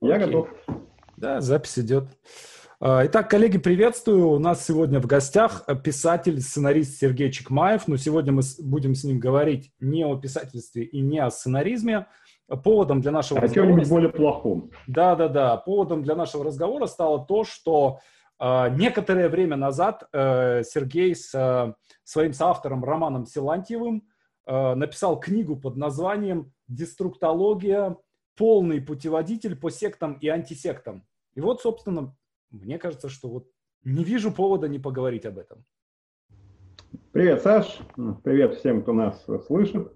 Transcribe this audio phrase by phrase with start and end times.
[0.00, 0.26] Я Окей.
[0.26, 0.48] готов.
[1.16, 2.04] Да, запись идет.
[2.80, 4.28] А, итак, коллеги, приветствую.
[4.28, 7.88] У нас сегодня в гостях писатель, сценарист Сергей Чекмаев.
[7.88, 12.06] Но сегодня мы будем с ним говорить не о писательстве и не о сценаризме.
[12.62, 13.72] Поводом для нашего а разговора...
[13.72, 14.70] чем-нибудь более плохом.
[14.86, 15.56] Да, да, да.
[15.56, 17.98] Поводом для нашего разговора стало то, что
[18.38, 21.74] э, некоторое время назад э, Сергей с э,
[22.04, 24.04] своим соавтором Романом Силантьевым
[24.46, 27.96] э, написал книгу под названием «Деструктология
[28.38, 31.04] полный путеводитель по сектам и антисектам.
[31.34, 32.16] И вот, собственно,
[32.50, 33.48] мне кажется, что вот
[33.84, 35.64] не вижу повода не поговорить об этом.
[37.12, 37.78] Привет, Саш.
[38.22, 39.92] Привет всем, кто нас слышит.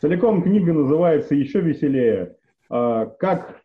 [0.00, 2.36] Целиком книга называется «Еще веселее.
[2.68, 3.62] А, как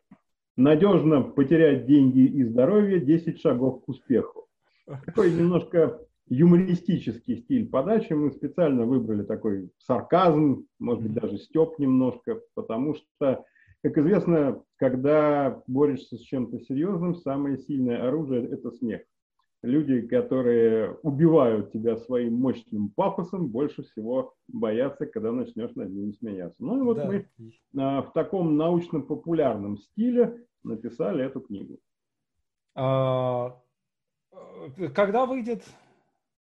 [0.56, 3.00] надежно потерять деньги и здоровье.
[3.00, 4.46] 10 шагов к успеху».
[5.04, 8.12] Такой немножко юмористический стиль подачи.
[8.12, 13.44] Мы специально выбрали такой сарказм, может быть, даже степ немножко, потому что
[13.82, 19.02] как известно, когда борешься с чем-то серьезным, самое сильное оружие– это смех.
[19.62, 26.56] Люди, которые убивают тебя своим мощным пафосом, больше всего боятся, когда начнешь над ними смеяться.
[26.58, 27.06] Ну и вот да.
[27.06, 27.28] мы
[27.76, 31.78] а, в таком научно-популярном стиле написали эту книгу.
[32.74, 33.56] А,
[34.32, 35.64] э, когда выйдет?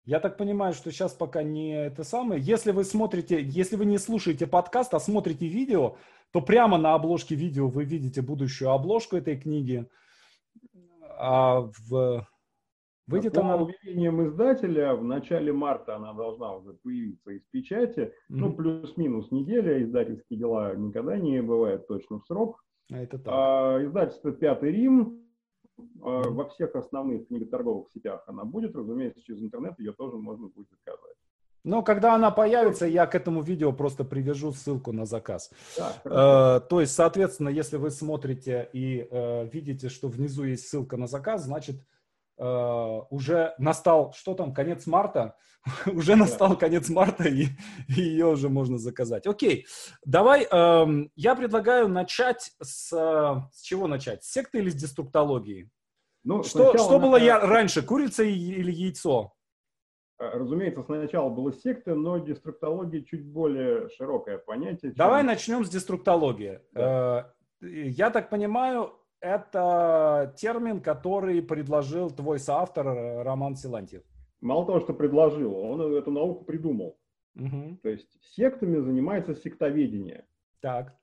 [0.05, 2.41] Я так понимаю, что сейчас пока не это самое.
[2.41, 5.97] Если вы смотрите, если вы не слушаете подкаст, а смотрите видео,
[6.37, 9.89] то прямо на обложке видео вы видите будущую обложку этой книги.
[11.19, 12.27] А в...
[13.07, 13.55] Выйдет По она...
[13.55, 18.01] объявлением издателя в начале марта она должна уже появиться из печати.
[18.01, 18.13] Mm-hmm.
[18.29, 19.83] Ну, плюс-минус неделя.
[19.83, 22.63] Издательские дела никогда не бывают точно в срок.
[22.93, 23.33] А это так.
[23.35, 25.23] А, издательство «Пятый Рим».
[26.03, 28.77] А, во всех основных книготорговых сетях она будет.
[28.77, 31.17] Разумеется, через интернет ее тоже можно будет заказать.
[31.67, 35.51] Но когда она появится, я к этому видео просто привяжу ссылку на заказ.
[35.77, 40.97] Да, э, то есть, соответственно, если вы смотрите и э, видите, что внизу есть ссылка
[40.97, 41.83] на заказ, значит,
[42.39, 45.35] э, уже настал, что там, конец марта?
[45.87, 47.49] уже настал конец марта, и,
[47.89, 49.27] и ее уже можно заказать.
[49.27, 49.67] Окей,
[50.05, 50.87] давай, э,
[51.17, 52.91] я предлагаю начать с...
[53.53, 54.23] С чего начать?
[54.23, 55.69] С секты или с деструктологии?
[56.23, 59.33] Ну, что что было я раньше, курица или яйцо?
[60.19, 64.93] Э, разумеется, сначала была секта, но деструктология чуть более широкое понятие.
[64.93, 64.95] Чем...
[64.95, 66.61] Давай начнем с деструктологии.
[66.73, 67.33] Да.
[67.61, 74.03] Э, я так понимаю, это термин, который предложил твой соавтор э, Роман Силантьев.
[74.41, 76.99] Мало того, что предложил, он эту науку придумал.
[77.35, 77.79] Угу.
[77.83, 80.27] То есть сектами занимается сектоведение.
[80.61, 80.97] Так.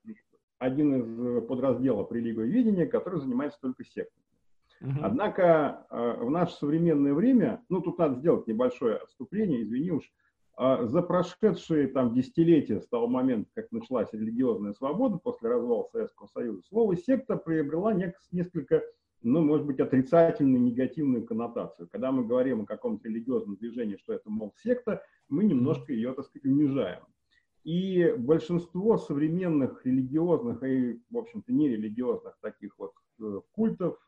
[0.58, 4.23] Один из подразделов религиоведения, который занимается только сектами.
[4.80, 10.04] Однако э, в наше современное время, ну тут надо сделать небольшое отступление, извини уж,
[10.58, 16.26] э, за прошедшие там десятилетия с того момента, как началась религиозная свобода после развала Советского
[16.26, 17.94] Союза, слово секта приобрела
[18.30, 18.82] несколько,
[19.22, 21.88] ну, может быть, отрицательную, негативную коннотацию.
[21.90, 26.26] Когда мы говорим о каком-то религиозном движении, что это, мол, секта, мы немножко ее, так
[26.26, 27.04] сказать, унижаем.
[27.62, 32.92] И большинство современных религиозных и, в общем-то, нерелигиозных таких вот
[33.52, 33.98] культов,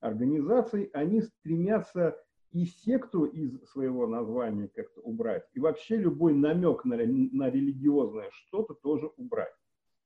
[0.00, 2.16] организаций, они стремятся
[2.52, 8.74] и секту из своего названия как-то убрать, и вообще любой намек на, на религиозное что-то
[8.74, 9.52] тоже убрать.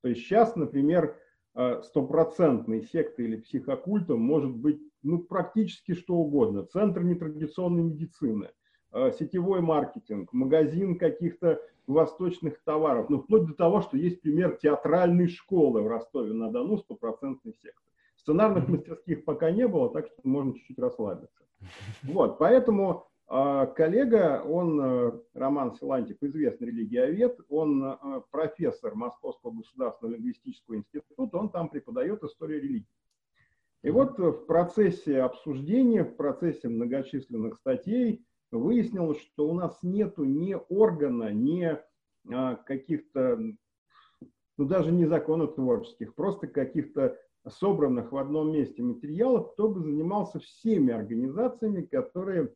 [0.03, 1.16] То есть сейчас, например,
[1.54, 6.64] э, стопроцентной сектой или психокультом может быть ну, практически что угодно.
[6.64, 8.50] Центр нетрадиционной медицины,
[8.92, 15.28] э, сетевой маркетинг, магазин каких-то восточных товаров, ну, вплоть до того, что есть пример театральной
[15.28, 17.90] школы в Ростове-на-Дону, стопроцентной секты.
[18.20, 21.42] Сценарных мастерских пока не было, так что можно чуть-чуть расслабиться.
[22.03, 27.97] Вот, поэтому э, коллега, он, э, Роман Силантьев, известный религиовед, он э,
[28.31, 32.86] профессор Московского государственного лингвистического института, он там преподает историю религии.
[33.82, 40.54] И вот в процессе обсуждения, в процессе многочисленных статей выяснилось, что у нас нету ни
[40.69, 41.78] органа, ни
[42.31, 43.38] а, каких-то,
[44.58, 47.16] ну даже не законотворческих, просто каких-то
[47.48, 52.52] собранных в одном месте материалов, кто бы занимался всеми организациями, которые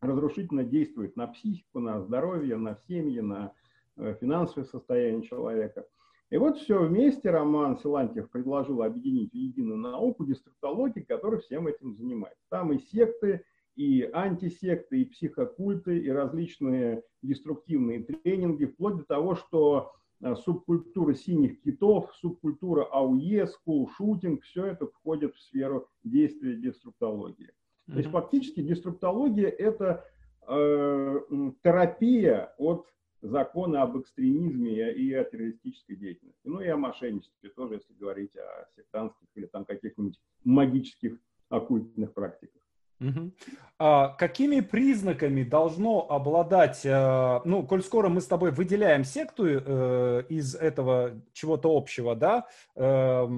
[0.00, 3.52] разрушительно действуют на психику, на здоровье, на семьи, на
[3.96, 5.86] э, финансовое состояние человека.
[6.30, 11.94] И вот все вместе Роман Силантьев предложил объединить в единую науку деструктологии, которая всем этим
[11.94, 12.42] занимается.
[12.48, 13.44] Там и секты,
[13.76, 19.92] и антисекты, и психокульты, и различные деструктивные тренинги, вплоть до того, что
[20.24, 27.48] Э, субкультура синих китов, субкультура АУЕ, скул-шутинг, все это входит в сферу действия деструктологии.
[27.48, 27.92] Mm-hmm.
[27.92, 30.02] То есть фактически деструктология– это
[30.48, 31.20] э,
[31.62, 32.86] терапия от
[33.20, 36.40] законы об экстремизме и о террористической деятельности.
[36.44, 41.18] Ну и о мошенничестве тоже, если говорить о сектантских или там каких-нибудь магических
[41.50, 42.62] оккультных практиках.
[43.00, 43.32] Угу.
[43.78, 50.22] А какими признаками должно обладать, э, ну, коль скоро мы с тобой выделяем секту э,
[50.28, 52.46] из этого чего-то общего, да,
[52.76, 53.28] э,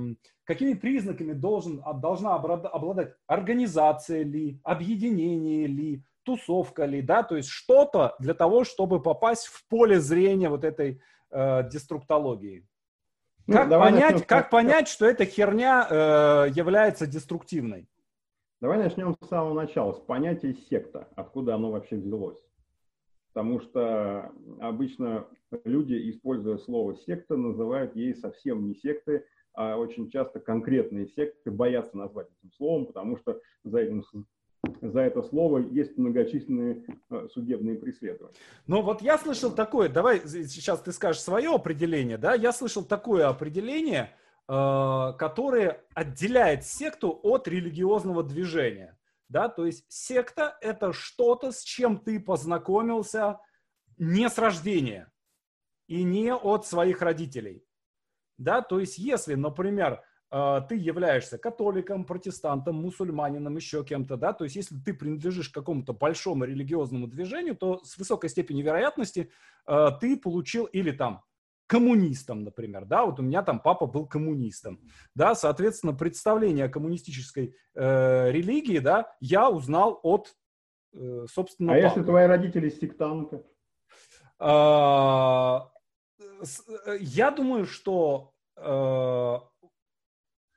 [0.45, 8.15] какими признаками должен, должна обладать организация ли, объединение ли, тусовка ли, да, то есть что-то
[8.19, 11.01] для того, чтобы попасть в поле зрения вот этой
[11.31, 12.67] э, деструктологии.
[13.47, 17.89] Ну, как, понять, начнем, как понять, что эта херня э, является деструктивной?
[18.61, 22.43] Давай начнем с самого начала, с понятия секта, откуда оно вообще взялось.
[23.35, 25.27] Потому что обычно
[25.65, 31.99] люди, используя слово секта, называют ей совсем не секты, а очень часто конкретные секты боятся
[31.99, 34.03] назвать этим словом, потому что за этим
[34.81, 38.35] за это слово есть многочисленные э, судебные преследования.
[38.67, 43.29] Ну вот я слышал такое, давай сейчас ты скажешь свое определение, да, я слышал такое
[43.29, 44.11] определение,
[44.49, 48.99] э, которое отделяет секту от религиозного движения,
[49.29, 53.41] да, то есть секта это что-то, с чем ты познакомился
[53.99, 55.13] не с рождения
[55.89, 57.65] и не от своих родителей,
[58.39, 64.45] да, то есть если, например, а, ты являешься католиком, протестантом, мусульманином, еще кем-то, да, то
[64.45, 69.31] есть если ты принадлежишь какому-то большому религиозному движению, то с высокой степенью вероятности
[69.65, 71.23] а, ты получил или там
[71.67, 74.81] коммунистом, например, да, вот у меня там папа был коммунистом,
[75.15, 80.35] да, соответственно, представление о коммунистической э, религии, да, я узнал от,
[80.95, 81.87] э, собственно, А папы.
[81.87, 83.43] если твои родители сектанты?
[84.39, 85.71] А,
[86.19, 89.39] э, я думаю, что э,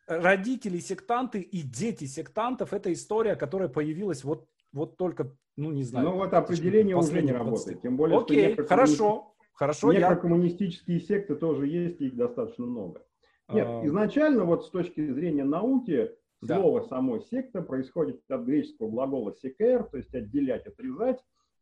[0.07, 6.09] родители сектанты и дети сектантов– это история, которая появилась вот, вот только, ну, не знаю.
[6.09, 7.81] Ну, вот определение уже не работает.
[7.81, 9.93] Тем более, Окей, хорошо, хорошо.
[9.93, 11.03] Некрокоммунистические я...
[11.03, 13.05] секты тоже есть, их достаточно много.
[13.49, 13.85] Нет, а...
[13.85, 16.11] изначально вот с точки зрения науки
[16.43, 16.87] слово да.
[16.87, 21.19] само секта происходит от греческого глагола секер, то есть отделять, отрезать.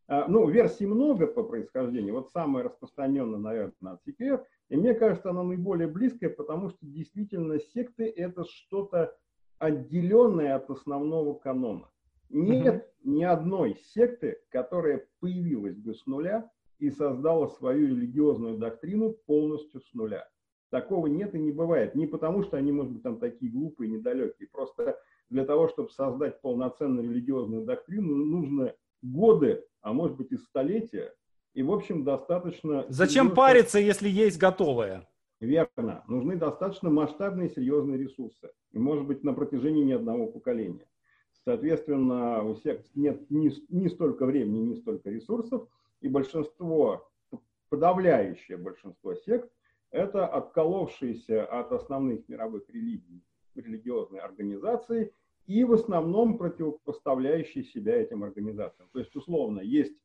[0.09, 2.13] А, ну, версий много по происхождению.
[2.13, 7.59] Вот самая распространенная, наверное, от секер– и мне кажется, она наиболее близкая, потому что действительно
[7.59, 9.15] секты– это что-то
[9.59, 11.89] отделенное от основного канона.
[12.29, 13.11] Нет угу.
[13.11, 19.93] ни одной секты, которая появилась бы с нуля и создала свою религиозную доктрину полностью с
[19.93, 20.27] нуля.
[20.69, 21.95] Такого нет и не бывает.
[21.95, 24.49] Не потому, что они, может быть, там такие глупые, недалекие.
[24.51, 31.13] Просто для того, чтобы создать полноценную религиозную доктрину, нужно годы, а может быть и столетия
[31.57, 32.85] и, в общем, достаточно...
[32.87, 33.35] Зачем серьезно...
[33.35, 35.07] париться, если есть готовое?
[35.39, 36.03] Верно.
[36.07, 38.51] Нужны достаточно масштабные серьезные ресурсы.
[38.73, 40.85] И, может быть, на протяжении не одного поколения.
[41.45, 45.67] Соответственно, у всех нет ни, ни столько времени, ни столько ресурсов.
[46.01, 47.09] И большинство,
[47.69, 49.51] подавляющее большинство сект,
[49.91, 53.23] это отколовшиеся от основных мировых религий
[53.55, 55.11] религиозные организации
[55.47, 58.89] и в основном противопоставляющие себя этим организациям.
[58.91, 59.97] То есть, условно, есть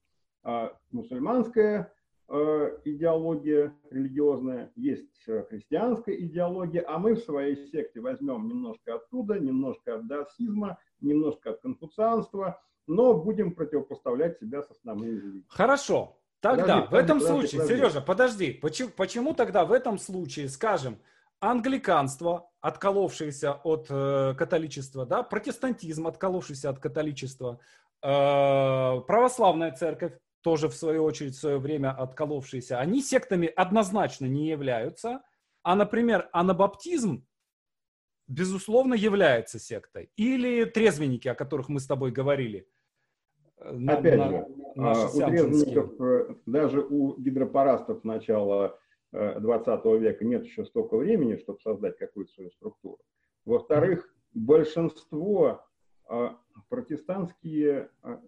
[0.44, 1.92] а, мусульманская
[2.28, 9.38] э, идеология религиозная, есть э, христианская идеология, а мы в своей секте возьмем немножко оттуда,
[9.38, 15.44] немножко от даосизма, немножко от конфуцианства, но будем противопоставлять себя с основными религиями.
[15.48, 16.18] Хорошо.
[16.40, 17.76] Тогда, подожди, в этом подожди, случае, подожди.
[17.76, 20.98] Сережа, подожди, почему, почему тогда в этом случае, скажем,
[21.38, 27.60] англиканство, отколовшееся от э, католичества, да, протестантизм, отколовшийся от католичества,
[28.02, 28.06] э,
[29.06, 35.22] православная церковь, тоже в свою очередь в свое время отколовшиеся, они сектами однозначно не являются,
[35.62, 37.24] а, например, анабаптизм,
[38.26, 40.10] безусловно, является сектой.
[40.16, 42.68] Или трезвенники, о которых мы с тобой говорили.
[43.70, 48.78] На, Опять на, же, а, у трезвенников, э, даже у гидропарастов начала
[49.12, 52.98] 20 э, века нет еще столько времени, чтобы создать какую-то свою структуру.
[53.44, 55.64] Во-вторых, большинство
[56.08, 56.38] а,
[56.68, 58.20] протестантские а,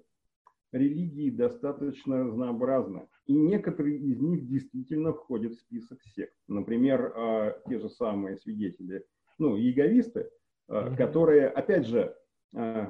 [0.72, 3.08] религии достаточно разнообразны.
[3.26, 6.34] И некоторые из них действительно входят в список сект.
[6.46, 9.06] Например, те же самые свидетели,
[9.38, 10.28] ну, яговисты,
[10.66, 12.14] которые, опять же,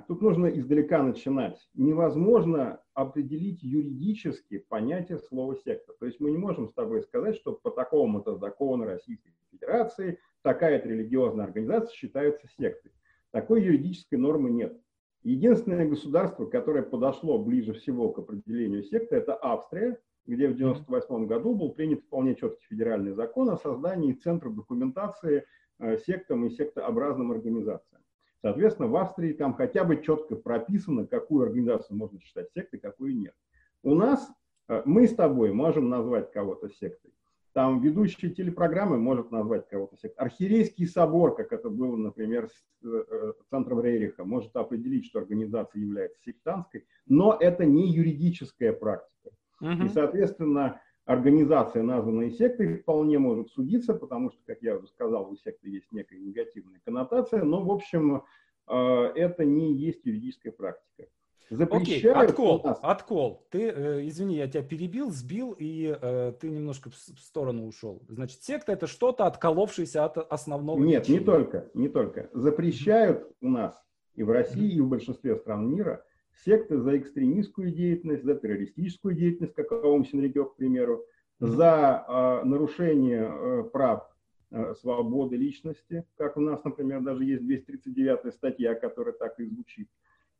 [0.08, 1.58] тут нужно издалека начинать.
[1.74, 5.94] Невозможно определить юридически понятие слова секта.
[5.98, 10.88] То есть мы не можем с тобой сказать, что по такому-то закону Российской Федерации такая-то
[10.88, 12.92] религиозная организация считается сектой.
[13.30, 14.78] Такой юридической нормы нет.
[15.22, 21.54] Единственное государство, которое подошло ближе всего к определению секты, это Австрия, где в 1998 году
[21.54, 25.46] был принят вполне четкий федеральный закон о создании центра документации
[25.78, 28.02] э, сектам и сектообразным организациям.
[28.44, 33.34] Соответственно, в Австрии там хотя бы четко прописано, какую организацию можно считать сектой, какую нет.
[33.82, 34.30] У нас
[34.68, 37.12] Э, мы с тобой можем назвать кого-то сектой.
[37.52, 40.16] Там ведущий телепрограммы может назвать кого-то сектой.
[40.16, 45.80] Архиерейский собор, как это было, например, с э, э, Центром Рейриха, может определить, что организация
[45.80, 49.30] является сектантской, но это не юридическая практика.
[49.60, 49.84] Угу.
[49.84, 55.36] И, соответственно, организация, названная сектой, вполне может судиться, потому что, как я уже сказал, у
[55.36, 58.22] секты есть некая негативная коннотация, но, в общем,
[58.66, 61.06] это не есть юридическая практика
[61.50, 62.16] запрещают...
[62.16, 62.78] Окей, откол, нас...
[62.82, 63.46] откол.
[63.50, 68.02] Ты, э, извини, я тебя перебил, сбил, и э, ты немножко в, в сторону ушел.
[68.08, 70.78] Значит, секта это что-то, отколовшееся от основного...
[70.78, 71.20] Нет, течения.
[71.20, 72.30] не только, не только.
[72.32, 73.80] Запрещают у нас
[74.14, 76.04] и в России, и в большинстве стран мира
[76.44, 81.04] секты за экстремистскую деятельность, за террористическую деятельность, как Аум Синрикё, к примеру,
[81.40, 84.08] за э, нарушение э, прав
[84.50, 89.88] э, свободы личности, как у нас, например, даже есть 239 статья, которая так и звучит.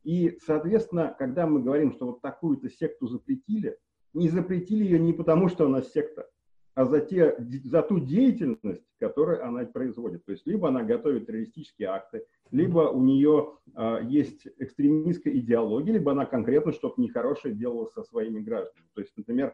[0.03, 3.77] И, соответственно, когда мы говорим, что вот такую-то секту запретили,
[4.13, 6.29] не запретили ее не потому, что она секта,
[6.75, 10.23] а за, те, за ту деятельность, которую она производит.
[10.25, 16.11] То есть либо она готовит террористические акты, либо у нее э, есть экстремистская идеология, либо
[16.11, 18.87] она конкретно что-то нехорошее делала со своими гражданами.
[18.93, 19.53] То есть, например,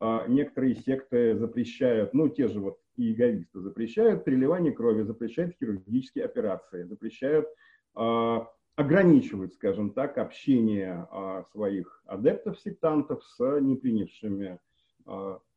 [0.00, 6.84] э, некоторые секты запрещают, ну, те же вот иеговисты, запрещают переливание крови, запрещают хирургические операции,
[6.84, 7.48] запрещают
[7.96, 8.38] э,
[8.76, 14.60] ограничивают, скажем так, общение а, своих адептов-сектантов с не принявшими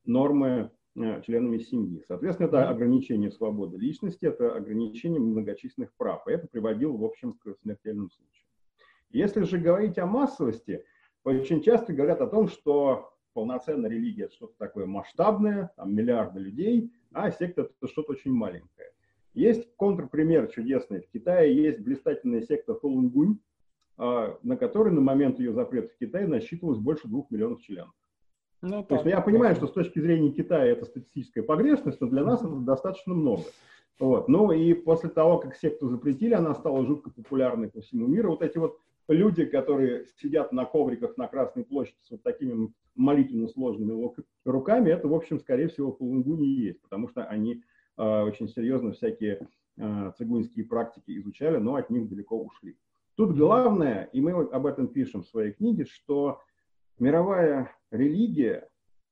[0.06, 2.04] нормы членами семьи.
[2.08, 6.28] Соответственно, это ограничение свободы личности, это ограничение многочисленных прав.
[6.28, 8.48] И это приводило, в общем, к смертельным случаям.
[9.10, 10.86] Если же говорить о массовости,
[11.24, 16.92] очень часто говорят о том, что полноценная религия– это что-то такое масштабное, там миллиарды людей,
[17.14, 18.92] а секта– это что-то очень маленькое.
[19.34, 21.02] Есть контрпример чудесный.
[21.02, 23.40] В Китае есть блистательная секта Фулунгунь,
[23.98, 27.94] а, на которой на момент ее запрета в Китае насчитывалось больше двух миллионов членов.
[28.62, 32.08] Ну, То есть ну, я понимаю, что с точки зрения Китая это статистическая погрешность, но
[32.08, 33.44] для нас это достаточно много.
[34.00, 34.28] Вот.
[34.28, 38.32] Ну и после того, как секту запретили, она стала жутко популярной по всему миру.
[38.32, 38.78] Вот эти вот
[39.08, 44.12] люди, которые сидят на ковриках на Красной площади с вот такими молитвенно сложными
[44.46, 47.64] руками, это, в общем, скорее всего, Фулунгуни и есть, потому что они
[48.02, 52.78] Э, очень серьезно всякие э, цигунские практики изучали, но от них далеко ушли.
[53.16, 56.42] Тут главное, и мы об этом пишем в своей книге, что
[56.98, 58.68] мировая религия,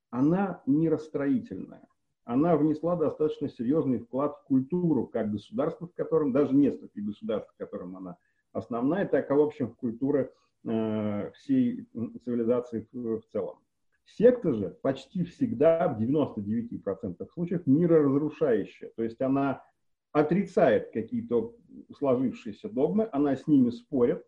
[0.10, 1.88] она миростроительная.
[2.24, 7.58] Она внесла достаточно серьезный вклад в культуру как государства, в котором, даже несколько государств, в
[7.58, 8.18] котором она
[8.52, 10.30] основная, так и, в общем, в культуру
[10.66, 11.88] э, всей
[12.24, 13.58] цивилизации в, в целом.
[14.06, 18.92] Секта же почти всегда, в 99% случаев, мироразрушающая.
[18.96, 19.64] То есть она
[20.12, 21.56] отрицает какие-то
[21.96, 24.26] сложившиеся догмы, она с ними спорит,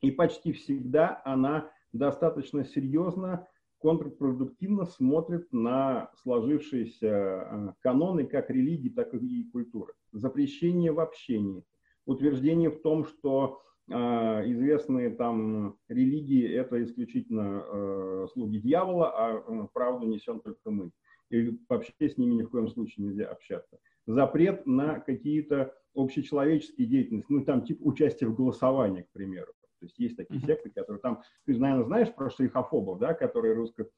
[0.00, 3.46] и почти всегда она достаточно серьезно,
[3.82, 9.92] контрпродуктивно смотрит на сложившиеся э, каноны как религии, так и культуры.
[10.12, 11.64] Запрещение в общении,
[12.06, 13.60] утверждение в том, что
[13.90, 20.92] а, известные там религии– это исключительно э, слуги дьявола, а э, правду несем только мы.
[21.30, 23.78] И вообще с ними ни в коем случае нельзя общаться.
[24.06, 29.52] Запрет на какие-то общечеловеческие деятельности, ну там типа участие в голосовании, к примеру.
[29.82, 33.88] То есть есть такие секты, которые там, ты, наверное, знаешь про шейхофобов, да, которые русско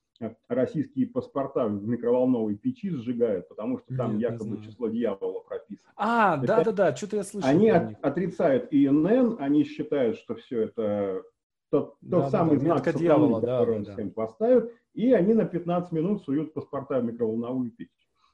[0.48, 5.92] российские паспорта в микроволновой печи сжигают, потому что там Нет, якобы число дьявола прописано.
[5.96, 7.50] А, да-да-да, что-то я слышал.
[7.50, 11.22] Они от, отрицают ИНН, они считают, что все это
[11.70, 15.44] тот, тот да, самый да, знак, дьявола, который да, да, всем поставят, и они на
[15.44, 17.90] 15 минут суют паспорта в микроволновую печь.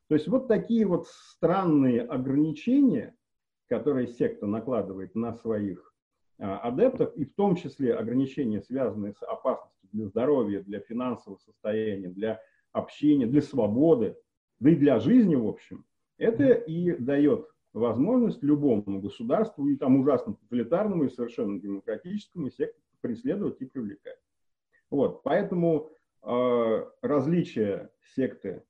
[0.07, 3.16] То есть вот такие вот странные ограничения,
[3.69, 5.89] которые секта накладывает на своих
[6.40, 12.40] адептов, и в том числе ограничения, связанные с опасностью для здоровья, для финансового состояния, для
[12.73, 14.16] общения, для свободы,
[14.59, 15.85] да и для жизни, в общем,
[16.16, 23.61] это и дает возможность любому государству, и там ужасно тоталитарному, и совершенно демократическому секту преследовать
[23.61, 24.18] и привлекать.
[24.90, 25.90] Вот, поэтому
[26.23, 28.64] э, различие секты,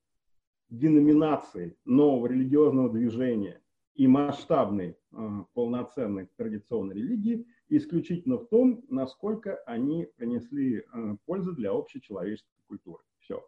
[0.68, 3.60] деноминации нового религиозного движения
[3.94, 11.70] и масштабной э, полноценной традиционной религии– исключительно в том, насколько они принесли э, пользу для
[11.70, 13.02] общечеловеческой культуры.
[13.20, 13.46] Все.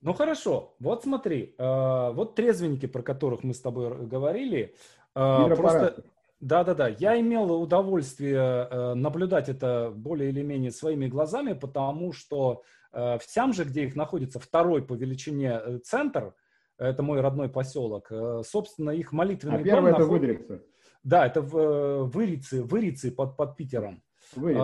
[0.00, 4.74] Ну хорошо, вот смотри, э, вот трезвенники, про которых мы с тобой говорили,
[5.14, 6.04] э, просто...
[6.38, 13.64] Да-да-да, я имел удовольствие наблюдать это более или менее своими глазами, потому что в Тямже,
[13.64, 16.34] где их находится второй по величине центр,
[16.76, 18.12] это мой родной поселок,
[18.44, 20.60] собственно, их молитвенный а первый это Выдрица.
[21.06, 24.02] Да, это в э, Вырице, Вырице под, под Питером.
[24.34, 24.54] Вы,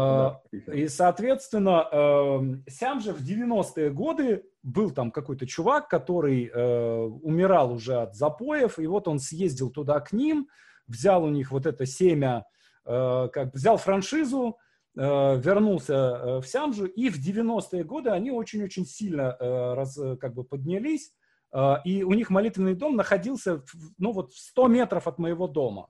[0.74, 7.72] и, соответственно, эм, сам же в 90-е годы был там какой-то чувак, который э, умирал
[7.72, 10.48] уже от запоев, и вот он съездил туда к ним,
[10.88, 12.44] взял у них вот это семя,
[12.86, 14.58] э, как взял франшизу,
[14.96, 15.00] э,
[15.38, 20.42] вернулся э, в Сямжу, и в 90-е годы они очень-очень сильно э, раз, как бы
[20.42, 21.12] поднялись,
[21.54, 23.62] э, и у них молитвенный дом находился,
[23.96, 25.88] ну вот, в 100 метров от моего дома.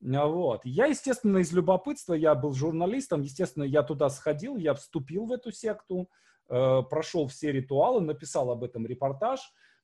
[0.00, 0.60] Вот.
[0.64, 5.52] Я, естественно, из любопытства, я был журналистом, естественно, я туда сходил, я вступил в эту
[5.52, 6.08] секту,
[6.48, 9.40] э, прошел все ритуалы, написал об этом репортаж.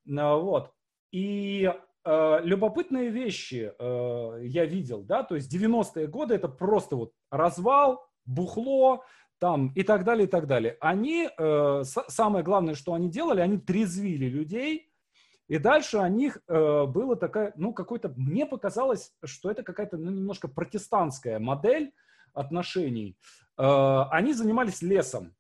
[0.07, 0.71] Э, вот.
[1.13, 1.73] И
[2.05, 8.05] э, любопытные вещи э, я видел, да, то есть 90-е годы это просто вот развал,
[8.25, 9.05] бухло,
[9.39, 10.77] там и так далее, и так далее.
[10.81, 14.92] Они, э, самое главное, что они делали, они трезвили людей,
[15.53, 20.11] и дальше у них э, было такая, ну, какой-то, мне показалось, что это какая-то, ну,
[20.11, 21.93] немножко протестантская модель
[22.33, 23.19] отношений.
[23.59, 25.35] Э, они занимались лесом.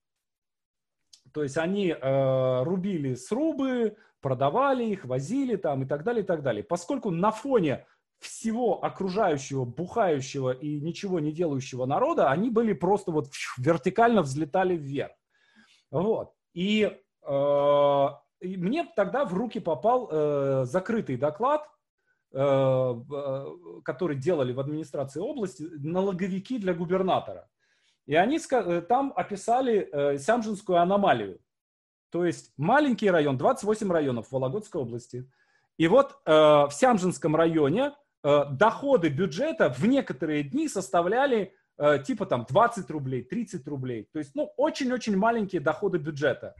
[1.32, 6.42] То есть они э, рубили срубы, продавали их, возили там и так далее, и так
[6.42, 6.62] далее.
[6.62, 7.86] Поскольку на фоне
[8.18, 15.12] всего окружающего, бухающего и ничего не делающего народа, они были просто вот вертикально взлетали вверх.
[15.90, 16.34] Вот.
[16.52, 18.08] И э,
[18.42, 21.68] и мне тогда в руки попал э, закрытый доклад,
[22.32, 23.46] э, э,
[23.84, 27.48] который делали в администрации области, налоговики для губернатора.
[28.06, 31.38] И они э, там описали э, Сямжинскую аномалию.
[32.10, 35.30] То есть маленький район, 28 районов Вологодской области.
[35.78, 42.26] И вот э, в Сямжинском районе э, доходы бюджета в некоторые дни составляли э, типа
[42.26, 44.08] там 20 рублей, 30 рублей.
[44.12, 46.54] То есть, ну, очень-очень маленькие доходы бюджета.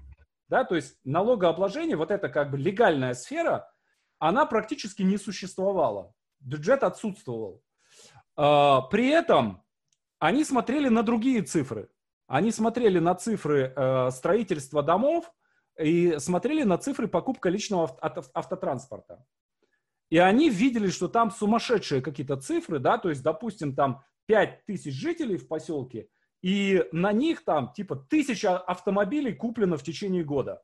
[0.53, 3.73] Да, то есть налогообложение, вот эта как бы легальная сфера,
[4.19, 6.13] она практически не существовала.
[6.41, 7.63] Бюджет отсутствовал.
[8.37, 9.65] А, при этом
[10.19, 11.89] они смотрели на другие цифры.
[12.27, 15.33] Они смотрели на цифры э, строительства домов
[15.79, 17.99] и смотрели на цифры покупка личного
[18.35, 19.25] автотранспорта.
[20.11, 24.93] И они видели, что там сумасшедшие какие-то цифры, да, то есть, допустим, там 5 тысяч
[24.93, 26.09] жителей в поселке–
[26.43, 30.63] и на них там типа тысяча автомобилей куплено в течение года.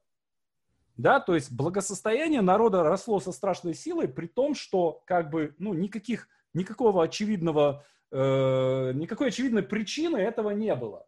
[0.97, 5.73] Да, то есть благосостояние народа росло со страшной силой, при том, что как бы, ну,
[5.73, 11.07] никаких, никакого очевидного, э, никакой очевидной причины этого не было.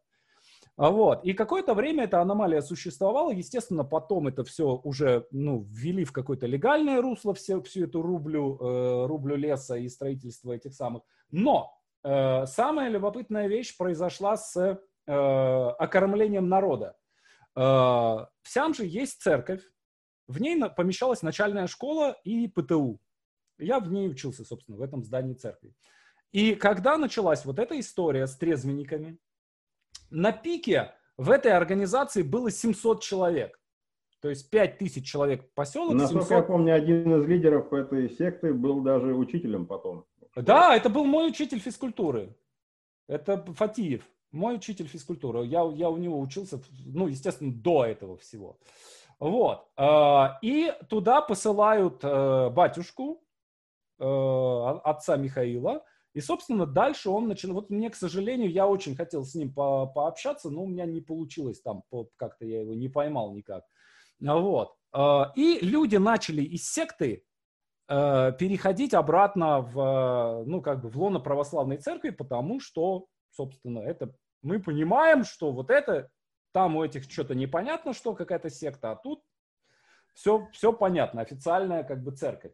[0.76, 1.24] А вот.
[1.24, 3.33] И какое-то время эта аномалия существовала.
[3.33, 8.56] Естественно, потом это все уже ну, ввели в какое-то легальное русло, все, всю эту рублю,
[8.59, 11.02] э, рублю леса и строительство этих самых.
[11.33, 16.96] Но самая любопытная вещь произошла с э, окормлением народа.
[17.56, 19.62] Э, в Сямже есть церковь,
[20.28, 23.00] в ней помещалась начальная школа и ПТУ.
[23.58, 25.74] Я в ней учился, собственно, в этом здании церкви.
[26.32, 29.18] И когда началась вот эта история с трезвенниками,
[30.10, 33.60] на пике в этой организации было 700 человек.
[34.20, 35.94] То есть 5000 человек поселок.
[35.94, 36.38] Насколько 700...
[36.38, 40.06] я помню, один из лидеров этой секты был даже учителем потом.
[40.42, 42.37] Да, это был мой учитель физкультуры.
[43.09, 45.44] Это Фатиев, мой учитель физкультуры.
[45.46, 48.59] Я, я у него учился, ну, естественно, до этого всего.
[49.18, 49.66] Вот.
[49.76, 53.22] А, и туда посылают э, батюшку,
[53.98, 55.85] э, отца Михаила.
[56.14, 57.53] И, собственно, дальше он начал...
[57.53, 61.00] Вот мне, к сожалению, я очень хотел с ним по пообщаться, но у меня не
[61.00, 61.83] получилось там,
[62.16, 63.64] как-то я его не поймал никак.
[64.20, 64.74] Вот.
[65.37, 67.30] И люди начали из секты Э,
[67.90, 74.61] переходить обратно в, ну, как бы в лоно православной церкви, потому что, собственно, это мы
[74.61, 76.09] понимаем, что вот это,
[76.53, 79.22] там у этих что-то непонятно, что какая-то секта, а тут
[80.14, 82.53] все, все понятно, официальная как бы церковь.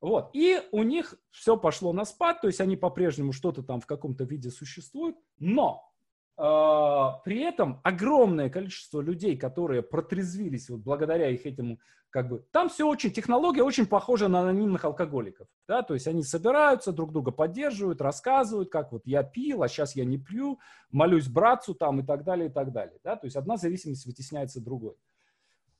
[0.00, 0.30] Вот.
[0.34, 4.22] И у них все пошло на спад, то есть они по-прежнему что-то там в каком-то
[4.22, 5.90] виде существуют, но
[6.36, 11.78] при этом огромное количество людей, которые протрезвились вот благодаря их этому,
[12.10, 16.22] как бы, там все очень, технология очень похожа на анонимных алкоголиков, да, то есть они
[16.22, 20.58] собираются, друг друга поддерживают, рассказывают, как вот я пил, а сейчас я не пью,
[20.90, 24.60] молюсь братцу там и так далее, и так далее, да, то есть одна зависимость вытесняется
[24.60, 24.96] другой.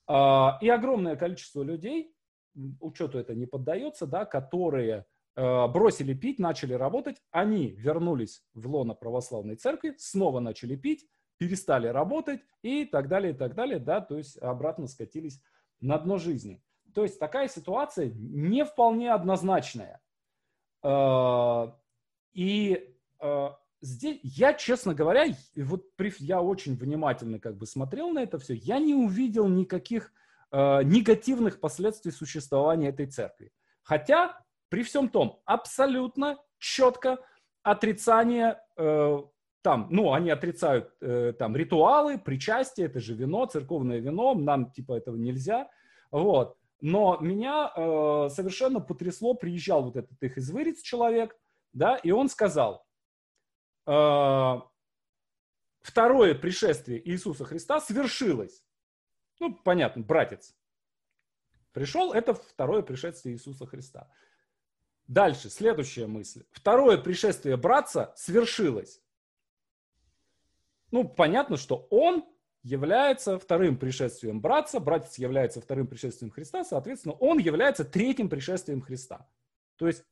[0.06, 2.14] А, и огромное количество людей,
[2.80, 5.04] учету это не поддается, да, которые
[5.36, 12.40] бросили пить, начали работать, они вернулись в лоно православной церкви, снова начали пить, перестали работать
[12.62, 15.42] и так далее, и так далее, да, то есть обратно скатились
[15.80, 16.62] на дно жизни.
[16.94, 20.00] То есть такая ситуация не вполне однозначная.
[20.82, 21.66] Э,
[22.32, 23.48] и э,
[23.82, 25.84] здесь, я, честно говоря, вот
[26.18, 30.12] я очень внимательно как бы смотрел на это все, я не увидел никаких
[30.52, 33.52] негативных последствий существования этой церкви.
[33.82, 34.45] Хотя
[34.76, 37.16] при всем том, абсолютно четко
[37.62, 39.22] отрицание э,
[39.62, 44.92] там, ну, они отрицают э, там ритуалы, причастие, это же вино, церковное вино, нам типа
[44.98, 45.70] этого нельзя,
[46.10, 46.58] вот.
[46.82, 51.34] Но меня э, совершенно потрясло, приезжал вот этот их извырец человек,
[51.72, 52.84] да, и он сказал,
[53.86, 54.60] э,
[55.80, 58.62] второе пришествие Иисуса Христа свершилось.
[59.40, 60.54] Ну, понятно, братец.
[61.72, 64.10] Пришел, это второе пришествие Иисуса Христа.
[65.08, 66.44] Дальше, следующая мысль.
[66.50, 69.00] Второе пришествие братца свершилось.
[70.90, 72.24] Ну, понятно, что он
[72.62, 79.28] является вторым пришествием братца, братец является вторым пришествием Христа, соответственно, он является третьим пришествием Христа.
[79.76, 80.04] То есть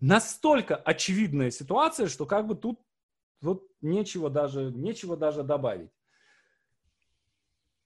[0.00, 2.80] настолько очевидная ситуация, что как бы тут
[3.40, 5.90] вот нечего даже, нечего даже добавить.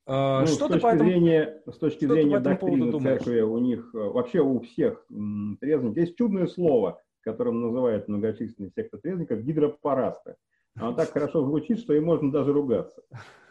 [0.04, 3.98] А, ну, что с, точки поэтому, зрения, с точки зрения доктрины церкви, у них э,
[3.98, 5.06] вообще у всех
[5.60, 10.34] трезвенников есть чудное слово, которым называют многочисленные секты трезвенников гидропарасты.
[10.74, 13.02] Оно так хорошо звучит, что и можно даже ругаться.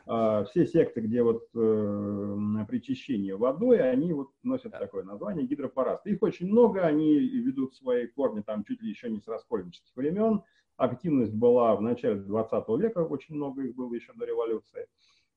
[0.08, 2.38] А все секты, где вот э,
[2.68, 6.06] причащение водой, они вот носят такое название гидропараст.
[6.06, 10.42] Их очень много, они ведут свои корни там чуть ли еще не с раскольнических времен.
[10.76, 14.88] Активность была в начале 20 века, очень много их было еще до революции.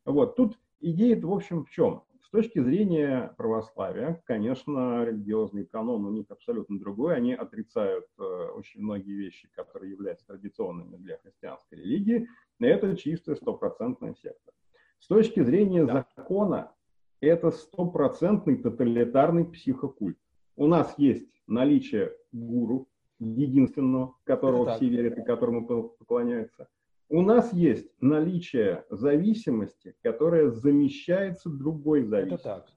[0.07, 0.59] Вот, тут
[0.90, 2.05] идея в общем, в чем?
[2.23, 7.16] С точки зрения православия, конечно, религиозный канон у них абсолютно другой.
[7.16, 12.29] Они отрицают э, очень многие вещи, которые являются традиционными для христианской религии.
[12.59, 14.53] И это чистая стопроцентная секта.
[14.99, 16.07] С точки зрения да.
[16.16, 16.73] закона,
[17.20, 20.18] это стопроцентный тоталитарный психокульт.
[20.57, 26.68] У нас есть наличие гуру, единственного, которого все верят и которому поклоняются.
[27.09, 32.51] У нас есть наличие зависимости, которая замещается другой зависимостью.
[32.51, 32.73] Это так.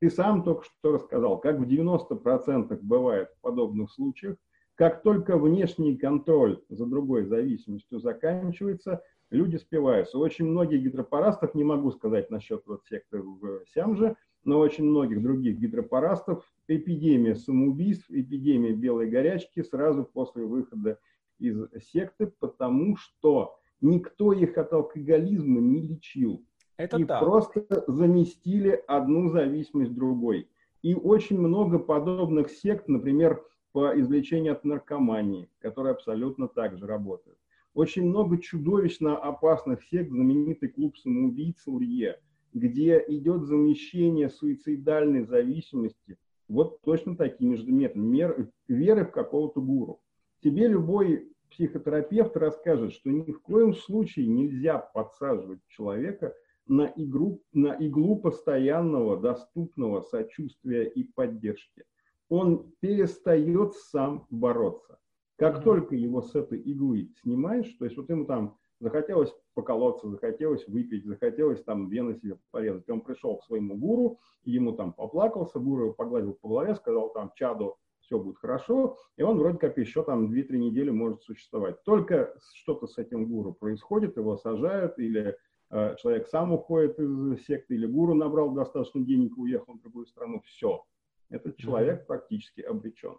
[0.00, 4.36] Ты сам только что рассказал, как в 90% бывает в подобных случаях,
[4.74, 10.18] как только внешний контроль за другой зависимостью заканчивается, люди спиваются.
[10.18, 15.58] Очень многих гидропарастов, не могу сказать насчет вот секты в Сямже, но очень многих других
[15.58, 21.00] гидропарастов эпидемия самоубийств, эпидемия белой горячки сразу после выхода
[21.40, 21.58] из
[21.92, 26.44] секты, потому что никто их от алкоголизма не лечил.
[26.76, 27.20] Это и так.
[27.20, 30.48] просто заместили одну зависимость другой.
[30.82, 37.36] И очень много подобных сект, например, по излечению от наркомании, которые абсолютно так же работают.
[37.74, 42.20] Очень много чудовищно опасных сект, знаменитый клуб самоубийц Урье,
[42.52, 46.16] где идет замещение суицидальной зависимости
[46.48, 50.00] вот точно такими же методами, веры в какого-то гуру.
[50.42, 56.34] Тебе любой психотерапевт расскажет, что ни в коем случае нельзя подсаживать человека
[56.66, 61.84] на, игру, на иглу постоянного, доступного сочувствия и поддержки.
[62.28, 64.98] Он перестает сам бороться.
[65.36, 70.66] Как только его с этой иглы снимаешь, то есть вот ему там захотелось поколоться, захотелось
[70.68, 72.88] выпить, захотелось там вены себе порезать.
[72.90, 77.32] Он пришел к своему гуру, ему там поплакался, гуру его погладил по голове, сказал там,
[77.34, 77.76] чаду,
[78.08, 81.82] все будет хорошо, и он вроде как еще там 2-3 недели может существовать.
[81.84, 85.36] Только что-то с этим гуру происходит, его сажают, или
[85.70, 90.06] э, человек сам уходит из секты, или гуру набрал достаточно денег и уехал в другую
[90.06, 90.84] страну, все.
[91.28, 92.06] Этот человек mm-hmm.
[92.06, 93.18] практически обречен.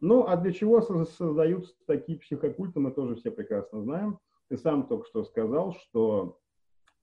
[0.00, 4.18] Ну, а для чего создаются такие психокульты, мы тоже все прекрасно знаем.
[4.48, 6.40] Ты сам только что сказал, что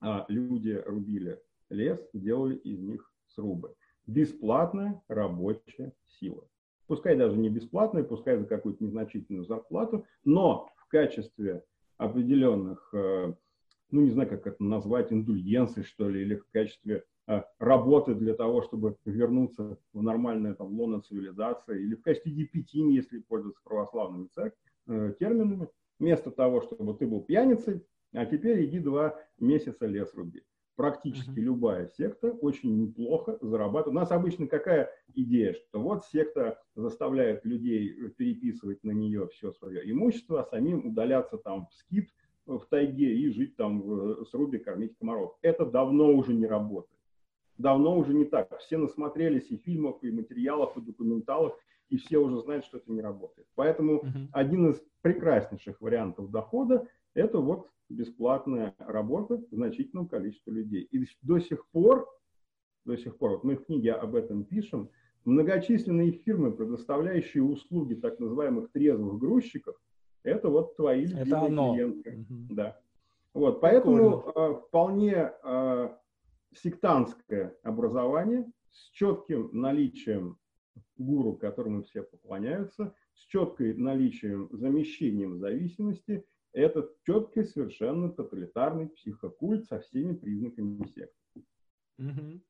[0.00, 1.40] а, люди рубили
[1.70, 3.74] лес, делали из них срубы.
[4.06, 6.46] Бесплатная рабочая сила
[6.92, 11.64] пускай даже не бесплатные, пускай за какую-то незначительную зарплату, но в качестве
[11.96, 13.32] определенных, э,
[13.90, 18.34] ну не знаю, как это назвать, индульгенций, что ли, или в качестве э, работы для
[18.34, 24.28] того, чтобы вернуться в нормальное там, лоно цивилизации, или в качестве епитимии, если пользоваться православными
[24.36, 30.42] э, терминами, вместо того, чтобы ты был пьяницей, а теперь иди два месяца лес руби
[30.76, 31.42] практически uh-huh.
[31.42, 33.96] любая секта очень неплохо зарабатывает.
[33.96, 39.88] У нас обычно какая идея, что вот секта заставляет людей переписывать на нее все свое
[39.90, 42.10] имущество, а самим удаляться там в скит
[42.46, 45.36] в тайге и жить там в срубе, кормить комаров.
[45.42, 46.98] Это давно уже не работает.
[47.58, 48.58] Давно уже не так.
[48.58, 51.56] Все насмотрелись и фильмов, и материалов, и документалов,
[51.90, 53.46] и все уже знают, что это не работает.
[53.54, 54.28] Поэтому uh-huh.
[54.32, 60.88] один из прекраснейших вариантов дохода– это вот бесплатная работа значительному количеству людей.
[60.90, 62.08] И до сих пор,
[62.84, 64.90] до сих пор, вот мы в книге об этом пишем,
[65.24, 69.76] многочисленные фирмы, предоставляющие услуги так называемых трезвых грузчиков,
[70.22, 72.26] это вот твои любимые клиенты.
[72.28, 72.54] Угу.
[72.54, 72.80] Да.
[73.34, 75.88] Вот, поэтому э, вполне э,
[76.54, 80.38] сектантское образование с четким наличием
[80.96, 89.80] гуру, которому все поклоняются, с четким наличием, замещением зависимости это четкий, совершенно тоталитарный психокульт со
[89.80, 91.44] всеми признаками секты.
[91.98, 92.40] Угу.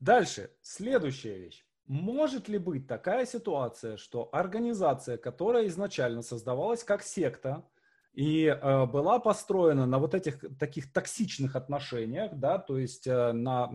[0.00, 1.64] Дальше, следующая вещь.
[1.86, 7.66] Может ли быть такая ситуация, что организация, которая изначально создавалась как секта,
[8.12, 13.68] и э, была построена на вот этих таких токсичных отношениях, да, то есть э, на,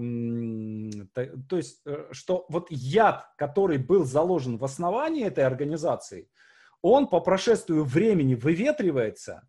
[1.14, 6.30] то, то есть, э, что вот яд, который был заложен в основании этой организации,
[6.82, 9.48] он по прошествию времени выветривается,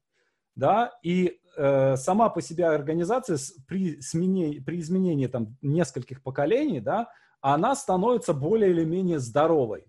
[0.56, 3.38] да, и э, сама по себе организация
[3.68, 7.08] при, смене, при изменении там нескольких поколений, да,
[7.40, 9.84] она становится более или менее здоровой.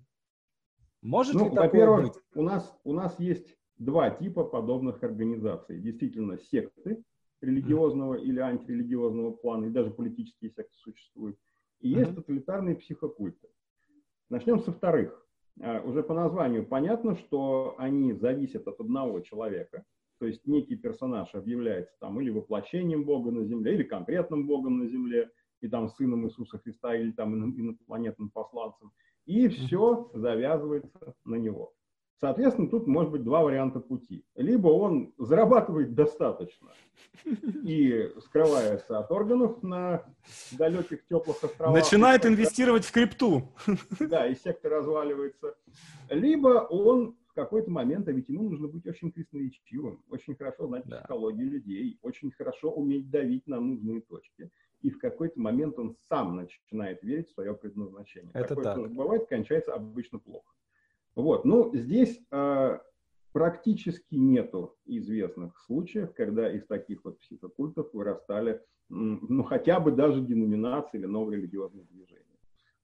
[1.02, 2.14] Может ну, ли такое быть?
[2.36, 5.80] У нас, у нас есть два типа подобных организаций.
[5.80, 7.04] Действительно, секты
[7.42, 8.24] религиозного mm-hmm.
[8.24, 11.38] или антирелигиозного плана, и даже политические секты существуют.
[11.80, 12.00] И mm-hmm.
[12.00, 13.48] есть тоталитарные психокульты.
[14.30, 15.26] Начнем со вторых.
[15.62, 19.86] А, уже по названию понятно, что они зависят от одного человека,
[20.20, 24.88] то есть некий персонаж объявляется там или воплощением Бога на земле, или конкретным Богом на
[24.88, 25.30] земле,
[25.62, 28.92] и там сыном Иисуса Христа, или там инопланетным посланцем,
[29.26, 31.74] и все завязывается на него.
[32.20, 34.26] Соответственно, тут может быть два варианта пути.
[34.36, 36.72] Либо он зарабатывает достаточно
[37.24, 40.04] и скрывается от органов на
[40.58, 41.76] далеких теплых островах.
[41.76, 43.54] Начинает инвестировать в крипту.
[44.00, 45.56] Да, и сектор разваливается.
[46.10, 50.98] Либо он какой-то момент, а ведь ему нужно быть очень красноречивым, очень хорошо знать да.
[50.98, 54.50] психологию людей, очень хорошо уметь давить на нужные точки.
[54.82, 58.32] И в какой-то момент он сам начинает верить в свое предназначение.
[58.34, 58.92] Это Такое так.
[58.92, 60.52] бывает, кончается обычно плохо.
[61.16, 62.80] Вот, ну, здесь э,
[63.34, 70.98] практически нету известных случаев, когда из таких вот психокультов вырастали, ну, хотя бы даже деноминации
[70.98, 72.17] или новые религиозные движения.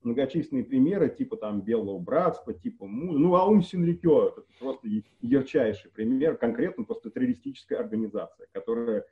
[0.04, 4.88] Многочисленные примеры, типа там Белого Братства, типа Му, ну, Аум Синрикё, это просто
[5.22, 9.06] ярчайший пример, конкретно просто террористическая организация, которая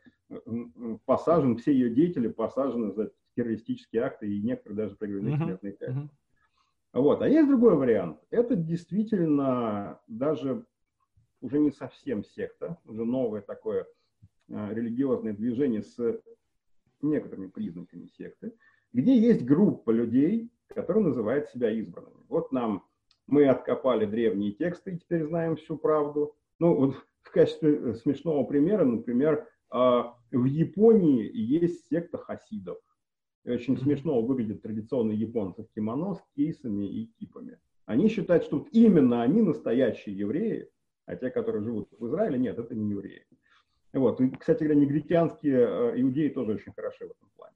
[1.06, 5.44] посажен, все ее деятели посажены за террористические акты, и некоторые даже привели uh-huh.
[5.44, 6.10] смертной казни.
[6.94, 7.22] Вот.
[7.22, 8.20] А есть другой вариант.
[8.30, 10.66] Это действительно даже
[11.40, 13.88] уже не совсем секта, уже новое такое
[14.50, 16.22] э, религиозное движение с
[17.02, 18.54] некоторыми признаками секты,
[18.94, 22.24] где есть группа людей, которые называют себя избранными.
[22.30, 22.86] Вот нам
[23.28, 26.36] мы откопали древние тексты и теперь знаем всю правду.
[26.60, 32.78] Ну, вот в качестве э, смешного примера, например, э, в Японии есть секта хасидов.
[33.46, 37.58] Очень смешно выглядят традиционные японцы в кимоно с кейсами и кипами.
[37.86, 40.70] Они считают, что вот именно они настоящие евреи,
[41.06, 43.26] а те, которые живут в Израиле, нет, это не евреи.
[43.94, 44.22] Вот.
[44.22, 47.56] И, кстати говоря, негритянские э, иудеи тоже очень хороши в этом плане.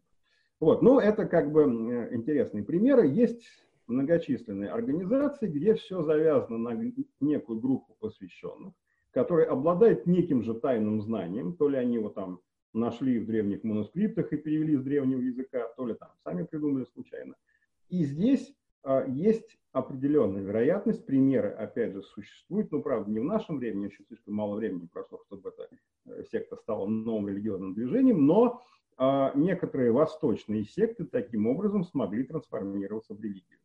[0.59, 0.81] Вот.
[0.81, 1.63] Ну, это как бы
[2.11, 3.07] интересные примеры.
[3.07, 3.43] Есть
[3.87, 8.73] многочисленные организации, где все завязано на некую группу посвященных,
[9.11, 12.39] которые обладают неким же тайным знанием, то ли они его там
[12.73, 17.35] нашли в древних манускриптах и перевели с древнего языка, то ли там сами придумали случайно.
[17.89, 23.57] И здесь а, есть определенная вероятность, примеры, опять же, существуют, но, правда, не в нашем
[23.57, 25.69] времени, еще слишком мало времени прошло, чтобы эта
[26.05, 28.61] э, секта стала новым религиозным движением, но
[28.97, 33.59] а, некоторые восточные секты таким образом смогли трансформироваться в религию.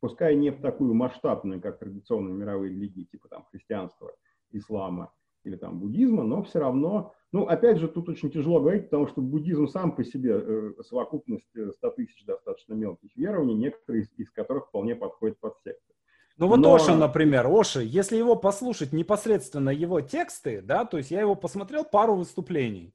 [0.00, 4.12] Пускай не в такую масштабную, как традиционные мировые религии, типа там христианства,
[4.50, 5.12] ислама
[5.44, 9.20] или там буддизма, но все равно ну, опять же, тут очень тяжело говорить, потому что
[9.20, 14.68] буддизм сам по себе э, совокупность 100 тысяч достаточно мелких верований, некоторые из, из которых
[14.68, 15.92] вполне подходят под секты.
[16.38, 16.74] Ну вот Но...
[16.74, 21.84] Оша, например, Оша, если его послушать непосредственно его тексты, да, то есть я его посмотрел
[21.84, 22.94] пару выступлений,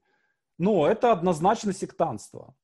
[0.62, 2.56] ну, это однозначно сектанство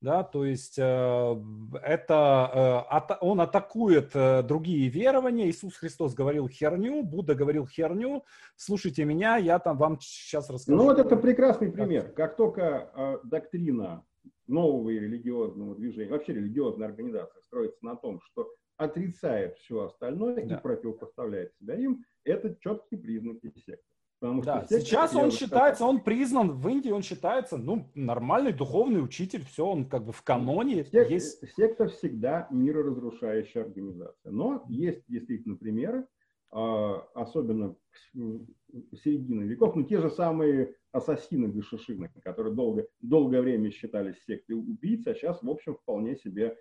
[0.00, 1.42] да, то есть э,
[1.82, 5.48] это э, он атакует э, другие верования.
[5.48, 8.24] Иисус Христос говорил херню, Будда говорил херню.
[8.56, 10.78] Слушайте меня, я там вам сейчас расскажу.
[10.78, 12.12] Ну вот это прекрасный пример.
[12.12, 14.04] Как только доктрина
[14.46, 20.56] нового религиозного движения, вообще религиозная организация строится на том, что отрицает все остальное да.
[20.56, 23.82] и противопоставляет себя им, это четкие признаки секты.
[24.20, 29.02] Потому да, что сейчас он считается, он признан в Индии, он считается, ну, нормальный духовный
[29.02, 31.48] учитель, все, он как бы в каноне Сек, есть.
[31.54, 34.32] Секта всегда мироразрушающая организация.
[34.32, 36.06] Но есть действительно примеры,
[36.50, 37.76] а, особенно
[38.12, 44.56] в середине веков, ну, те же самые ассасины Гашишины, которые долго, долгое время считались сектой
[44.56, 46.56] убийц, а сейчас, в общем, вполне себе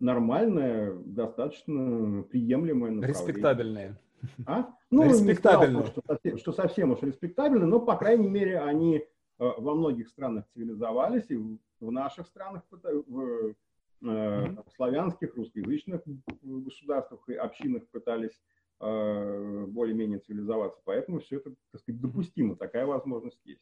[0.00, 3.28] нормальное, достаточно приемлемое направление.
[3.28, 4.00] Респектабельное.
[4.46, 4.74] А?
[4.90, 5.80] Ну, респектабельно.
[5.80, 9.04] Сказал, что, совсем, что совсем уж респектабельно, но, по крайней мере, они э,
[9.38, 13.54] во многих странах цивилизовались, и в, в наших странах, в,
[14.02, 16.02] э, славянских, русскоязычных
[16.42, 18.40] государствах и общинах пытались
[18.82, 20.80] более-менее цивилизоваться.
[20.86, 23.60] Поэтому все это, так сказать, допустимо, такая возможность есть.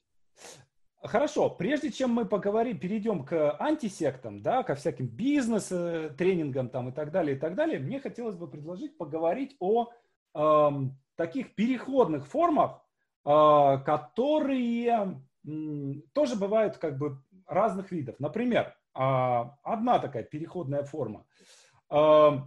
[1.03, 7.12] Хорошо, прежде чем мы поговорим, перейдем к антисектам, да, ко всяким бизнес-тренингам там и так
[7.12, 9.87] далее, и так далее, мне хотелось бы предложить поговорить о э,
[11.16, 12.81] таких переходных формах,
[13.24, 15.20] э, которые
[16.12, 18.16] тоже бывают как бы разных видов.
[18.18, 19.01] Например, э,
[19.62, 21.27] одна такая переходная форма.
[21.90, 22.38] Э,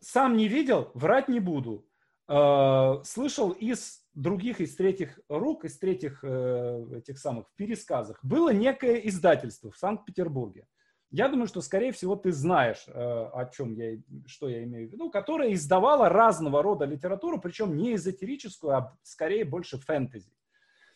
[0.00, 1.86] сам не видел, врать не буду.
[2.28, 9.70] Э, слышал из других, из третьих рук, из третьих этих самых пересказах, было некое издательство
[9.70, 10.66] в Санкт-Петербурге.
[11.10, 14.92] Я думаю, что, скорее всего, ты знаешь, э, о чем я, что я имею в
[14.92, 20.30] виду, которое издавало разного рода литературу, причем не эзотерическую, а скорее больше фэнтези.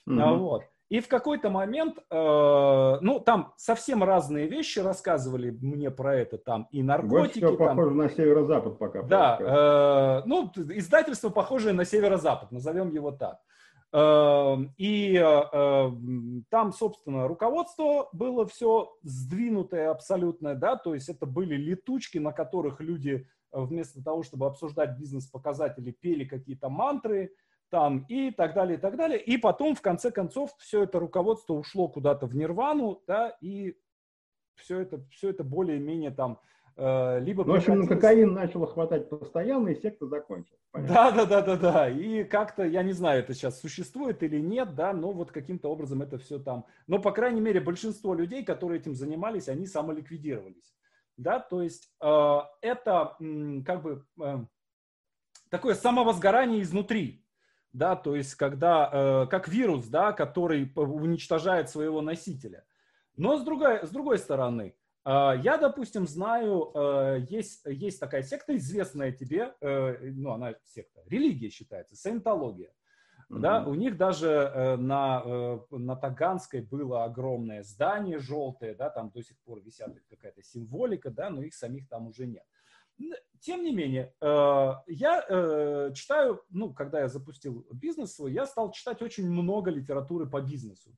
[0.09, 0.37] Mm-hmm.
[0.37, 0.65] Вот.
[0.89, 6.69] И в какой-то момент, э, ну, там совсем разные вещи рассказывали мне про это, там
[6.71, 7.41] и наркотики.
[7.41, 9.03] Больше всего там, похоже на северо-запад пока.
[9.03, 13.41] Да, э, ну, издательство похожее на северо-запад, назовем его так.
[13.97, 15.91] Э, и э, э,
[16.51, 22.81] там, собственно, руководство было все сдвинутое абсолютно, да, то есть это были летучки, на которых
[22.81, 27.37] люди вместо того, чтобы обсуждать бизнес-показатели, пели какие-то мантры,
[27.71, 29.21] там и так далее, и так далее.
[29.21, 33.77] И потом, в конце концов, все это руководство ушло куда-то в нирвану, да, и
[34.57, 37.45] все это, все это более-менее там э, либо...
[37.45, 40.61] Ну, в общем, кокаин начал хватать постоянно, и секта закончилась.
[40.73, 41.89] Да, да, да, да, да.
[41.89, 46.03] И как-то, я не знаю, это сейчас существует или нет, да, но вот каким-то образом
[46.03, 46.65] это все там...
[46.87, 50.75] Но, по крайней мере, большинство людей, которые этим занимались, они самоликвидировались.
[51.17, 54.39] Да, то есть э, это э, как бы э,
[55.49, 57.25] такое самовозгорание изнутри,
[57.73, 62.65] да, то есть когда, э, как вирус, да, который уничтожает своего носителя.
[63.17, 68.57] Но с другой, с другой стороны, э, я, допустим, знаю, э, есть, есть такая секта,
[68.57, 72.71] известная тебе, э, ну, она секта, религия считается, саентология.
[73.31, 73.39] Mm-hmm.
[73.39, 79.23] Да, у них даже э, на, на Таганской было огромное здание желтое, да, там до
[79.23, 82.45] сих пор висят какая-то символика, да, но их самих там уже нет.
[83.41, 89.29] Тем не менее, я читаю, ну, когда я запустил бизнес свой, я стал читать очень
[89.29, 90.97] много литературы по бизнесу.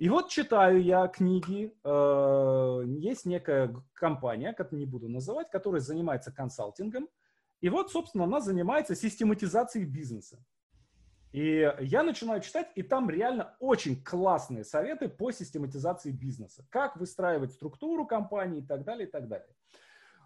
[0.00, 6.32] И вот читаю я книги, э, есть некая компания, как не буду называть, которая занимается
[6.32, 7.06] консалтингом.
[7.60, 10.42] И вот, собственно, она занимается систематизацией бизнеса.
[11.32, 16.64] И я начинаю читать, и там реально очень классные советы по систематизации бизнеса.
[16.70, 19.54] Как выстраивать структуру компании и так далее, и так далее.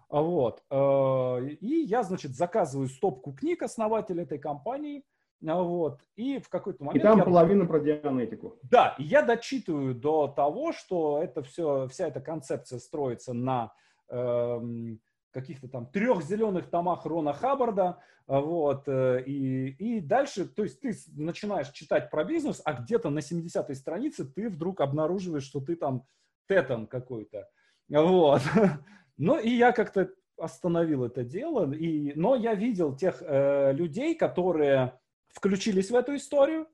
[0.07, 0.63] Вот.
[0.69, 5.03] Э, и я, значит, заказываю стопку книг основателя этой компании.
[5.45, 6.01] А вот.
[6.15, 7.03] И в какой-то момент...
[7.03, 7.23] И там я...
[7.23, 8.57] половина про дианетику.
[8.63, 13.73] Да, и я дочитываю до того, что это все, вся эта концепция строится на
[14.09, 14.99] эм,
[15.31, 20.93] каких-то там трех зеленых томах Рона Хаббарда, вот, э, и, и дальше, то есть ты
[21.15, 26.05] начинаешь читать про бизнес, а где-то на 70-й странице ты вдруг обнаруживаешь, что ты там
[26.47, 27.47] тетан какой-то,
[27.89, 28.41] вот,
[29.17, 34.99] Ну и я как-то остановил это дело, и, но я видел тех э, людей, которые
[35.35, 36.67] включились в эту историю,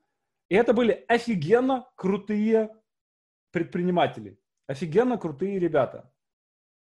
[0.50, 2.70] и это были офигенно крутые
[3.52, 6.12] предприниматели, офигенно крутые ребята.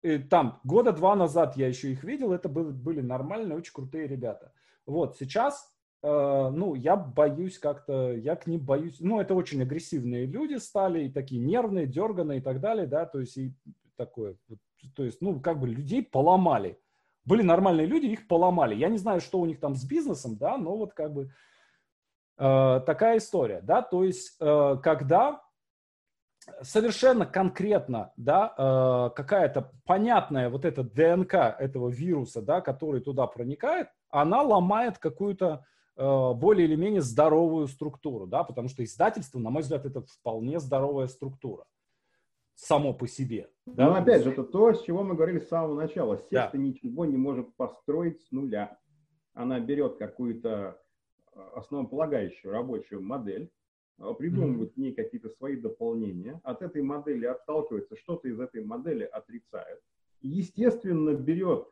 [0.03, 4.07] И там года два назад я еще их видел, это были, были нормальные, очень крутые
[4.07, 4.53] ребята.
[4.87, 10.27] Вот сейчас, э, ну, я боюсь как-то, я к ним боюсь, ну, это очень агрессивные
[10.27, 13.55] люди стали, и такие нервные, дерганые и так далее, да, то есть и
[13.97, 14.37] такое,
[14.95, 16.79] то есть, ну, как бы людей поломали.
[17.27, 18.75] Были нормальные люди, их поломали.
[18.75, 21.31] Я не знаю, что у них там с бизнесом, да, но вот как бы
[22.41, 25.43] такая история, да, то есть, э, когда
[26.63, 33.89] совершенно конкретно, да, э, какая-то понятная вот эта ДНК этого вируса, да, который туда проникает,
[34.09, 35.65] она ломает какую-то
[35.97, 40.61] э, более или менее здоровую структуру, да, потому что издательство, на мой взгляд, это вполне
[40.61, 41.65] здоровая структура
[42.55, 43.49] само по себе.
[43.67, 43.87] Да?
[43.87, 46.17] Но опять же, это то, с чего мы говорили с самого начала.
[46.17, 46.59] Секта да.
[46.59, 48.79] ничего не может построить с нуля.
[49.33, 50.75] Она берет какую-то э,
[51.55, 53.51] основополагающую рабочую модель,
[54.19, 54.75] придумывает mm-hmm.
[54.75, 59.81] в ней какие-то свои дополнения, от этой модели отталкивается, что-то из этой модели отрицает.
[60.23, 61.69] естественно, берет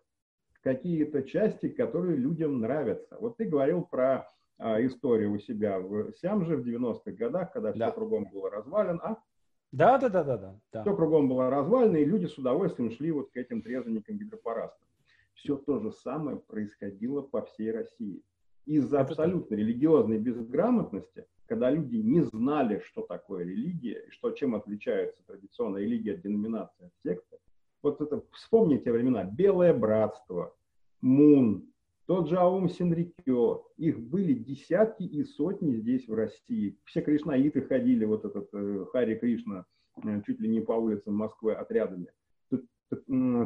[0.62, 3.16] какие-то части, которые людям нравятся.
[3.18, 7.86] Вот ты говорил про а, историю у себя в Сямже в 90-х годах, когда да.
[7.86, 9.22] все кругом было развалено, а
[9.70, 10.60] да, да, да, да, да.
[10.72, 10.80] да.
[10.82, 14.88] Все кругом было развалено, и люди с удовольствием шли вот к этим трезвенникам гидропарастам.
[15.34, 18.22] Все то же самое происходило по всей России.
[18.68, 25.22] Из-за абсолютно религиозной безграмотности, когда люди не знали, что такое религия, и что, чем отличается
[25.26, 27.38] традиционная религия от деноминации, от секты,
[27.82, 30.54] вот это, вспомните времена, Белое Братство,
[31.00, 31.72] Мун,
[32.04, 36.76] Тот же Аум Синрикё, их были десятки и сотни здесь, в России.
[36.84, 39.64] Все кришнаиты ходили, вот этот э, Хари Кришна,
[40.04, 42.08] э, чуть ли не по улицам Москвы отрядами.
[42.50, 42.58] То,
[42.90, 42.96] то,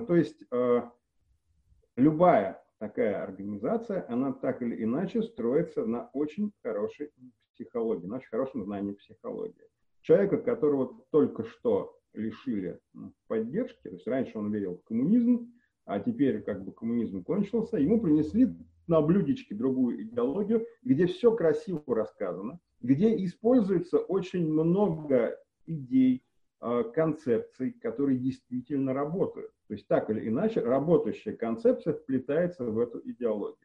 [0.04, 0.82] то есть э,
[1.96, 7.10] любая такая организация, она так или иначе строится на очень хорошей
[7.54, 9.68] психологии, на очень хорошем знании психологии.
[10.00, 12.80] Человека, которого только что лишили
[13.28, 15.52] поддержки, то есть раньше он верил в коммунизм,
[15.84, 18.48] а теперь как бы коммунизм кончился, ему принесли
[18.88, 26.24] на блюдечке другую идеологию, где все красиво рассказано, где используется очень много идей,
[26.58, 29.52] а, концепций, которые действительно работают.
[29.72, 33.56] То есть так или иначе работающая концепция вплетается в эту идеологию.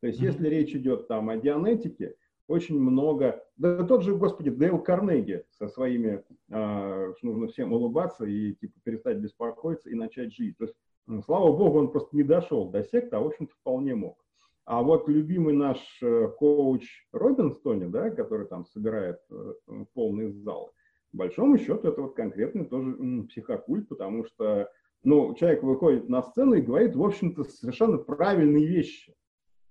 [0.00, 2.14] То есть если речь идет там о дианетике,
[2.46, 8.26] очень много, да тот же, господи, Дейл Карнеги со своими, э, что нужно всем улыбаться
[8.26, 10.56] и типа перестать беспокоиться и начать жить.
[10.56, 10.76] То есть,
[11.08, 14.24] ну, слава богу, он просто не дошел до секты, а в общем-то вполне мог.
[14.66, 19.54] А вот любимый наш э, коуч Робинстони, да, который там собирает э,
[19.94, 20.70] полные залы,
[21.12, 24.70] большому счету это вот конкретный тоже м, психокульт, потому что
[25.02, 29.14] ну, человек выходит на сцену и говорит, в общем-то, совершенно правильные вещи.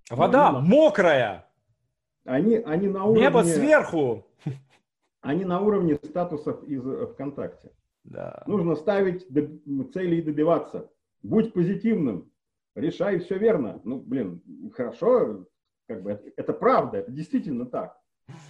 [0.09, 1.49] Вода Но, мокрая!
[2.23, 3.23] Они, они на уровне...
[3.23, 4.25] Небо сверху!
[5.21, 7.71] Они на уровне статусов из ВКонтакте.
[8.03, 8.43] Да.
[8.45, 9.27] Нужно ставить
[9.93, 10.91] цели и добиваться.
[11.23, 12.31] Будь позитивным,
[12.75, 13.81] решай все верно.
[13.83, 14.43] Ну, блин,
[14.75, 15.47] хорошо,
[15.87, 17.99] как бы это, это правда, это действительно так.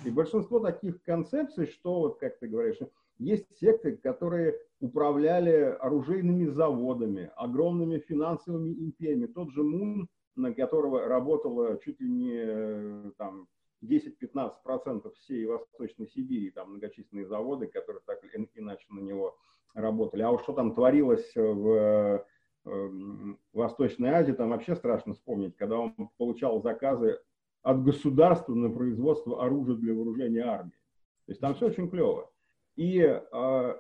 [0.04, 2.80] И большинство таких концепций, что вот, как ты говоришь,
[3.18, 9.28] есть секты, которые управляли оружейными заводами, огромными финансовыми империями.
[9.28, 13.48] Тот же Мун, на которого работало чуть ли не там,
[13.84, 19.38] 10-15% всей Восточной Сибири, там многочисленные заводы, которые так или иначе на него
[19.74, 20.22] работали.
[20.24, 22.26] А уж что там творилось в
[22.66, 27.20] эм, Восточной Азии, там вообще страшно вспомнить, когда он получал заказы
[27.62, 30.78] от государства на производство оружия для вооружения армии.
[31.26, 32.32] То есть там все очень клево.
[32.76, 33.20] И э,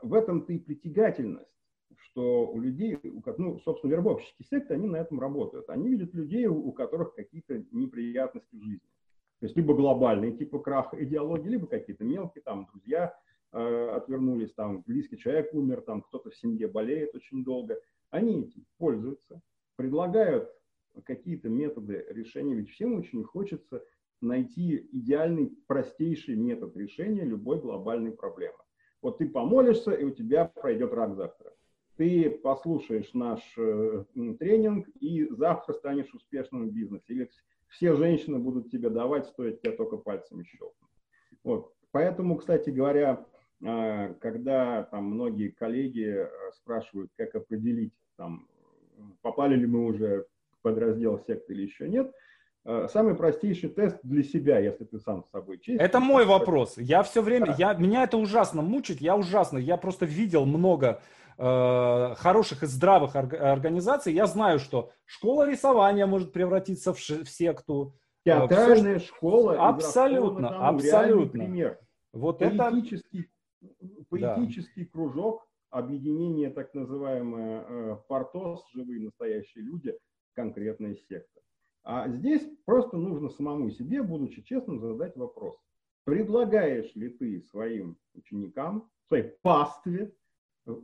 [0.01, 1.49] в этом-то и притягательность,
[1.97, 5.69] что у людей, у, ну, собственно, вербовщики секты, они на этом работают.
[5.69, 8.89] Они видят людей, у, у которых какие-то неприятности в жизни.
[9.39, 13.13] То есть либо глобальные типа краха идеологии, либо какие-то мелкие, там, друзья
[13.51, 17.79] э, отвернулись, там, близкий человек умер, там, кто-то в семье болеет очень долго.
[18.11, 19.41] Они этим пользуются,
[19.75, 20.49] предлагают
[21.03, 23.83] какие-то методы решения, ведь всем очень хочется
[24.21, 28.57] найти идеальный, простейший метод решения любой глобальной проблемы.
[29.05, 31.53] Вот ты помолишься, и у тебя пройдет рак завтра.
[31.95, 34.03] Ты послушаешь наш э,
[34.39, 37.13] тренинг, и завтра станешь успешным в бизнесе.
[37.13, 37.29] Или
[37.67, 40.89] все женщины будут тебе давать, стоит тебя только пальцами щелкнуть.
[41.43, 41.71] Вот.
[41.91, 43.23] Поэтому, кстати говоря,
[43.61, 48.47] э, когда там многие коллеги э, спрашивают, как определить, там,
[49.21, 52.11] попали ли мы уже в подраздел секты или еще нет,
[52.87, 55.83] самый простейший тест для себя, если ты сам с собой чистый.
[55.83, 56.77] Это мой вопрос.
[56.77, 57.55] Я все время, да.
[57.57, 61.01] я, меня это ужасно мучит, я ужасно, я просто видел много
[61.37, 64.13] э, хороших и здравых орг, организаций.
[64.13, 67.95] Я знаю, что школа рисования может превратиться в, в секту.
[68.25, 69.67] Э, Театральная все, школа.
[69.67, 71.43] Абсолютно, тому, абсолютно.
[71.43, 71.79] Пример.
[72.13, 73.29] Вот поэтический,
[73.61, 74.03] это...
[74.09, 74.89] поэтический да.
[74.91, 79.93] кружок, объединение так называемое э, Портос, живые настоящие люди,
[80.33, 81.41] конкретная секта.
[81.85, 85.55] А здесь просто нужно самому себе, будучи честным, задать вопрос.
[86.03, 90.11] Предлагаешь ли ты своим ученикам, своей пастве,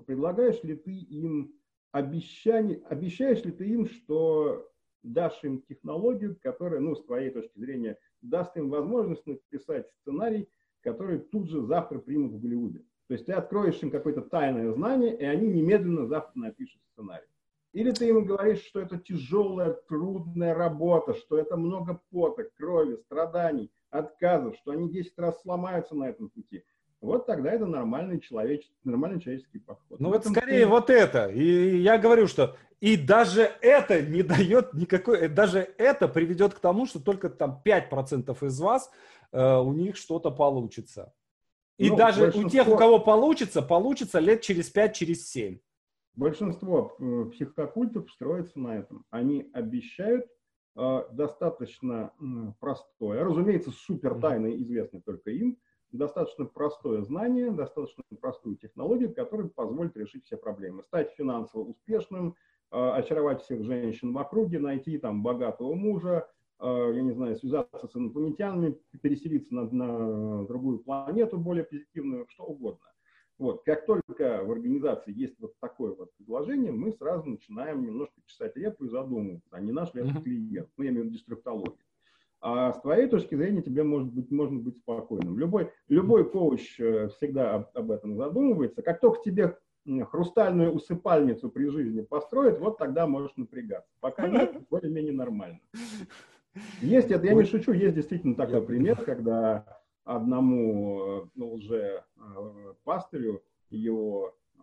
[0.06, 1.56] предлагаешь ли ты им
[1.92, 4.70] обещание, обещаешь ли ты им, что
[5.02, 10.48] дашь им технологию, которая, ну, с твоей точки зрения, даст им возможность написать сценарий,
[10.82, 12.86] который тут же завтра примут в Голливуде.
[13.08, 17.31] То есть ты откроешь им какое-то тайное знание, и они немедленно завтра напишут сценарий.
[17.74, 23.72] Или ты ему говоришь, что это тяжелая, трудная работа, что это много пота, крови, страданий,
[23.90, 26.64] отказов, что они 10 раз сломаются на этом пути.
[27.00, 30.00] Вот тогда это нормальный, человеческий, нормальный человеческий подход.
[30.00, 30.68] Ну вот скорее ты...
[30.68, 31.30] вот это.
[31.30, 36.86] И я говорю, что и даже это не дает никакой, даже это приведет к тому,
[36.86, 38.92] что только там 5% из вас,
[39.32, 41.14] э, у них что-то получится.
[41.78, 42.48] И ну, даже большинство...
[42.48, 45.58] у тех, у кого получится, получится лет через 5, через 7.
[46.16, 49.06] Большинство э, психокультов строится на этом.
[49.12, 50.26] Они обещают
[50.76, 52.24] э, достаточно э,
[52.60, 55.58] простое, разумеется, супер тайное, известное только им,
[55.94, 60.84] достаточно простое знание, достаточно простую технологию, которая позволит решить все проблемы.
[60.84, 62.36] Стать финансово успешным,
[62.72, 66.28] э, очаровать всех женщин в округе, найти там богатого мужа,
[66.64, 72.91] я не знаю, связаться с инопланетянами, переселиться на, на другую планету более позитивную, что угодно.
[73.42, 78.56] Вот, как только в организации есть вот такое вот предложение, мы сразу начинаем немножко чесать
[78.56, 81.80] репу и задумываться, а не наш ли это клиент, ну, я имею в виду деструктологию.
[82.40, 85.40] А с твоей точки зрения тебе может быть, можно быть спокойным.
[85.40, 88.84] Любой, любой коуч э, всегда об, об этом задумывается.
[88.84, 89.58] Как только тебе
[90.12, 93.92] хрустальную усыпальницу при жизни построить, вот тогда можешь напрягаться.
[94.02, 95.60] Пока нет, более-менее нормально.
[96.82, 99.81] Есть, это я не шучу, есть действительно такой пример, когда
[100.16, 104.62] одному э, ну, уже э, пастырю его э,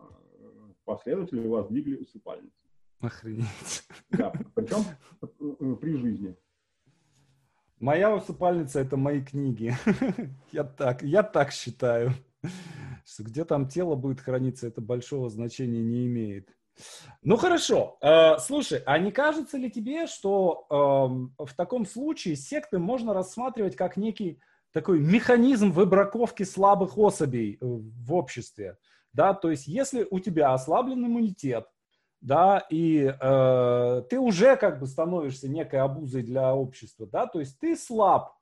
[0.85, 2.67] последователи воздвигли усыпальницу.
[2.99, 3.83] Охренеть.
[4.11, 6.35] Да, причем при жизни.
[7.79, 9.73] Моя усыпальница– это мои книги.
[10.51, 12.11] я, так, я так считаю.
[13.05, 16.49] Что где там тело будет храниться, это большого значения не имеет.
[17.21, 17.97] Ну хорошо.
[18.01, 23.75] Э, слушай, а не кажется ли тебе, что э, в таком случае секты можно рассматривать
[23.75, 24.41] как некий
[24.71, 28.77] такой механизм выбраковки слабых особей в обществе?
[29.13, 31.67] Да, то есть если у тебя ослаблен иммунитет,
[32.21, 37.59] да, и э, ты уже как бы становишься некой обузой для общества, да, то есть
[37.59, 38.35] ты слаб.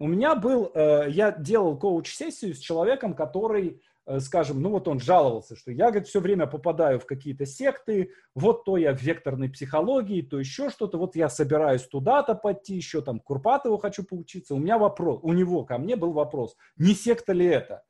[0.00, 3.80] У меня был, э, я делал коуч-сессию с человеком, который, э,
[4.18, 8.64] скажем, ну вот он жаловался, что я, говорит, все время попадаю в какие-то секты, вот
[8.64, 13.20] то я в векторной психологии, то еще что-то, вот я собираюсь туда-то пойти, еще там
[13.20, 14.54] Курпатову хочу поучиться.
[14.54, 17.82] У меня вопрос, у него ко мне был вопрос, не секта ли это?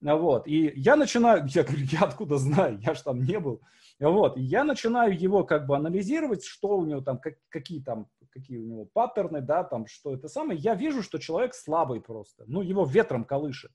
[0.00, 3.60] Вот, и я начинаю, я говорю, я откуда знаю, я же там не был.
[3.98, 8.06] Вот, и я начинаю его как бы анализировать, что у него там, как, какие там,
[8.30, 10.58] какие у него паттерны, да, там, что это самое.
[10.58, 13.72] Я вижу, что человек слабый просто, ну, его ветром колышет.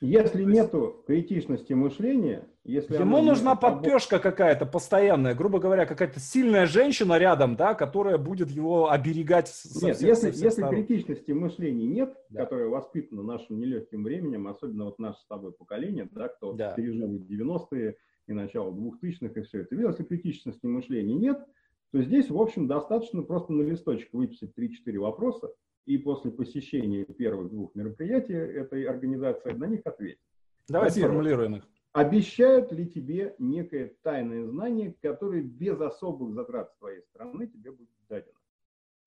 [0.00, 6.66] Если есть, нету критичности мышления, если ему нужна подпешка какая-то постоянная, грубо говоря, какая-то сильная
[6.66, 9.48] женщина рядом, да, которая будет его оберегать.
[9.48, 12.44] Со нет, всех, если, со если критичности мышления нет, да.
[12.44, 16.74] которая воспитана нашим нелегким временем, особенно вот наше с тобой поколение, да, кто да.
[16.74, 17.96] пережил 90-е,
[18.28, 19.74] и начала 2000-х, и все это.
[19.74, 21.44] Если критичности мышления нет,
[21.90, 25.50] то здесь, в общем, достаточно просто на листочек выписать 3-4 вопроса,
[25.88, 30.20] и после посещения первых двух мероприятий этой организации на них ответить.
[30.68, 31.68] Давай сформулируем их.
[31.92, 37.88] Обещают ли тебе некое тайное знание, которое без особых затрат с твоей стороны тебе будет
[38.06, 38.38] дадено?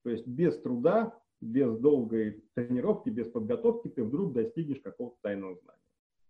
[0.02, 5.78] То есть без труда, без долгой тренировки, без подготовки ты вдруг достигнешь какого-то тайного знания.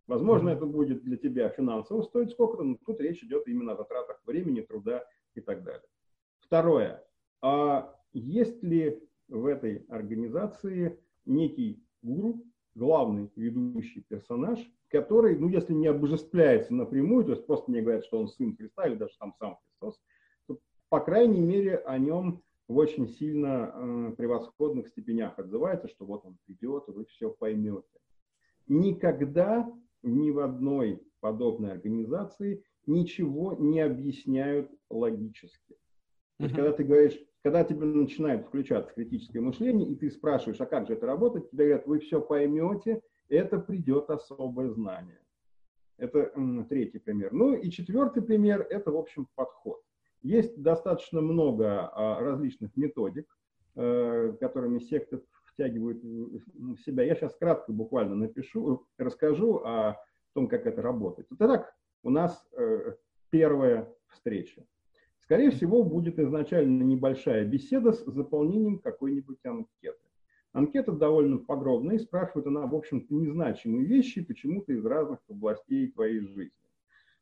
[0.07, 4.21] Возможно, это будет для тебя финансово стоить сколько-то, но тут речь идет именно о затратах
[4.27, 5.03] времени, труда
[5.35, 5.89] и так далее.
[6.41, 7.03] Второе.
[7.41, 14.59] А есть ли в этой организации некий гуру, главный ведущий персонаж,
[14.89, 18.87] который, ну, если не обожествляется напрямую, то есть просто мне говорят, что он сын Христа
[18.87, 20.01] или даже там сам Христос,
[20.47, 20.59] то,
[20.89, 26.39] по крайней мере, о нем в очень сильно э, превосходных степенях отзывается, что вот он
[26.47, 27.87] придет, и вы все поймете.
[28.68, 29.70] Никогда
[30.03, 35.76] ни в одной подобной организации ничего не объясняют логически.
[36.39, 40.66] То есть, когда ты говоришь, когда тебе начинает включаться критическое мышление, и ты спрашиваешь, а
[40.66, 45.18] как же это работает, тебе говорят, вы все поймете, это придет особое знание.
[45.99, 46.32] Это
[46.68, 47.32] третий пример.
[47.32, 49.82] Ну и четвертый пример– это, в общем, подход.
[50.22, 53.26] Есть достаточно много а, различных методик,
[53.74, 57.05] э, которыми секты втягивают в себя.
[57.05, 59.97] Я сейчас кратко буквально напишу, расскажу о
[60.32, 61.26] том, как это работает.
[61.32, 62.95] Итак, у нас э,
[63.30, 64.64] первая встреча.
[65.33, 69.97] Скорее всего, будет изначально небольшая беседа с заполнением какой-нибудь анкеты.
[70.53, 76.20] Анкета довольно подробная и спрашивает она, в общем-то, незначимые вещи почему-то из разных областей твоей
[76.20, 76.53] жизни.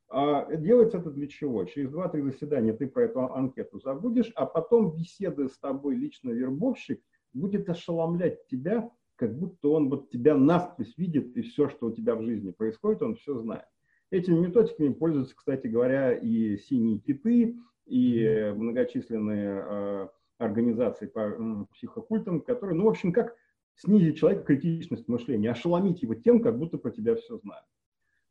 [0.08, 1.64] А делается это для чего?
[1.66, 7.00] Через 2-3 заседания ты про эту анкету забудешь, а потом беседа с тобой лично вербовщик
[7.32, 12.16] будет ошеломлять тебя, как будто он вот тебя насквозь видит, и все, что у тебя
[12.16, 13.66] в жизни происходит, он все знает.
[14.10, 17.56] Этими методиками пользуются, кстати говоря, и синие киты,
[17.90, 23.34] и многочисленные э, организации по психокультам, которые, ну, в общем, как
[23.74, 27.66] снизить человека критичность мышления, ошеломить его тем, как будто про тебя все знают.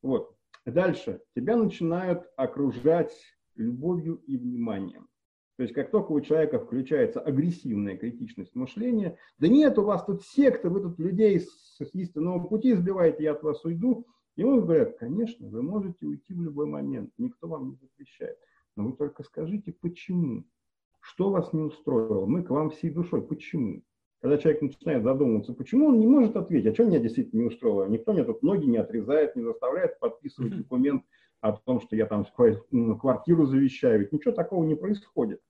[0.01, 0.35] Вот.
[0.65, 1.21] Дальше.
[1.35, 3.13] Тебя начинают окружать
[3.55, 5.07] любовью и вниманием.
[5.57, 10.23] То есть как только у человека включается агрессивная критичность мышления, да нет, у вас тут
[10.23, 14.05] секта, вы тут людей с истинного пути сбиваете, я от вас уйду.
[14.37, 18.37] Ему говорят, конечно, вы можете уйти в любой момент, никто вам не запрещает.
[18.79, 20.45] Но вы только скажите, почему?
[21.01, 22.25] Что вас не устроило?
[22.25, 23.21] Мы к вам всей душой.
[23.21, 23.83] Почему?
[24.21, 27.89] Когда человек начинает задумываться, почему он не может ответить, а что меня действительно не устроило?
[27.89, 31.03] Никто мне тут ноги не отрезает, не заставляет подписывать документ
[31.41, 33.99] о том, что я там квартиру завещаю.
[33.99, 35.41] Ведь ничего такого не происходит.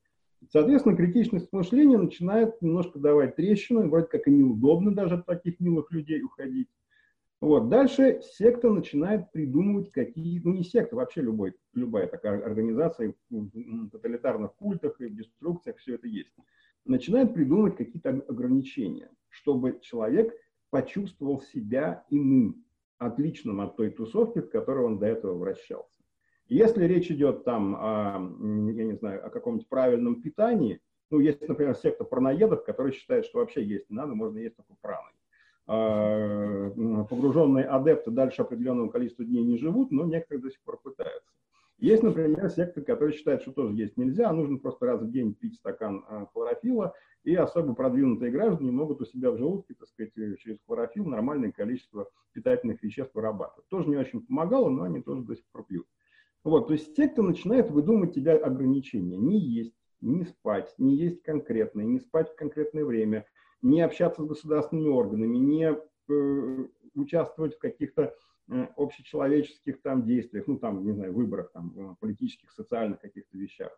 [0.52, 5.92] Соответственно, критичность мышления начинает немножко давать трещину, вроде как и неудобно даже от таких милых
[5.92, 6.70] людей уходить.
[7.42, 7.70] Вот.
[7.70, 14.56] Дальше секта начинает придумывать какие, ну не секта, вообще любой, любая такая организация в тоталитарных
[14.56, 16.34] культах и в деструкциях все это есть.
[16.86, 20.34] Начинает придумывать какие-то ограничения, чтобы человек
[20.70, 22.66] почувствовал себя иным,
[22.98, 26.00] отличным от той тусовки, в которой он до этого вращался.
[26.48, 28.18] Если речь идет там о,
[28.74, 30.82] я не знаю, о каком-нибудь правильном питании,
[31.12, 34.74] ну, есть, например, секта парноедов, которые считают, что вообще есть не надо, можно есть только
[34.82, 35.14] праной.
[35.72, 36.72] А,
[37.08, 41.30] погруженные адепты дальше определенного количества дней не живут, но некоторые до сих пор пытаются.
[41.78, 45.36] Есть, например, секты, которые считают, что тоже есть нельзя, а нужно просто раз в день
[45.36, 50.12] пить стакан а, хлорофила, и особо продвинутые граждане могут у себя в желудке, так сказать,
[50.40, 53.68] через хлорофил нормальное количество питательных веществ вырабатывать.
[53.70, 55.86] Тоже не очень помогало, но они тоже до сих пор пьют.
[56.44, 59.18] Вот, то есть секта начинает выдумывать тебя ограничения.
[59.18, 63.28] Не есть, не спать, не есть конкретное, не спать в конкретное время–
[63.62, 65.76] не общаться с государственными органами, не
[66.10, 68.14] э, участвовать в каких-то
[68.50, 73.72] э, общечеловеческих там действиях, ну там, не знаю, выборах, там, э, политических, социальных каких-то вещах.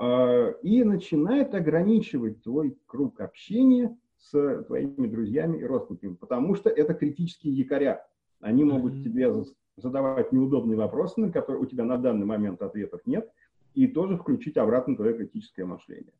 [0.00, 6.94] Э, и начинает ограничивать твой круг общения с твоими друзьями и родственниками, потому что это
[6.94, 8.06] критические якоря.
[8.40, 9.02] Они могут mm-hmm.
[9.02, 9.32] тебе
[9.76, 13.28] задавать неудобные вопросы, на которые у тебя на данный момент ответов нет,
[13.74, 16.12] и тоже включить обратно твое критическое мышление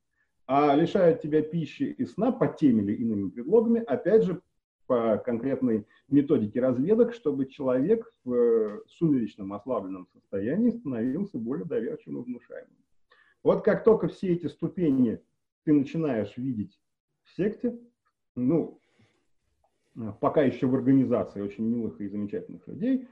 [0.49, 4.41] а лишают тебя пищи и сна по тем или иными предлогами, опять же,
[4.87, 12.25] по конкретной методике разведок, чтобы человек в э, сумеречном ослабленном состоянии становился более доверчивым и
[12.25, 12.79] внушаемым.
[13.43, 15.21] Вот как только все эти ступени
[15.65, 16.81] ты начинаешь видеть
[17.25, 17.79] в секте,
[18.35, 18.81] ну,
[20.21, 23.07] пока еще в организации очень милых и замечательных людей,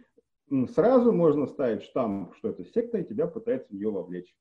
[0.75, 4.35] сразу можно ставить штамп, что это секта, и тебя пытается в нее вовлечь.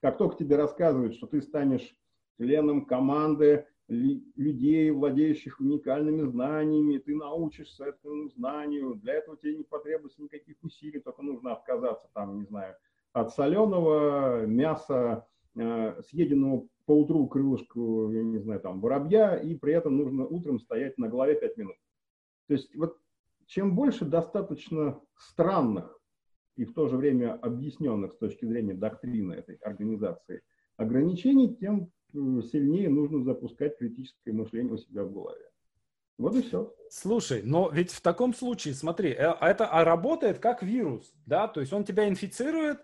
[0.00, 1.96] Как только тебе рассказывают, что ты станешь
[2.38, 10.22] членом команды людей, владеющих уникальными знаниями, ты научишься этому знанию, для этого тебе не потребуется
[10.22, 12.76] никаких усилий, только нужно отказаться, там, не знаю,
[13.12, 15.26] от соленого мяса,
[15.56, 20.60] э, съеденного по утру крылышку, я не знаю, там, воробья, и при этом нужно утром
[20.60, 21.76] стоять на голове 5 минут.
[22.46, 22.98] То есть вот
[23.46, 25.98] чем больше достаточно странных
[26.56, 30.42] и в то же время объясненных с точки зрения доктрины этой организации
[30.76, 35.48] ограничений, тем сильнее нужно запускать критическое мышление у себя в голове.
[36.18, 36.74] Вот и все.
[36.90, 41.60] Слушай, но ведь в таком случае, смотри, э, это а работает как вирус, да, то
[41.60, 42.80] есть он тебя инфицирует,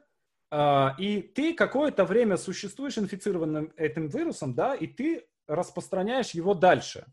[0.50, 7.06] а, и ты какое-то время существуешь инфицированным этим вирусом, да, и ты распространяешь его дальше.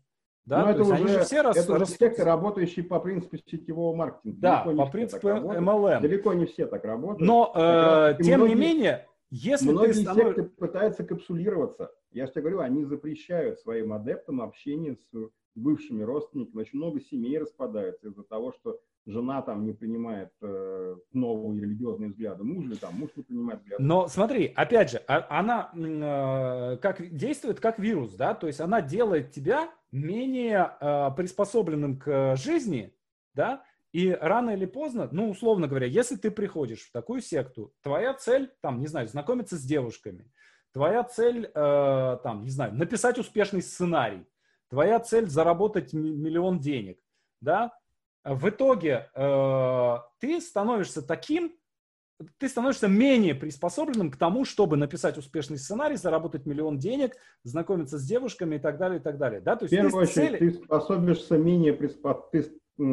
[0.44, 1.56] Да, Но это уже, же все рас...
[1.56, 1.90] это рас...
[1.90, 4.38] секты, работающие по принципу сетевого маркетинга.
[4.40, 6.00] Да, по принципу MLM.
[6.00, 7.20] Далеко не все так работают.
[7.20, 10.24] Но, э, тем многие, не менее, если многие ты станов...
[10.24, 11.92] секты пытаются капсулироваться.
[12.12, 16.62] Я же тебе говорю, они запрещают своим адептам общение с бывшими родственниками.
[16.62, 22.44] Очень много семей распадаются из-за того, что жена там не принимает э, новые религиозные взгляды
[22.44, 23.82] мужа, там муж не принимает взгляды.
[23.82, 28.80] Но смотри, опять же, а, она э, как действует как вирус, да, то есть она
[28.80, 32.94] делает тебя менее э, приспособленным к жизни,
[33.34, 38.14] да, и рано или поздно, ну, условно говоря, если ты приходишь в такую секту, твоя
[38.14, 40.30] цель, там, не знаю, знакомиться с девушками,
[40.72, 44.26] Твоя цель, э, там, не знаю, написать успешный сценарий.
[44.70, 46.98] Твоя цель заработать миллион денег.
[47.42, 47.72] Да?
[48.24, 51.54] В итоге э, ты становишься таким,
[52.38, 58.06] ты становишься менее приспособленным к тому, чтобы написать успешный сценарий, заработать миллион денег, знакомиться с
[58.06, 59.40] девушками и так далее, и так далее.
[59.40, 59.56] Да?
[59.56, 60.38] То есть в первую очередь, цели...
[60.38, 62.14] ты способишься менее приспо...
[62.32, 62.44] ты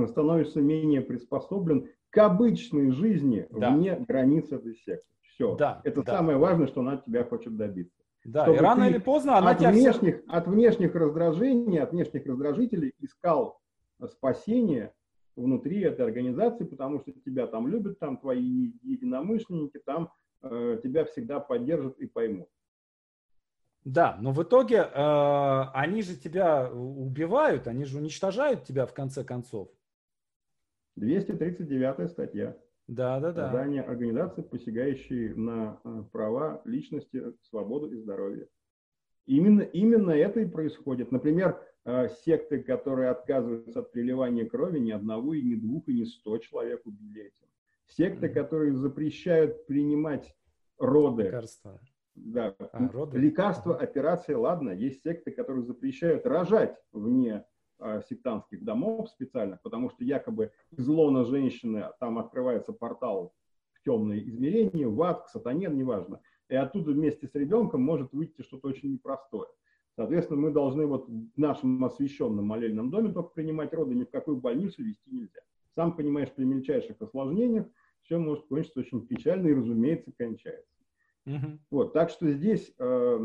[0.08, 3.72] становишься менее приспособлен к обычной жизни да.
[3.72, 5.06] вне границ этой секты.
[5.40, 5.56] Все.
[5.56, 6.18] Да, это да.
[6.18, 7.96] самое важное, что она от тебя хочет добиться.
[8.26, 9.72] Да, Чтобы и рано или поздно она от тебя...
[9.72, 13.62] Внешних, от внешних раздражений, от внешних раздражителей искал
[14.06, 14.94] спасение
[15.38, 20.12] внутри этой организации, потому что тебя там любят, там твои единомышленники, там
[20.42, 22.50] э, тебя всегда поддержат и поймут.
[23.86, 29.24] Да, но в итоге э, они же тебя убивают, они же уничтожают тебя в конце
[29.24, 29.70] концов.
[30.98, 32.58] 239 статья.
[32.90, 33.46] Да, да, да.
[33.46, 38.48] Создание организации, посягающей на э, права личности, свободу и здоровье.
[39.28, 41.12] Именно, именно это и происходит.
[41.12, 46.04] Например, э, секты, которые отказываются от приливания крови, ни одного, и ни двух, и ни
[46.04, 47.46] сто человек убили этим.
[47.86, 48.34] Секты, mm-hmm.
[48.34, 50.36] которые запрещают принимать
[50.80, 51.26] роды.
[51.26, 51.80] Лекарства.
[52.16, 53.20] Да, а, роды?
[53.20, 54.72] лекарства, операции, ладно.
[54.72, 57.46] Есть секты, которые запрещают рожать вне
[58.10, 63.34] сектантских домов специальных, потому что якобы из лона женщины там открывается портал
[63.74, 66.22] в темные измерения, в ад, к сатане, неважно.
[66.50, 69.50] И оттуда вместе с ребенком может выйти что-то очень непростое.
[69.96, 74.38] Соответственно, мы должны вот в нашем освященном молельном доме только принимать роды, ни в какую
[74.38, 75.42] больницу вести нельзя.
[75.76, 77.68] сам понимаешь, при мельчайших осложнениях
[78.04, 80.79] все может кончиться очень печально и, разумеется, кончается.
[81.26, 81.60] Угу.
[81.72, 83.20] Вот, так что здесь э,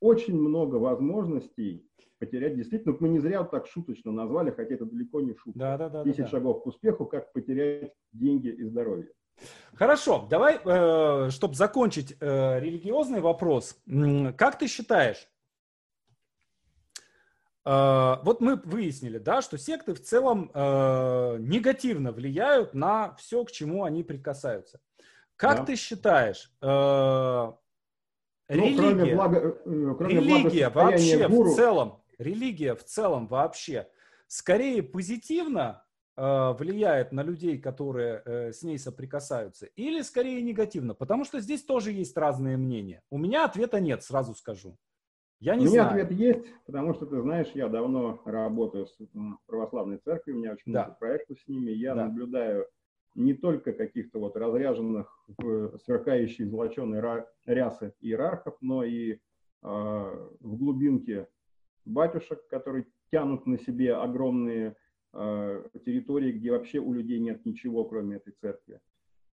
[0.00, 1.86] очень много возможностей
[2.20, 2.96] потерять действительно.
[3.00, 5.58] Мы не зря вот так шуточно назвали, хотя это далеко не шутка.
[5.58, 9.10] Да, да, да, 10 да, шагов к успеху, как потерять деньги и здоровье.
[9.74, 13.80] Хорошо, давай, э, чтобы закончить э, религиозный вопрос.
[14.36, 15.28] Как ты считаешь,
[17.64, 23.50] э, вот мы выяснили, да, что секты в целом э, негативно влияют на все, к
[23.50, 24.80] чему они прикасаются.
[25.40, 25.64] Как да.
[25.64, 27.52] ты считаешь, э,
[28.46, 31.50] религия, ну, кроме благо, э, кроме религия вообще гуру...
[31.50, 33.88] в целом, религия в целом вообще
[34.26, 35.82] скорее позитивно
[36.18, 40.92] э, влияет на людей, которые э, с ней соприкасаются, или скорее негативно?
[40.92, 43.00] Потому что здесь тоже есть разные мнения.
[43.08, 44.76] У меня ответа нет, сразу скажу.
[45.38, 46.04] Я не у меня знаю.
[46.04, 48.98] ответ есть, потому что, ты знаешь, я давно работаю с
[49.46, 50.84] православной церковью, у меня очень да.
[50.84, 52.08] много проектов с ними, я да.
[52.08, 52.66] наблюдаю
[53.14, 59.18] не только каких-то вот разряженных в сверкающей золоченой рясы иерархов, но и э,
[59.62, 61.28] в глубинке
[61.84, 64.76] батюшек, которые тянут на себе огромные
[65.12, 68.80] э, территории, где вообще у людей нет ничего, кроме этой церкви.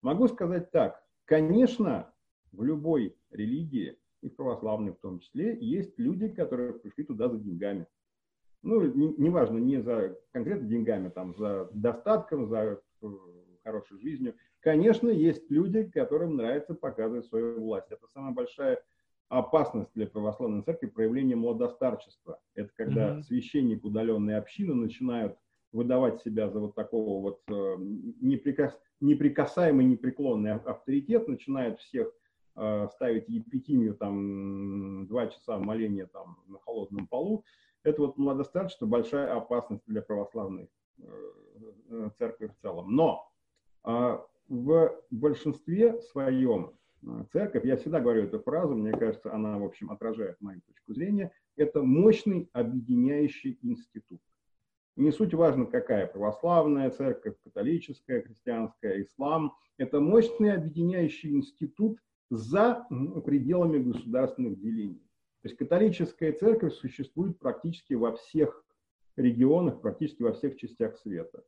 [0.03, 2.13] Могу сказать так, конечно,
[2.53, 7.39] в любой религии, и в православной в том числе, есть люди, которые пришли туда за
[7.39, 7.87] деньгами.
[8.63, 13.07] Ну, неважно, не, не за конкретно деньгами, там, за достатком, за э,
[13.63, 14.35] хорошей жизнью.
[14.61, 17.91] Конечно, есть люди, которым нравится показывать свою власть.
[17.91, 18.83] Это самая большая
[19.29, 22.39] опасность для православной церкви проявление младостарчества.
[22.55, 23.23] Это когда mm-hmm.
[23.23, 25.39] священник удаленной общины начинают
[25.73, 27.77] выдавать себя за вот такого вот э,
[28.21, 32.13] неприкас, неприкасаемый, непреклонный авторитет, начинают всех
[32.57, 37.45] э, ставить епитимию там два часа моления там на холодном полу.
[37.85, 41.05] Это вот младостарчество большая опасность для православной э,
[41.89, 42.95] э церкви в целом.
[42.95, 43.32] Но
[43.85, 46.73] в большинстве своем
[47.07, 50.95] а, церковь, я всегда говорю эту фразу, мне кажется, она, в общем, отражает мою точку
[50.95, 54.21] зрения, это мощный объединяющий институт.
[54.97, 59.55] Не суть важно, какая православная церковь, католическая, христианская, ислам.
[59.79, 62.87] Это мощный объединяющий институт за
[63.25, 65.03] пределами государственных делений.
[65.41, 68.65] То есть католическая церковь существует практически во всех
[69.17, 71.43] регионах, практически во всех частях света.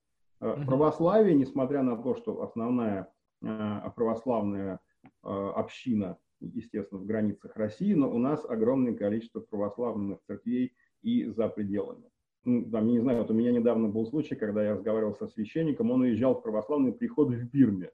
[0.45, 0.67] Угу.
[0.67, 3.11] Православие, несмотря на то, что основная
[3.43, 10.75] э, православная э, община, естественно, в границах России, но у нас огромное количество православных церквей
[11.03, 12.11] и за пределами.
[12.45, 15.91] Ну, там, не знаю, вот у меня недавно был случай, когда я разговаривал со священником,
[15.91, 17.91] он уезжал в православный приход в Бирме.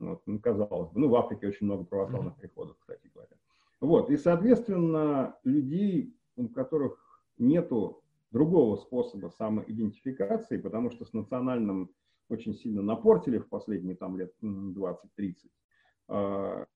[0.00, 3.36] Вот, ну, казалось бы, ну, в Африке очень много православных приходов, кстати говоря.
[3.80, 8.03] Вот, и, соответственно, людей, у которых нету
[8.34, 11.90] другого способа самоидентификации, потому что с национальным
[12.28, 15.34] очень сильно напортили в последние там лет 20-30.
[16.08, 16.66] А,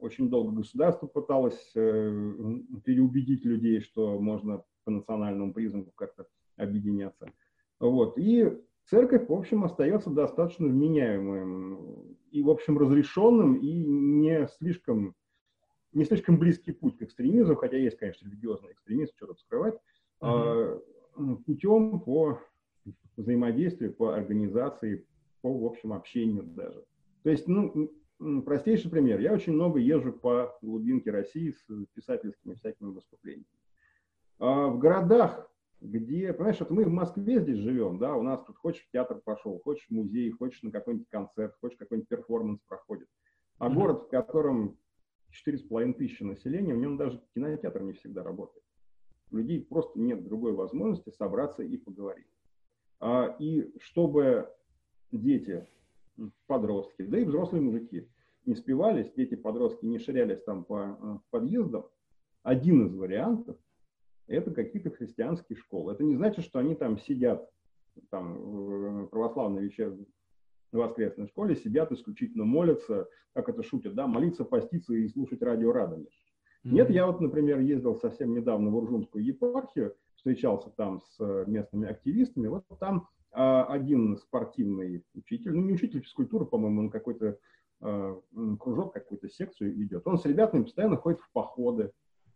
[0.00, 2.08] очень долго государство пыталось э,
[2.84, 7.30] переубедить людей, что можно по национальному признаку как-то объединяться.
[7.78, 8.16] Вот.
[8.16, 8.50] И
[8.86, 15.14] церковь, в общем, остается достаточно вменяемым и, в общем, разрешенным и не слишком,
[15.92, 19.78] не слишком близкий путь к экстремизму, хотя есть, конечно, религиозный экстремизм, что тут скрывать.
[20.22, 20.80] Uh-huh
[21.46, 22.40] путем по
[23.16, 25.06] взаимодействию, по организации,
[25.40, 26.84] по, в общем, общению даже.
[27.22, 27.92] То есть, ну,
[28.44, 29.20] простейший пример.
[29.20, 33.46] Я очень много езжу по глубинке России с писательскими всякими выступлениями.
[34.38, 35.50] А в городах,
[35.80, 39.20] где, понимаешь, вот мы в Москве здесь живем, да, у нас тут хочешь в театр
[39.24, 43.08] пошел, хочешь в музей, хочешь на какой-нибудь концерт, хочешь какой-нибудь перформанс проходит.
[43.58, 43.74] А mm-hmm.
[43.74, 44.78] город, в котором
[45.46, 48.64] 4,5 тысячи населения, в нем даже кинотеатр не всегда работает.
[49.32, 52.26] У людей просто нет другой возможности собраться и поговорить.
[53.00, 54.48] А, и чтобы
[55.10, 55.66] дети,
[56.46, 58.08] подростки, да и взрослые мужики
[58.44, 61.86] не спивались, дети, подростки не ширялись там по а, подъездам,
[62.42, 63.56] один из вариантов–
[64.26, 65.92] это какие-то христианские школы.
[65.92, 67.48] Это не значит, что они там сидят
[68.10, 70.06] там, в православной вечерней
[70.72, 76.31] воскресной школе, сидят исключительно молятся, как это шутят, да, молиться, поститься и слушать радио Радомиш.
[76.64, 81.88] Нет, я вот, например, ездил совсем недавно в Уржумскую епархию, встречался там с э, местными
[81.88, 82.46] активистами.
[82.46, 87.38] Вот там а, один спортивный учитель, ну не учитель физкультуры, по-моему, он какой-то
[87.80, 88.20] а,
[88.60, 90.06] кружок, какую-то секцию идет.
[90.06, 91.90] Он с ребятами постоянно ходит в походы.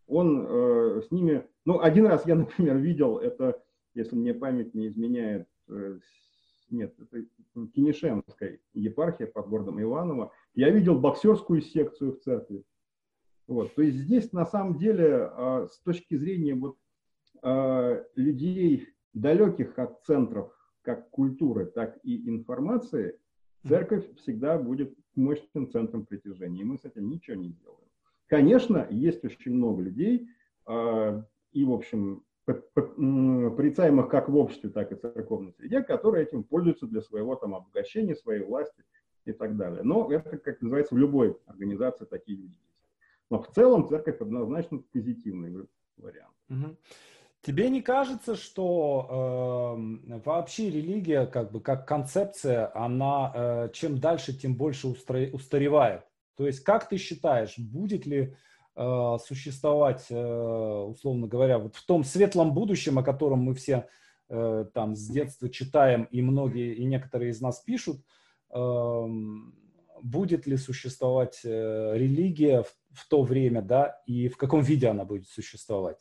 [0.08, 3.62] Он э, с ними, ну один раз я, например, видел, это,
[3.94, 5.48] если мне память не изменяет,
[6.70, 7.24] нет, это
[7.74, 10.32] Кинешемская епархия под городом Иваново.
[10.54, 12.64] Я видел боксерскую секцию в церкви.
[13.46, 13.74] Вот.
[13.74, 15.30] То есть здесь на самом деле
[15.70, 16.76] с точки зрения вот,
[18.16, 23.18] людей, далеких от центров как культуры, так и информации,
[23.66, 27.88] церковь всегда будет мощным центром притяжения, и мы с этим ничего не сделаем.
[28.26, 30.28] Конечно, есть очень много людей,
[30.68, 31.22] э,
[31.52, 36.86] и, в общем, порицаемых как в обществе, так и в церковной среде, которые этим пользуются
[36.86, 38.84] для своего там обогащения, своей власти
[39.24, 39.82] и так далее.
[39.82, 42.58] Но это, как называется, в любой организации такие люди.
[43.30, 45.66] Но в целом церковь однозначно позитивный
[45.96, 46.34] вариант.
[47.42, 54.36] Тебе не кажется, что э, вообще религия, как бы как концепция, она э, чем дальше,
[54.36, 56.02] тем больше устро- устаревает?
[56.36, 58.34] То есть, как ты считаешь, будет ли
[58.78, 63.88] Э, существовать, э, условно говоря, вот в том светлом будущем, о котором мы все
[64.28, 68.02] э, там с детства читаем, и многие, и некоторые из нас пишут,
[68.50, 69.54] эм,
[70.02, 75.26] будет ли существовать религия в, в то время, да, и в каком виде она будет
[75.28, 75.98] существовать?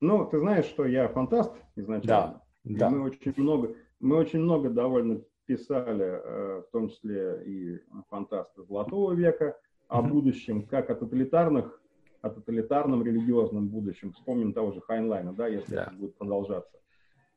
[0.00, 2.42] Ну, ты знаешь, что я фантаст изначально.
[2.64, 2.90] Да, да.
[2.90, 9.56] Мы очень много, мы очень много довольно писали, в том числе и фантасты Золотого века,
[9.88, 11.80] о будущем, как о тоталитарных
[12.24, 14.12] о тоталитарном религиозном будущем.
[14.14, 15.82] Вспомним того же Хайнлайна, да, если да.
[15.82, 16.80] это будет продолжаться.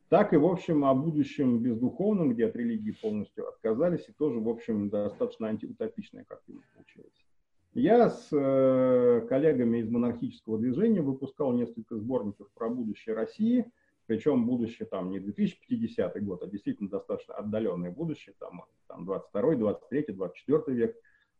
[0.10, 4.48] Так и, в общем, о будущем бездуховном, где от религии полностью отказались, и тоже, в
[4.48, 7.26] общем, достаточно антиутопичная картина получилась.
[7.74, 13.70] Я с э, коллегами из монархического движения выпускал несколько сборников про будущее России,
[14.06, 20.06] причем будущее там не 2050 год, а действительно достаточно отдаленное будущее, там, там 22, 23,
[20.14, 20.96] 24 век.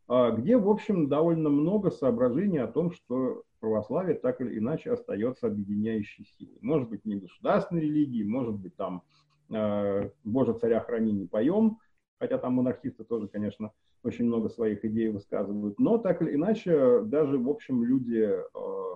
[0.06, 5.46] А, где, в общем, довольно много соображений о том, что православие так или иначе остается
[5.46, 6.58] объединяющей силой.
[6.60, 9.02] Может быть, не государственной религией, может быть, там
[9.50, 11.78] э, «Боже, царя храни, не поем»,
[12.18, 17.38] хотя там монархисты тоже, конечно, очень много своих идей высказывают, но так или иначе, даже,
[17.38, 18.94] в общем, люди э,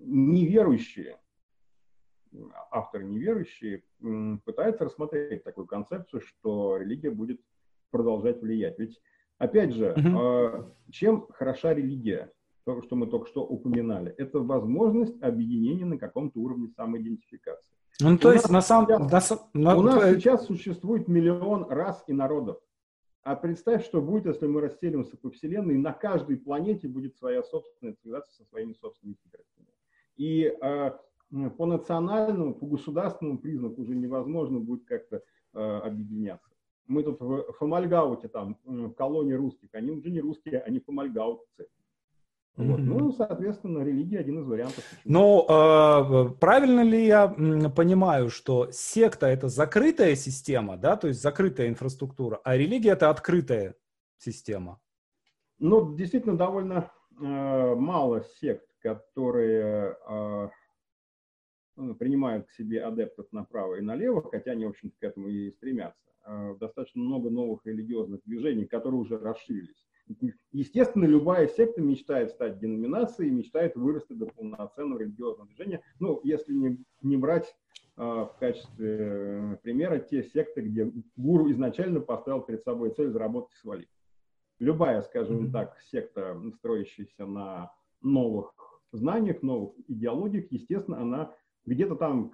[0.00, 1.18] неверующие,
[2.70, 7.40] авторы неверующие, э, пытаются рассмотреть такую концепцию, что религия будет
[7.90, 8.78] продолжать влиять.
[8.78, 9.00] Ведь
[9.40, 10.74] Опять же, угу.
[10.92, 12.30] чем хороша религия?
[12.64, 14.14] То, что мы только что упоминали.
[14.18, 17.64] Это возможность объединения на каком-то уровне самоидентификации.
[18.00, 22.12] Ну, то у есть, на самом сейчас, на, у нас сейчас существует миллион рас и
[22.12, 22.58] народов.
[23.22, 27.42] А представь, что будет, если мы расселимся по Вселенной, и на каждой планете будет своя
[27.42, 29.66] собственная цивилизация со своими собственными хитростями.
[30.16, 30.90] И э,
[31.58, 36.50] по национальному, по государственному признаку уже невозможно будет как-то э, объединяться
[36.90, 41.68] мы тут в Фомальгауте, там, в колонии русских, они уже не русские, они фомальгаутцы.
[42.56, 42.78] Вот.
[42.80, 44.84] Ну, соответственно, религия один из вариантов.
[45.04, 51.68] Но э, правильно ли я понимаю, что секта это закрытая система, да, то есть закрытая
[51.68, 53.76] инфраструктура, а религия это открытая
[54.18, 54.80] система?
[55.58, 60.48] Ну, действительно, довольно э, мало сект, которые э,
[61.98, 66.10] принимают к себе адептов направо и налево, хотя они, в общем-то, к этому и стремятся.
[66.26, 69.86] Э, достаточно много новых религиозных движений, которые уже расширились.
[70.52, 75.82] Естественно, любая секта мечтает стать деноминацией, мечтает вырасти до полноценного религиозного движения.
[75.98, 77.54] Ну, если не, не брать
[77.96, 83.52] э, в качестве э, примера те секты, где гуру изначально поставил перед собой цель заработать
[83.54, 83.90] и свалить.
[84.58, 85.52] Любая, скажем mm-hmm.
[85.52, 88.52] так, секта, строящаяся на новых
[88.92, 91.34] знаниях, новых идеологиях, естественно, она
[91.64, 92.32] где-то там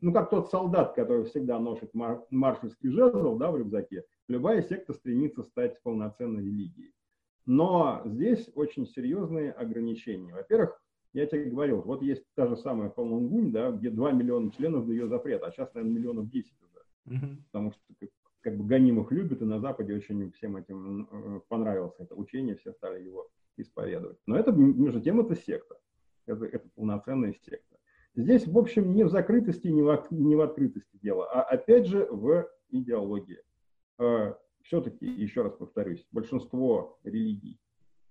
[0.00, 4.92] ну, как тот солдат, который всегда носит мар- маршальский жезл, да, в рюкзаке, любая секта
[4.92, 6.92] стремится стать полноценной религией.
[7.46, 10.34] Но здесь очень серьезные ограничения.
[10.34, 10.80] Во-первых,
[11.14, 14.92] я тебе говорил, вот есть та же самая Фалунгунь, да, где 2 миллиона членов до
[14.92, 17.16] ее запрета, а сейчас, наверное, миллионов 10 уже.
[17.16, 17.36] Mm-hmm.
[17.50, 18.10] Потому что как,
[18.40, 22.72] как бы гонимых любят, и на Западе очень всем этим э, понравилось это учение, все
[22.74, 24.18] стали его исповедовать.
[24.26, 25.78] Но это, между тем, это секта.
[26.26, 27.78] Это, это полноценная секта.
[28.14, 32.06] Здесь, в общем, не в закрытости, не в, не в открытости дело, а опять же
[32.10, 33.38] в идеологии.
[33.98, 37.58] А, Все-таки, еще раз повторюсь, большинство религий,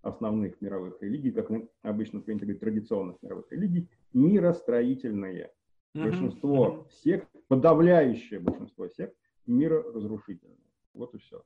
[0.01, 1.49] основных мировых религий, как
[1.81, 5.51] обычно принято говорить, традиционных мировых религий, миростроительные.
[5.95, 6.03] Mm-hmm.
[6.03, 6.91] Большинство mm-hmm.
[7.03, 9.15] сект, подавляющее большинство сект,
[9.45, 10.57] мироразрушительные.
[10.93, 11.43] Вот и все.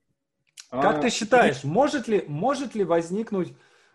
[0.69, 3.53] Как а, ты считаешь, может ли, может ли возникнуть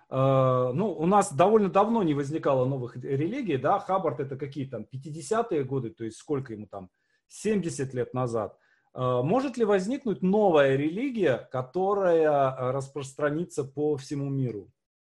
[0.09, 4.87] Э, ну, у нас довольно давно не возникало новых религий, да, Хаббард это какие там
[4.93, 6.91] 50-е годы, то есть сколько ему там,
[7.29, 8.57] 70 лет назад.
[8.97, 14.73] Э, может ли возникнуть новая религия, которая распространится по всему миру?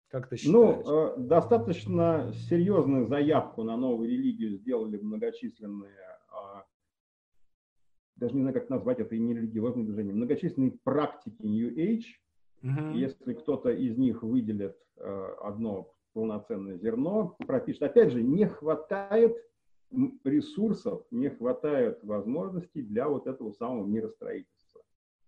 [0.09, 0.85] Как ты считаешь?
[0.85, 5.97] Ну, достаточно серьезную заявку на новую религию сделали многочисленные,
[8.17, 12.05] даже не знаю, как назвать это, и не религиозные движения, многочисленные практики New Age,
[12.63, 12.93] Угу.
[12.95, 17.83] Если кто-то из них выделит э, одно полноценное зерно, пропишет.
[17.83, 19.37] Опять же, не хватает
[20.25, 24.83] ресурсов, не хватает возможностей для вот этого самого миростроительства.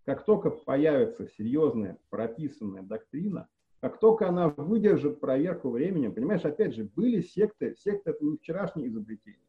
[0.04, 3.48] Как только появится серьезная прописанная доктрина,
[3.80, 8.88] как только она выдержит проверку временем, понимаешь, опять же, были секты, секты это не вчерашнее
[8.88, 9.40] изобретение.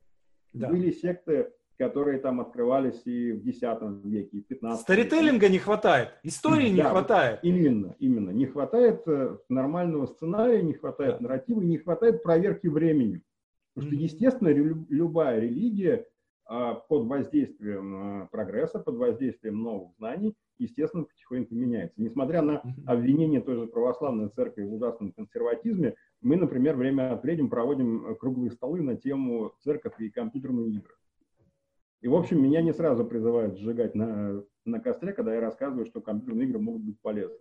[0.52, 0.70] Да.
[0.70, 3.62] Были секты, которые там открывались и в X
[4.04, 7.40] веке, и в 15 Старителлинга не хватает, истории не хватает.
[7.44, 8.30] Именно, именно.
[8.32, 11.24] Не хватает э, нормального сценария, не хватает да.
[11.24, 13.24] нарратива, не хватает проверки временем.
[13.76, 16.08] Потому что, естественно, любая религия
[16.46, 22.02] а, под воздействием а, прогресса, под воздействием новых знаний, естественно, потихоньку меняется.
[22.02, 27.50] Несмотря на обвинение той же православной церкви в ужасном консерватизме, мы, например, время от времени
[27.50, 30.94] проводим э, круглые столы на тему церковь и компьютерные игры.
[32.00, 36.00] И, в общем, меня не сразу призывают сжигать на, на костре, когда я рассказываю, что
[36.00, 37.40] компьютерные игры могут быть полезны.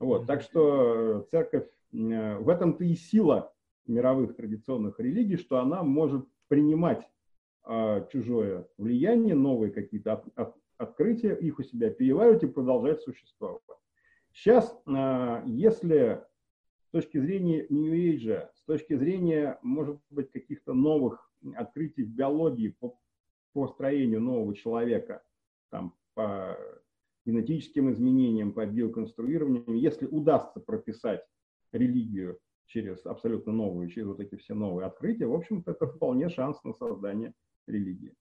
[0.00, 3.52] Вот, так что церковь, э, в этом-то и сила
[3.88, 7.06] мировых традиционных религий, что она может принимать
[7.64, 13.62] а, чужое влияние, новые какие-то от, от, открытия, их у себя переваривать и продолжать существовать.
[14.32, 16.24] Сейчас, а, если
[16.88, 22.74] с точки зрения New Age, с точки зрения, может быть, каких-то новых открытий в биологии
[22.78, 22.98] по,
[23.52, 25.22] по строению нового человека,
[25.70, 26.56] там, по
[27.26, 31.22] генетическим изменениям, по биоконструированию, если удастся прописать
[31.72, 32.38] религию
[32.68, 36.72] через абсолютно новые, через вот эти все новые открытия, в общем-то, это вполне шанс на
[36.74, 37.34] создание
[37.66, 38.14] религии.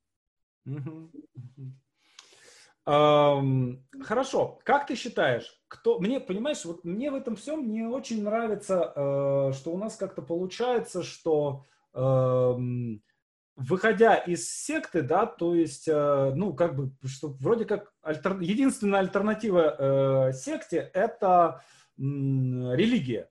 [2.85, 4.59] Хорошо.
[4.63, 9.51] Как ты считаешь, кто мне, понимаешь, вот мне в этом всем не очень нравится, э,
[9.53, 11.65] что у нас как-то получается, что
[13.57, 18.39] выходя из секты, да, то есть, э, ну, как бы, что вроде как альтер...
[18.39, 21.63] единственная альтернатива э, секте это
[21.97, 23.29] религия.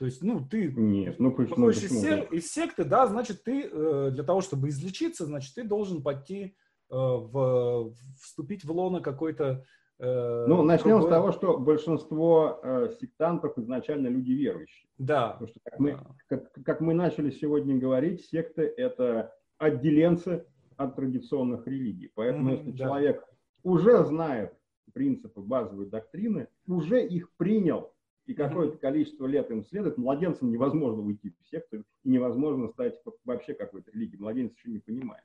[0.00, 4.10] То есть, ну, ты Нет, ну, выходишь из, сек, из секты, да, значит, ты э,
[4.10, 9.62] для того, чтобы излечиться, значит, ты должен пойти э, в, вступить в лоно какой-то
[9.98, 11.06] э, ну, начнем другой...
[11.06, 14.88] с того, что большинство э, сектантов изначально люди верующие.
[14.96, 15.32] Да.
[15.32, 20.46] Потому что, как, мы, как, как мы начали сегодня говорить, секты– это отделенцы
[20.78, 22.10] от традиционных религий.
[22.14, 22.78] Поэтому, mm-hmm, если да.
[22.78, 23.28] человек
[23.62, 24.54] уже знает
[24.94, 27.92] принципы базовой доктрины, уже их принял
[28.30, 33.54] и какое-то количество лет им следует, младенцам невозможно уйти в секту, и невозможно стать вообще
[33.54, 34.20] какой-то религией.
[34.20, 35.24] Младенец еще не понимает.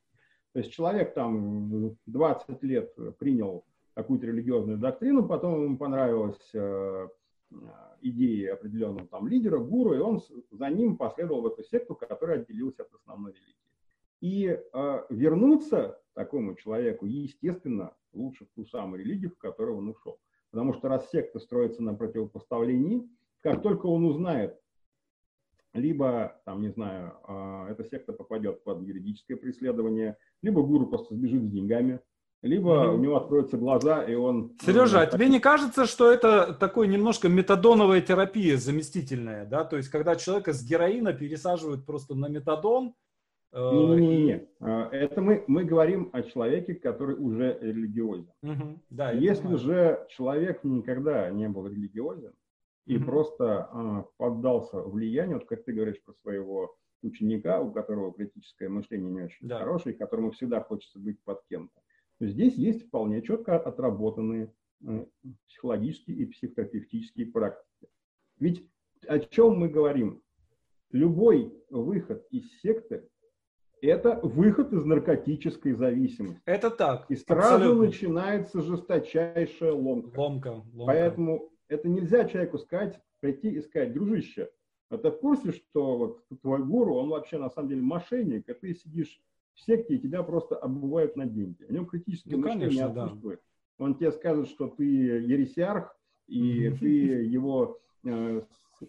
[0.53, 7.07] То есть человек там 20 лет принял какую-то религиозную доктрину, потом ему понравилась э,
[8.01, 12.79] идея определенного там лидера, гуру, и он за ним последовал в эту секту, которая отделилась
[12.79, 13.55] от основной религии.
[14.21, 20.17] И э, вернуться такому человеку, естественно, лучше в ту самую религию, в которую он ушел.
[20.55, 23.03] Потому что раз секта строится на противопоставлении,
[23.41, 24.57] как только он узнает,
[25.73, 31.43] либо, там, не знаю, а, эта секта попадет под юридическое преследование, либо гуру просто сбежит
[31.43, 31.99] с деньгами,
[32.41, 32.95] либо mm-hmm.
[32.95, 34.55] у него откроются глаза, и он...
[34.65, 39.65] Сережа, а тебе не кажется, что это такой немножко метадоновая терапия заместительная, да?
[39.65, 42.95] То есть, когда человека с героина пересаживают просто на метадон,
[43.55, 48.29] не-не-не, а, это мы, мы говорим о человеке, который уже религиозен.
[48.41, 52.33] Угу, да, Если же человек никогда не был религиозен
[52.85, 53.05] и угу.
[53.05, 59.11] просто а, поддался влиянию, вот как ты говоришь про своего ученика, у которого критическое мышление
[59.11, 59.59] не очень да.
[59.59, 61.79] хорошее, которому всегда хочется быть под кем-то,
[62.19, 64.53] то здесь есть вполне четко отработанные
[64.85, 65.05] э,
[65.47, 67.87] психологические и психотерапевтические практики.
[68.39, 68.69] Ведь
[69.07, 70.21] о чем мы говорим?
[70.91, 73.07] Любой выход из секты
[73.85, 76.41] это выход из наркотической зависимости.
[76.45, 77.09] Это так.
[77.09, 77.85] И сразу абсолютно.
[77.85, 80.19] начинается жесточайшая ломка.
[80.19, 80.85] Ломка, ломка.
[80.85, 84.49] Поэтому это нельзя человеку сказать, прийти и сказать, дружище,
[84.89, 88.53] а ты в курсе, что вот твой гуру, он вообще на самом деле мошенник, и
[88.53, 89.21] ты сидишь
[89.53, 91.65] в секте, и тебя просто обувают на деньги.
[91.67, 93.39] У него критическое ну, мышление конечно, отсутствует.
[93.39, 93.85] Да.
[93.85, 98.41] Он тебе скажет, что ты ересиарх, и ты его э,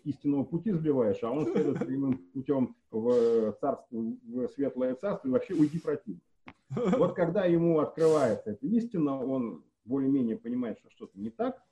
[0.05, 5.55] истинного пути сбиваешь, а он следует прямым путем в царство, в светлое царство и вообще
[5.55, 6.23] уйди противник.
[6.99, 11.63] Вот когда ему открывается эта истина, он более-менее понимает, что что-то не так,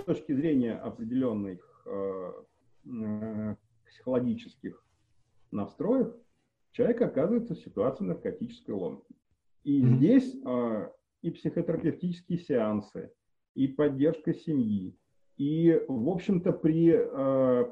[0.00, 2.32] с точки зрения определенных э,
[2.86, 4.84] э, психологических
[5.50, 6.14] настроев,
[6.72, 9.14] человек оказывается в ситуации наркотической ломки.
[9.64, 10.90] И здесь э,
[11.22, 13.12] и психотерапевтические сеансы,
[13.54, 14.96] и поддержка семьи,
[15.42, 17.64] и, в общем-то, при э,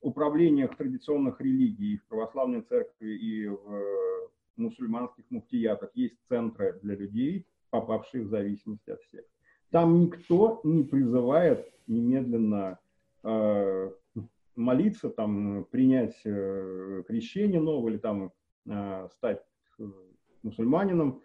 [0.00, 8.24] управлениях традиционных религий в православной церкви и в мусульманских муфтиятах есть центры для людей, попавших
[8.24, 9.24] в зависимость от всех.
[9.70, 12.80] Там никто не призывает немедленно
[13.22, 13.92] э,
[14.56, 18.32] молиться, там, принять э, крещение новое или там
[18.66, 19.44] э, стать
[20.42, 21.22] мусульманином,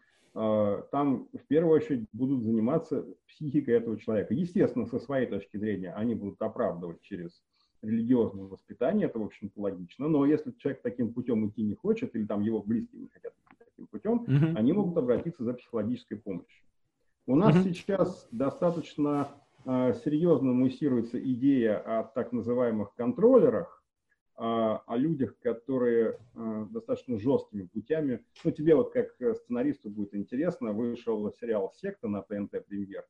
[0.92, 4.34] там в первую очередь будут заниматься психикой этого человека.
[4.34, 7.42] Естественно, со своей точки зрения они будут оправдывать через
[7.82, 10.08] религиозное воспитание, это, в общем-то, логично.
[10.08, 13.56] Но если человек таким путем идти не хочет, или там его близкие не хотят идти
[13.60, 14.56] таким путем, uh-huh.
[14.56, 16.64] они могут обратиться за психологической помощью.
[17.26, 17.64] У нас uh-huh.
[17.64, 19.30] сейчас достаточно
[19.66, 23.77] э, серьезно муссируется идея о так называемых контроллерах,
[24.38, 28.24] э, о людях, которые э, достаточно жесткими путями.
[28.44, 33.06] Ну, тебе вот как сценаристу будет интересно, вышел сериал «Секта» на ТНТ «Премьер»,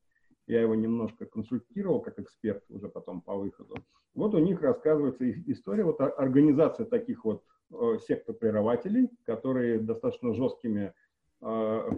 [0.47, 3.75] я его немножко консультировал как эксперт уже потом по выходу.
[4.15, 10.93] Вот у них рассказывается история вот организация таких вот э, сектопрерывателей, которые достаточно жесткими
[11.41, 11.91] э,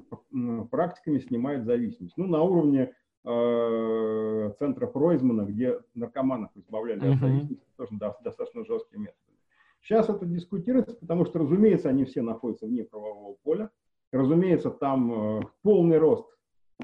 [0.72, 2.18] практиками снимают зависимость.
[2.18, 7.14] Ну, на уровне э, центра Пройзмана, где наркоманов избавляли uh-huh.
[7.14, 9.20] от зависимости, тоже да, достаточно жесткие методы.
[9.82, 13.70] Сейчас это дискутируется, потому что, разумеется, они все находятся вне правового поля.
[14.12, 16.30] Разумеется, там э, полный рост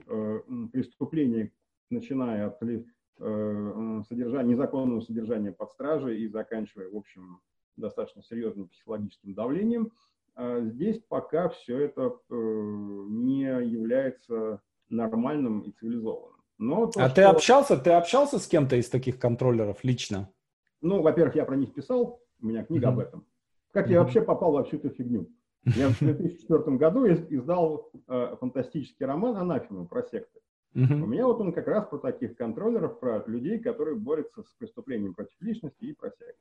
[0.07, 0.39] Э,
[0.73, 1.53] преступлений,
[1.89, 7.39] начиная от э, содержания, незаконного содержания под стражей и заканчивая, в общем,
[7.77, 9.93] достаточно серьезным психологическим давлением.
[10.35, 14.61] А здесь пока все это э, не является
[14.95, 16.39] нормальным и цивилизованным.
[16.57, 17.15] Но то, а что...
[17.15, 20.29] ты общался, ты общался с кем-то из таких контроллеров лично?
[20.81, 22.91] Ну, во-первых, я про них писал, у меня книга mm-hmm.
[22.91, 23.25] об этом.
[23.71, 23.91] Как mm-hmm.
[23.91, 25.27] я вообще попал во всю эту фигню?
[25.65, 30.39] Я в 2004 году издал э, фантастический роман «Анафема» про секты.
[30.75, 31.01] Uh-huh.
[31.01, 35.13] У меня вот он как раз про таких контроллеров, про людей, которые борются с преступлением
[35.13, 36.35] против личности и про секты.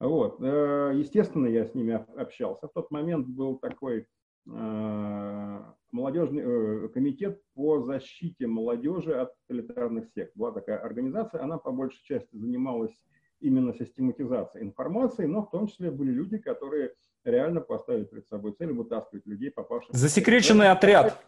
[0.00, 0.40] Вот.
[0.40, 2.68] Э, естественно, я с ними общался.
[2.68, 4.06] В тот момент был такой
[4.44, 10.32] молодежный э, комитет по защите молодежи от тоталитарных сект.
[10.34, 12.94] Была такая организация, она по большей части занималась
[13.40, 18.72] именно систематизацией информации, но в том числе были люди, которые реально поставить перед собой цель
[18.72, 19.94] вытаскивать людей, попавших...
[19.94, 20.72] Засекреченный в...
[20.72, 21.24] отряд.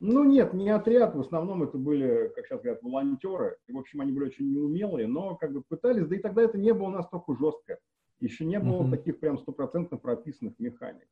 [0.00, 3.58] Ну нет, не отряд, в основном это были, как сейчас говорят, волонтеры.
[3.66, 6.56] И, в общем, они были очень неумелые, но как бы пытались, да и тогда это
[6.56, 7.78] не было настолько жестко.
[8.20, 8.90] Еще не было uh-huh.
[8.90, 11.06] таких прям стопроцентно прописанных механик.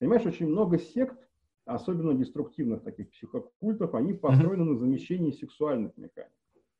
[0.00, 1.18] Понимаешь, очень много сект,
[1.66, 6.32] особенно деструктивных таких психокультов, они построены на замещении сексуальных механик.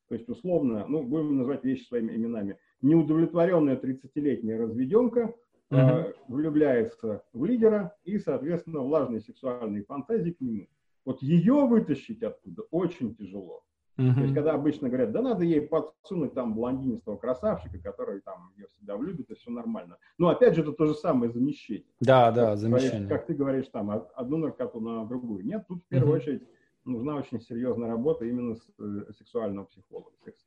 [0.09, 5.35] То есть, условно, ну, будем называть вещи своими именами, неудовлетворенная 30-летняя разведенка
[5.69, 6.15] uh-huh.
[6.27, 10.67] влюбляется в лидера и, соответственно, влажные сексуальные фантазии к нему.
[11.05, 13.63] Вот ее вытащить оттуда очень тяжело.
[14.01, 14.15] Uh-huh.
[14.15, 18.67] То есть, когда обычно говорят, да надо ей подсунуть там блондинистого красавчика, который там ее
[18.73, 19.97] всегда влюбит, и все нормально.
[20.17, 21.85] Но опять же, это то же самое замещение.
[21.99, 23.07] Да, да, замещение.
[23.07, 25.45] Как ты говоришь, там, одну наркоту на другую.
[25.45, 26.21] Нет, тут в первую uh-huh.
[26.21, 26.47] очередь
[26.85, 30.43] нужна очень серьезная работа именно с э, сексуального психолога, секс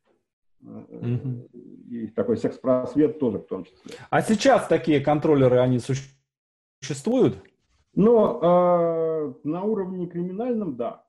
[0.65, 1.49] Угу.
[1.91, 3.97] И такой секс-просвет тоже в том числе.
[4.11, 7.37] А сейчас такие контроллеры, они существуют?
[7.95, 11.04] Но э, на уровне криминальном, да.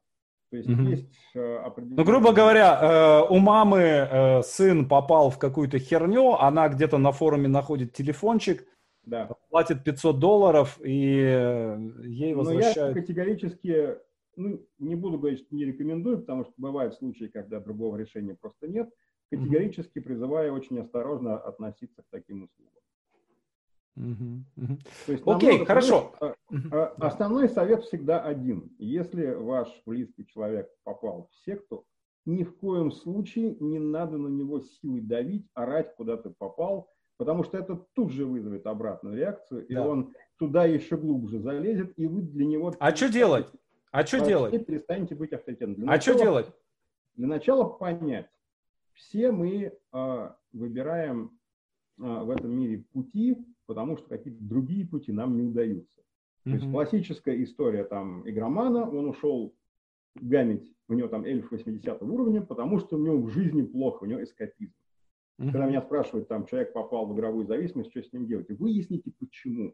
[0.51, 0.83] То есть угу.
[0.83, 1.97] есть э, определенные...
[1.97, 7.11] Ну, грубо говоря, э, у мамы э, сын попал в какую-то херню, она где-то на
[7.11, 8.65] форуме находит телефончик,
[9.05, 9.29] да.
[9.49, 12.77] платит 500 долларов, и э, ей возвращают...
[12.77, 13.95] Но я категорически,
[14.35, 18.67] ну, не буду говорить, что не рекомендую, потому что бывают случаи, когда другого решения просто
[18.67, 18.89] нет
[19.29, 22.74] категорически призываю очень осторожно относиться к таким услугам.
[23.95, 26.13] Окей, okay, хорошо.
[26.19, 26.35] А,
[26.71, 28.75] а, основной совет всегда один.
[28.77, 31.85] Если ваш близкий человек попал в секту,
[32.25, 37.43] ни в коем случае не надо на него силой давить, орать, куда ты попал, потому
[37.43, 39.87] что это тут же вызовет обратную реакцию, и да.
[39.87, 42.73] он туда еще глубже залезет, и вы для него...
[42.79, 43.47] А что делать?
[43.91, 44.65] А что делать?
[44.65, 45.75] перестанете быть авторитетом.
[45.75, 46.51] Для а что делать?
[47.15, 48.29] Для начала понять,
[48.91, 51.37] все мы э, выбираем
[51.97, 55.99] э, в этом мире пути, потому что какие-то другие пути нам не удаются.
[55.99, 56.43] Mm-hmm.
[56.43, 59.53] То есть классическая история там игромана, он ушел
[60.15, 64.07] гамить, у него там эльф 80 уровня, потому что у него в жизни плохо, у
[64.07, 64.73] него эскапизм.
[65.39, 65.51] Mm-hmm.
[65.51, 68.49] Когда меня спрашивают, там, человек попал в игровую зависимость, что с ним делать?
[68.49, 69.73] Выясните, почему.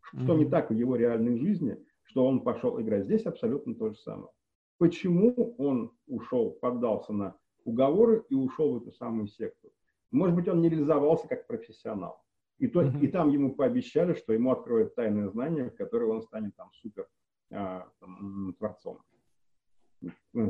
[0.00, 0.38] Что mm-hmm.
[0.38, 3.04] не так в его реальной жизни, что он пошел играть.
[3.04, 4.28] Здесь абсолютно то же самое.
[4.78, 9.70] Почему он ушел, поддался на уговоры и ушел в эту самую секту.
[10.10, 12.22] Может быть, он не реализовался как профессионал.
[12.60, 13.00] И, то, mm-hmm.
[13.00, 17.08] и там ему пообещали, что ему откроют тайные знания, в которые он станет там супер
[17.50, 18.98] а, там, творцом.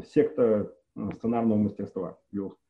[0.04, 2.18] Секта а, сценарного мастерства,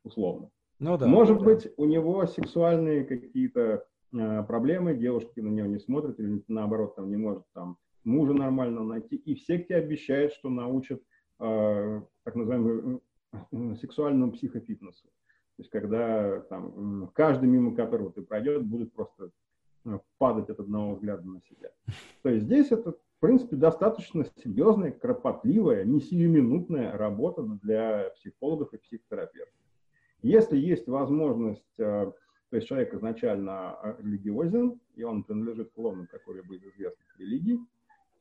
[0.03, 0.51] условно.
[0.79, 1.43] Ну, да, Может да.
[1.43, 7.09] быть, у него сексуальные какие-то а, проблемы, девушки на него не смотрят, или наоборот, там
[7.09, 9.15] не может там мужа нормально найти.
[9.15, 11.01] И в секте обещают, что научат
[11.39, 13.01] а, так называемый
[13.79, 15.07] сексуальному психофитнесу.
[15.61, 19.29] То есть когда там, каждый, мимо которого ты пройдешь, будет просто
[20.17, 21.69] падать от одного взгляда на себя.
[22.23, 29.53] То есть здесь это принципе, достаточно серьезная, кропотливая, не сиюминутная работа для психологов и психотерапевтов.
[30.23, 32.11] Если есть возможность, э,
[32.49, 37.59] то есть человек изначально э, религиозен, и он принадлежит к лону какой-либо из известных религий,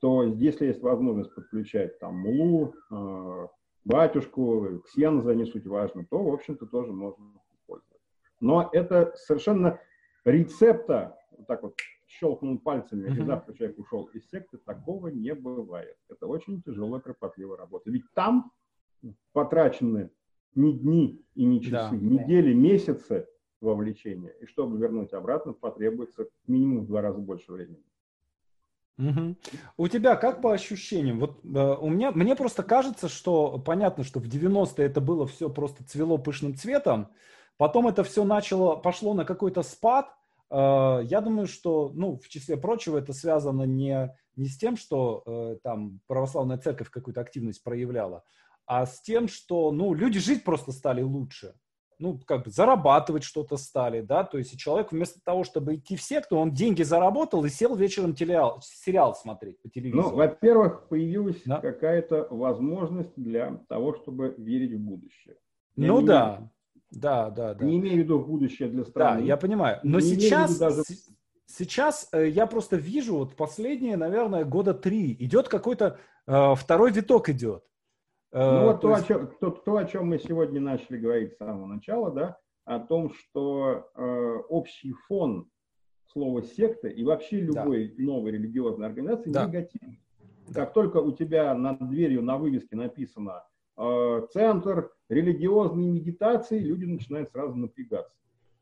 [0.01, 3.47] то если есть возможность подключать там мулу, э,
[3.85, 8.01] батюшку, ксенза, не суть важно, то, в общем-то, тоже можно использовать.
[8.40, 9.81] Но это совершенно
[10.24, 11.77] рецепта, вот так вот
[12.07, 13.23] щелкнул пальцами, mm-hmm.
[13.23, 15.97] и завтра человек ушел из секты, такого не бывает.
[16.09, 17.90] Это очень тяжелая, кропотливая работа.
[17.90, 18.51] Ведь там
[19.32, 20.11] потрачены
[20.55, 21.97] не дни и не часы, да.
[21.97, 23.28] недели, месяцы
[23.61, 24.31] вовлечения.
[24.40, 27.85] И чтобы вернуть обратно, потребуется минимум в два раза больше времени.
[28.99, 29.37] Угу.
[29.79, 31.21] У тебя как по ощущениям?
[31.21, 35.49] Вот э, у меня, мне просто кажется, что понятно, что в 90-е это было все
[35.49, 37.09] просто цвело пышным цветом,
[37.57, 40.12] потом это все начало, пошло на какой-то спад.
[40.51, 45.23] Э, я думаю, что, ну, в числе прочего, это связано не, не с тем, что
[45.25, 48.23] э, там православная церковь какую-то активность проявляла,
[48.67, 51.55] а с тем, что, ну, люди жить просто стали лучше
[52.01, 56.02] ну, как бы зарабатывать что-то стали, да, то есть человек вместо того, чтобы идти в
[56.02, 60.10] секту, он деньги заработал и сел вечером телеал, сериал смотреть по телевизору.
[60.10, 61.60] Ну, во-первых, появилась да?
[61.60, 65.36] какая-то возможность для того, чтобы верить в будущее.
[65.77, 66.51] Я ну да, имею,
[66.90, 67.64] да, да, да.
[67.64, 69.20] Не имею в виду будущее для страны.
[69.20, 70.59] Да, я понимаю, но не сейчас...
[70.59, 70.82] Даже...
[71.52, 75.98] Сейчас э, я просто вижу, вот последние, наверное, года три, идет какой-то
[76.28, 77.64] э, второй виток идет.
[78.32, 79.05] Э, ну вот то, есть...
[79.05, 82.78] о чем, то, то, о чем мы сегодня начали говорить с самого начала, да, о
[82.78, 85.48] том, что э, общий фон
[86.07, 88.02] слова секта и вообще любой да.
[88.02, 89.47] новой религиозной организации да.
[89.47, 90.01] негативный.
[90.48, 90.65] Да.
[90.65, 93.44] Как только у тебя над дверью на вывеске написано
[93.77, 98.15] э, «Центр религиозной медитации», люди начинают сразу напрягаться.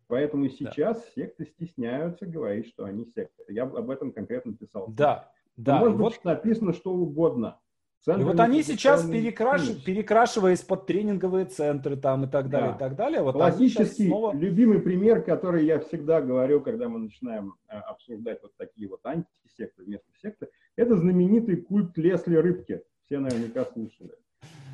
[0.06, 1.10] Поэтому сейчас да.
[1.14, 3.44] секты стесняются говорить, что они секты.
[3.48, 4.86] Я об этом конкретно писал.
[4.88, 5.78] Да, да.
[5.80, 6.12] Может вот...
[6.14, 7.60] быть написано что угодно.
[8.00, 9.68] Центры и вот они сейчас перекраш...
[9.84, 12.76] перекрашиваясь под тренинговые центры там и так далее, да.
[12.76, 13.22] и так далее.
[13.22, 14.34] Вот Классический снова...
[14.34, 19.82] любимый пример, который я всегда говорю, когда мы начинаем а, обсуждать вот такие вот антисекты
[19.82, 22.82] вместо секты, это знаменитый культ Лесли Рыбки.
[23.06, 24.12] Все наверняка слышали.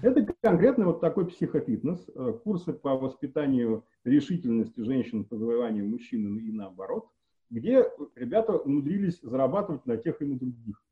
[0.02, 6.52] Это конкретно вот такой психофитнес, э, курсы по воспитанию решительности женщин по завоеванию мужчин и
[6.52, 7.08] наоборот,
[7.48, 10.83] где ребята умудрились зарабатывать на тех и на других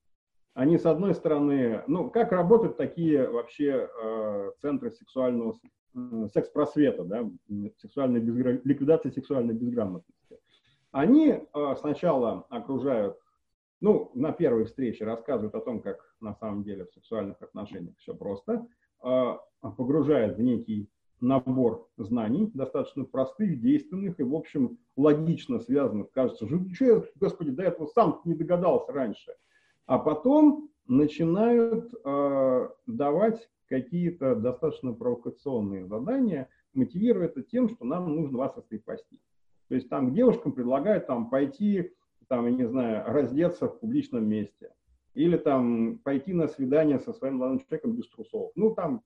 [0.54, 5.54] они, с одной стороны, ну, как работают такие вообще э, центры сексуального
[5.94, 7.30] э, секс-просвета, да,
[7.78, 8.60] сексуальной безгра...
[8.62, 10.38] ликвидации сексуальной безграмотности.
[10.90, 13.16] Они э, сначала окружают,
[13.80, 18.14] ну, на первой встрече рассказывают о том, как на самом деле в сексуальных отношениях все
[18.14, 18.66] просто,
[19.02, 20.90] э, погружают в некий
[21.22, 26.10] набор знаний, достаточно простых, действенных и, в общем, логично связанных.
[26.10, 29.32] Кажется, что господи, до этого сам не догадался раньше–
[29.86, 38.38] а потом начинают э, давать какие-то достаточно провокационные задания, мотивируя это тем, что нам нужно
[38.38, 39.22] вас раскрепостить.
[39.68, 41.92] То есть там девушкам предлагают там пойти,
[42.28, 44.74] там, я не знаю, раздеться в публичном месте.
[45.14, 48.52] Или там пойти на свидание со своим молодым человеком без трусов.
[48.54, 49.02] Ну, там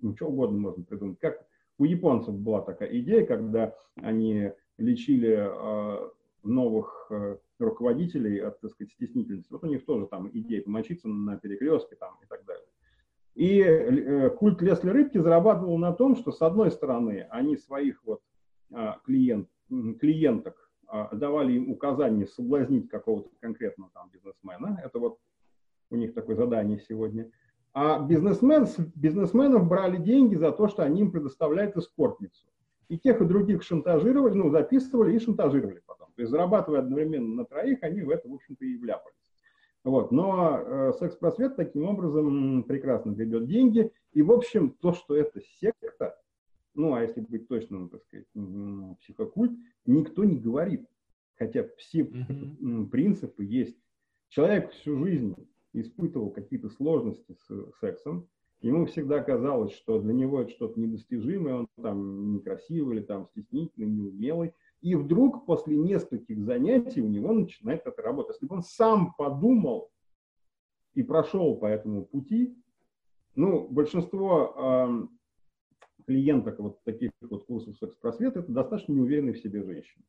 [0.00, 1.18] ничего угодно можно придумать.
[1.18, 1.46] Как
[1.78, 6.10] у японцев была такая идея, когда они лечили э,
[6.42, 9.52] новых э, руководителей от, так сказать, стеснительности.
[9.52, 12.66] Вот у них тоже там идея помочиться на перекрестке там и так далее.
[13.34, 18.22] И э, культ Лесли Рыбки зарабатывал на том, что с одной стороны они своих вот
[18.72, 24.80] а, клиент, клиенток а, давали им указание соблазнить какого-то конкретного там бизнесмена.
[24.84, 25.18] Это вот
[25.90, 27.30] у них такое задание сегодня.
[27.72, 32.46] А бизнесмен, бизнесменов брали деньги за то, что они им предоставляют эскортницу.
[32.88, 36.05] И тех, и других шантажировали, ну, записывали и шантажировали потом.
[36.16, 39.14] То есть зарабатывая одновременно на троих, они в это, в общем-то, и вляпались.
[39.84, 40.10] Вот.
[40.10, 43.92] Но э, секс-просвет таким образом прекрасно гребет деньги.
[44.12, 46.18] И, в общем, то, что это секта,
[46.74, 48.26] ну, а если быть точным, так сказать,
[49.00, 49.52] психокульт,
[49.84, 50.86] никто не говорит.
[51.36, 52.88] Хотя все mm-hmm.
[52.88, 53.78] принципы есть.
[54.28, 55.36] Человек всю жизнь
[55.72, 58.28] испытывал какие-то сложности с сексом,
[58.62, 63.86] Ему всегда казалось, что для него это что-то недостижимое, он там некрасивый или там стеснительный,
[63.86, 64.54] неумелый.
[64.80, 68.36] И вдруг после нескольких занятий у него начинает это работать.
[68.36, 69.90] Если бы он сам подумал
[70.94, 72.56] и прошел по этому пути,
[73.34, 75.06] ну, большинство э,
[76.06, 80.04] клиенток вот таких вот курсов секс-просвета это достаточно неуверенные в себе женщины.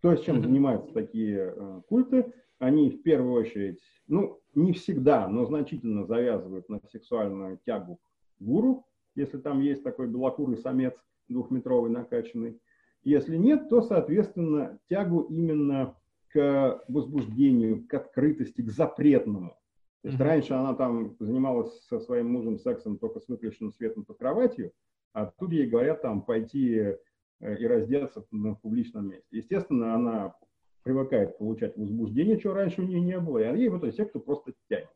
[0.00, 5.44] То, есть чем занимаются такие э, культы, они в первую очередь, ну, не всегда, но
[5.46, 8.84] значительно завязывают на сексуальную тягу к гуру,
[9.14, 10.94] если там есть такой белокурый самец
[11.28, 12.60] двухметровый накачанный.
[13.02, 15.96] Если нет, то, соответственно, тягу именно
[16.28, 19.56] к возбуждению, к открытости, к запретному.
[20.02, 20.24] То есть mm-hmm.
[20.24, 24.72] раньше она там занималась со своим мужем сексом только с выключенным светом под кроватью,
[25.12, 26.96] а тут ей говорят там пойти э,
[27.40, 29.26] и раздеться на публичном месте.
[29.30, 30.34] Естественно, она
[30.82, 34.52] привыкает получать возбуждение, чего раньше у нее не было, и ей в эту секту просто
[34.68, 34.88] тянет.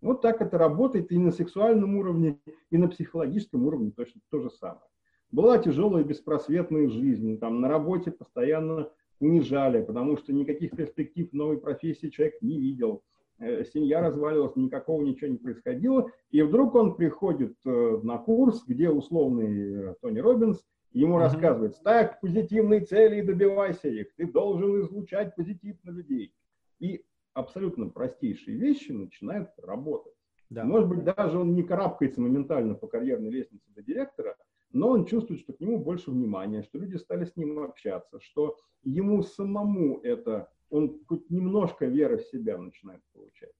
[0.00, 2.40] Вот так это работает и на сексуальном уровне,
[2.70, 4.86] и на психологическом уровне точно то же самое.
[5.32, 12.08] Была тяжелая беспросветная жизнь, там на работе постоянно унижали, потому что никаких перспектив новой профессии
[12.08, 13.02] человек не видел.
[13.38, 16.10] Э, семья развалилась, никакого ничего не происходило.
[16.30, 21.20] И вдруг он приходит э, на курс, где условный э, Тони Робинс ему mm-hmm.
[21.20, 24.14] рассказывает, ставь позитивные цели и добивайся их.
[24.16, 26.34] Ты должен излучать позитив на людей.
[26.78, 30.12] И абсолютно простейшие вещи начинают работать.
[30.50, 30.64] Да.
[30.64, 34.36] Может быть, даже он не карабкается моментально по карьерной лестнице до директора,
[34.72, 38.56] но он чувствует, что к нему больше внимания, что люди стали с ним общаться, что
[38.82, 43.52] ему самому это, он хоть немножко веры в себя начинает получать.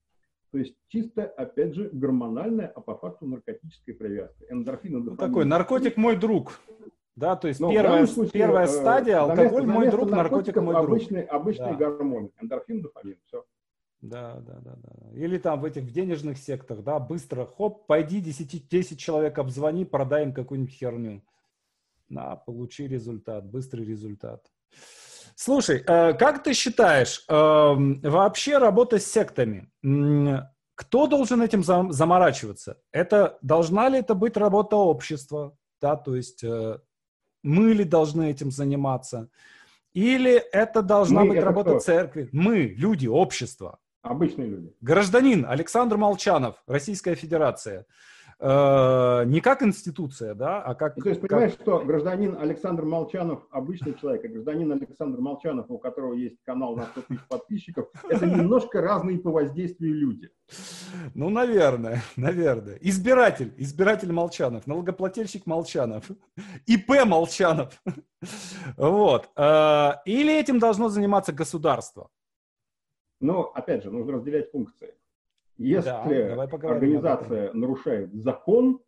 [0.51, 4.45] То есть чисто, опять же, гормональная, а по факту наркотическая привязка.
[4.49, 6.59] Эндорфин, ну, такой наркотик мой друг.
[7.15, 10.89] Да, то есть Но первая, случае, первая э, стадия, алкоголь мой друг, наркотик мой друг.
[10.89, 11.91] Обычный, обычный да.
[11.91, 13.43] гормон, эндорфин, дофамин, все.
[14.03, 15.17] Да, да, да, да.
[15.17, 19.85] Или там в этих в денежных сектах, да, быстро, хоп, пойди 10, 10 человек обзвони,
[19.85, 21.23] продай им какую-нибудь херню.
[22.09, 24.45] На, получи результат, быстрый результат.
[25.35, 29.71] Слушай, э, как ты считаешь, эм, вообще работа с сектами,
[30.75, 32.81] кто должен этим заморачиваться?
[32.91, 35.55] Это должна ли это быть работа общества?
[35.79, 36.77] Да, то есть э,
[37.41, 39.29] мы ли должны этим заниматься?
[39.93, 41.79] Или это должна мы быть это работа кто?
[41.79, 42.27] церкви?
[42.33, 43.79] Мы, люди, общество.
[44.03, 44.73] Обычные люди.
[44.81, 47.85] Гражданин Александр Молчанов, Российская Федерация.
[48.37, 50.95] Э, не как институция, да, а как...
[50.95, 51.61] То есть, понимаешь, как...
[51.61, 56.83] что гражданин Александр Молчанов обычный человек, а гражданин Александр Молчанов, у которого есть канал на
[56.87, 60.29] 100 тысяч подписчиков, это немножко разные по воздействию люди.
[61.13, 62.77] Ну, наверное, наверное.
[62.81, 66.03] Избиратель, избиратель Молчанов, налогоплательщик Молчанов,
[66.65, 67.81] ИП Молчанов.
[68.75, 69.29] Вот.
[69.37, 72.09] Э, или этим должно заниматься государство?
[73.23, 74.95] Но, опять же, нужно разделять функции.
[75.57, 78.81] Если да, организация нарушает закон,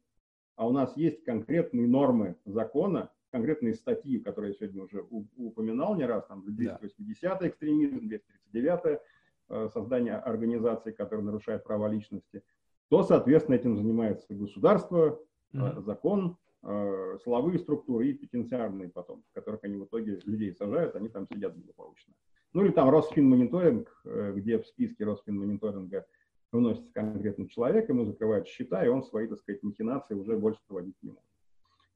[0.57, 5.05] а у нас есть конкретные нормы закона, конкретные статьи, которые я сегодня уже
[5.37, 7.47] упоминал не раз, там 280 да.
[7.47, 8.99] экстремизм, 239
[9.47, 12.43] э, создание организации, которая нарушает права личности,
[12.89, 15.17] то, соответственно, этим занимается государство,
[15.53, 15.81] mm-hmm.
[15.81, 21.07] закон, э, силовые структуры и пенитенциарные потом, в которых они в итоге людей сажают, они
[21.07, 22.13] там сидят благополучно.
[22.55, 26.05] Ну или там Росфинмониторинг, э, где в списке Росфинмониторинга
[26.53, 30.95] вносится конкретный человек, ему закрывают счета, и он свои, так сказать, махинации уже больше проводить
[31.01, 31.29] не может.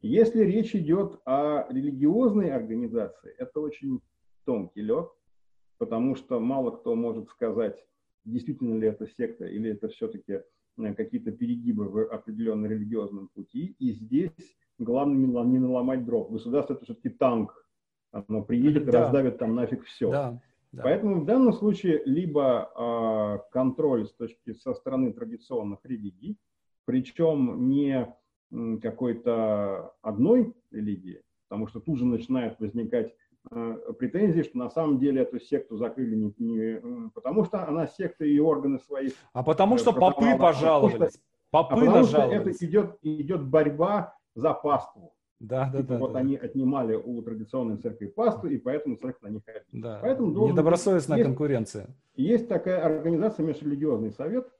[0.01, 4.01] Если речь идет о религиозной организации, это очень
[4.43, 5.07] тонкий лед,
[5.77, 7.81] потому что мало кто может сказать,
[8.25, 10.41] действительно ли это секта или это все-таки
[10.77, 13.77] э, какие-то перегибы в определенном религиозном пути.
[13.79, 15.15] И здесь главное
[15.45, 16.29] не наломать дров.
[16.29, 17.65] Государство это все-таки танк.
[18.11, 19.03] Оно приедет и да.
[19.03, 20.11] раздавит там нафиг все.
[20.11, 20.41] Да.
[20.71, 20.83] Да.
[20.83, 26.37] Поэтому в данном случае либо э, контроль с точки со стороны традиционных религий,
[26.85, 28.13] причем не
[28.81, 33.13] какой-то одной религии, потому что тут же начинают возникать
[33.51, 38.25] э, претензии, что на самом деле эту секту закрыли не, не потому, что она секта
[38.25, 39.11] и органы свои.
[39.33, 41.19] А потому что э, попы пожаловались.
[41.51, 45.13] Попы а потому что это идет, идет борьба за паству.
[45.39, 45.99] Да, да, типа да.
[45.99, 46.19] Вот да.
[46.19, 49.63] они отнимали у традиционной церкви пасту, и поэтому церковь на них ходит.
[49.71, 49.99] Да.
[50.01, 51.95] Поэтому должен Недобросовестная есть, конкуренция.
[52.15, 54.51] Есть такая организация, межрелигиозный совет,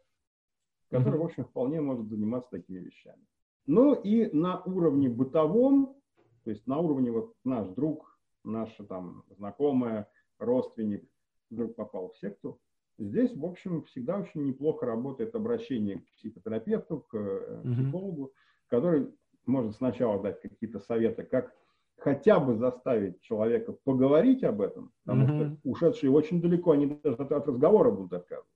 [0.89, 1.23] который, угу.
[1.23, 3.21] в общем, вполне может заниматься такими вещами.
[3.65, 5.97] Ну и на уровне бытовом,
[6.43, 10.07] то есть на уровне вот наш друг, наша там знакомая,
[10.39, 11.03] родственник
[11.49, 12.59] вдруг попал в секту,
[12.97, 17.73] здесь, в общем, всегда очень неплохо работает обращение к психотерапевту, к угу.
[17.73, 18.33] психологу,
[18.67, 19.09] который
[19.45, 21.53] может сначала дать какие-то советы, как
[21.97, 25.47] хотя бы заставить человека поговорить об этом, потому mm-hmm.
[25.47, 28.53] что ушедшие очень далеко, они даже от, от разговора будут отказываться.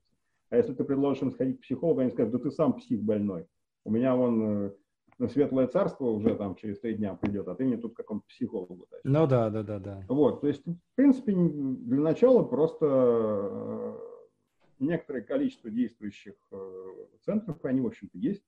[0.50, 3.48] А если ты предложишь им сходить к психологу, они скажут, да ты сам псих больной.
[3.86, 4.68] У меня вон
[5.20, 8.88] э, светлое царство уже там через три дня придет, а ты мне тут какому-то психологу
[8.90, 9.02] дашь.
[9.04, 10.06] Ну да, да, да, да.
[10.08, 13.94] Вот, то есть, в принципе, для начала просто э,
[14.80, 16.92] некоторое количество действующих э,
[17.26, 18.44] центров, они, в общем-то, есть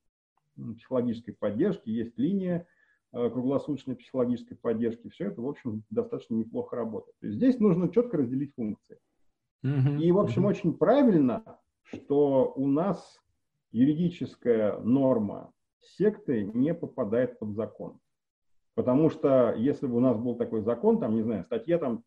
[0.55, 2.67] психологической поддержки, есть линия
[3.11, 5.09] э, круглосуточной психологической поддержки.
[5.09, 7.15] Все это, в общем, достаточно неплохо работает.
[7.19, 8.99] То есть здесь нужно четко разделить функции.
[9.63, 10.01] Mm-hmm.
[10.01, 10.49] И, в общем, mm-hmm.
[10.49, 13.21] очень правильно, что у нас
[13.71, 15.51] юридическая норма
[15.81, 17.99] секты не попадает под закон.
[18.75, 22.03] Потому что если бы у нас был такой закон, там, не знаю, статья там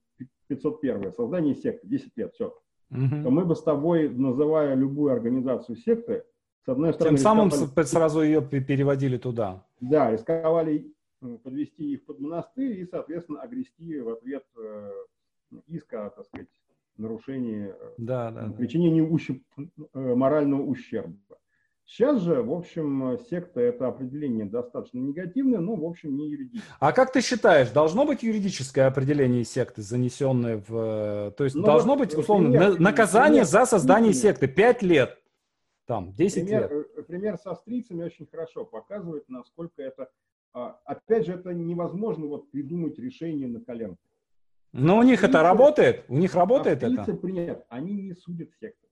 [0.49, 2.55] 501, создание секты, 10 лет, все.
[2.91, 3.23] Угу.
[3.23, 6.25] То мы бы с тобой, называя любую организацию секты,
[6.69, 7.17] с одной стороны...
[7.17, 7.87] Тем самым рисковали...
[7.87, 9.65] сразу ее переводили туда.
[9.81, 10.93] Да, рисковали
[11.43, 14.93] подвести их под монастырь и, соответственно, огрести в ответ э,
[15.67, 16.49] иска, так сказать,
[16.99, 21.17] нарушении, э, да, да, причинении ущерб, э, морального ущерба.
[21.87, 26.77] Сейчас же, в общем, секта это определение достаточно негативное, но, в общем, не юридическое.
[26.81, 31.33] А как ты считаешь, должно быть юридическое определение секты, занесенное в...
[31.39, 34.23] То есть ну, должно вот, быть, условно, пример, наказание пример, за создание пример.
[34.23, 34.49] секты.
[34.49, 35.19] Пять лет,
[35.89, 37.07] там, 10 пример, лет.
[37.07, 40.11] Пример со австрийцами очень хорошо показывает, насколько это...
[40.53, 44.03] А, опять же, это невозможно вот придумать решение на коленке.
[44.73, 46.05] Но у них австрийцы, это работает?
[46.09, 47.17] У них работает это?
[47.23, 48.87] Нет, они не судят секты.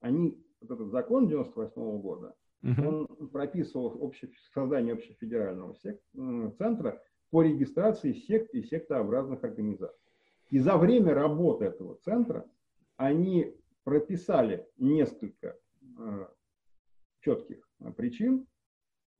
[0.00, 2.34] Они вот этот закон 98 -го года,
[2.64, 2.88] угу.
[2.88, 6.00] он прописывал обще, создание общефедерального сек,
[6.58, 7.00] центра
[7.30, 10.10] по регистрации сект и сектообразных организаций.
[10.50, 12.44] И за время работы этого центра
[12.96, 13.54] они
[13.84, 15.54] прописали несколько э,
[17.20, 18.46] четких причин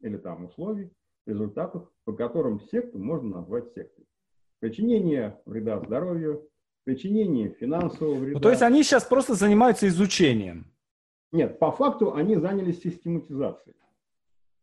[0.01, 0.91] или там условий,
[1.27, 4.07] результатов, по которым секту можно назвать сектой.
[4.61, 6.49] Причинение вреда здоровью,
[6.85, 8.35] причинение финансового вреда.
[8.35, 10.73] Ну, то есть они сейчас просто занимаются изучением.
[11.33, 13.77] Нет, по факту они занялись систематизацией.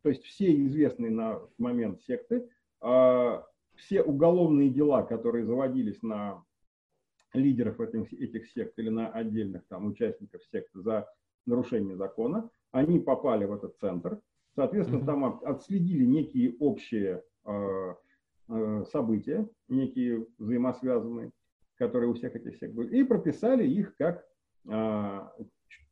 [0.02, 2.48] То есть все известные на момент секты,
[2.80, 3.46] а,
[3.76, 6.44] все уголовные дела, которые заводились на
[7.32, 11.08] лидеров этих, этих сект или на отдельных там участников секты за
[11.46, 14.20] нарушение закона, они попали в этот центр.
[14.54, 15.06] Соответственно, mm-hmm.
[15.06, 17.94] там отследили некие общие э,
[18.48, 21.32] э, события, некие взаимосвязанные,
[21.76, 24.24] которые у всех этих сект были, и прописали их как
[24.68, 25.20] э,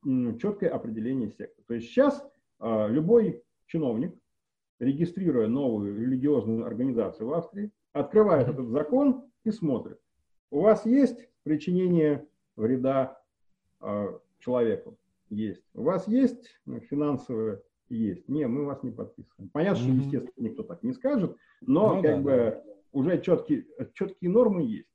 [0.05, 1.63] четкое определение секты.
[1.67, 2.25] То есть сейчас
[2.59, 4.15] а, любой чиновник,
[4.79, 9.99] регистрируя новую религиозную организацию в Австрии, открывает этот закон и смотрит.
[10.51, 12.27] У вас есть причинение
[12.57, 13.21] вреда
[13.81, 14.97] а, человеку?
[15.33, 15.65] Есть.
[15.73, 16.45] У вас есть
[16.91, 17.63] финансовое?
[17.89, 18.29] Есть.
[18.29, 19.49] Не, мы вас не подписываем.
[19.51, 22.65] Понятно, что, естественно, никто так не скажет, но ну, как да, бы да.
[22.93, 24.89] уже четкие, четкие нормы есть.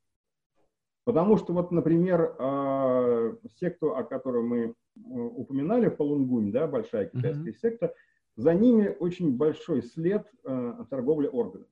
[1.05, 7.51] Потому что вот, например, а, секту, о которой мы э, упоминали, Фалунгунь, да, большая китайская
[7.51, 7.59] mm-hmm.
[7.59, 7.95] секта,
[8.35, 11.72] за ними очень большой след э, торговли органами.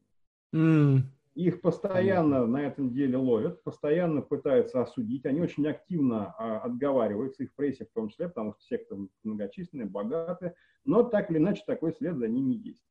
[0.56, 1.00] Mm.
[1.36, 2.48] Их постоянно Понятно.
[2.48, 5.26] на этом деле ловят, постоянно пытаются осудить.
[5.26, 9.86] Они очень активно а, отговариваются, их в прессе в том числе, потому что секта многочисленная,
[9.86, 10.56] богатая.
[10.86, 12.84] Но так или иначе такой след за ними есть.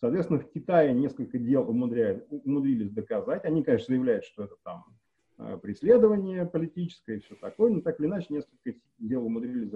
[0.00, 3.44] Соответственно, в Китае несколько дел умудрились доказать.
[3.44, 4.84] Они, конечно, заявляют, что это там
[5.36, 9.68] Э, преследование политическое и все такое, но так или иначе несколько дел умудрились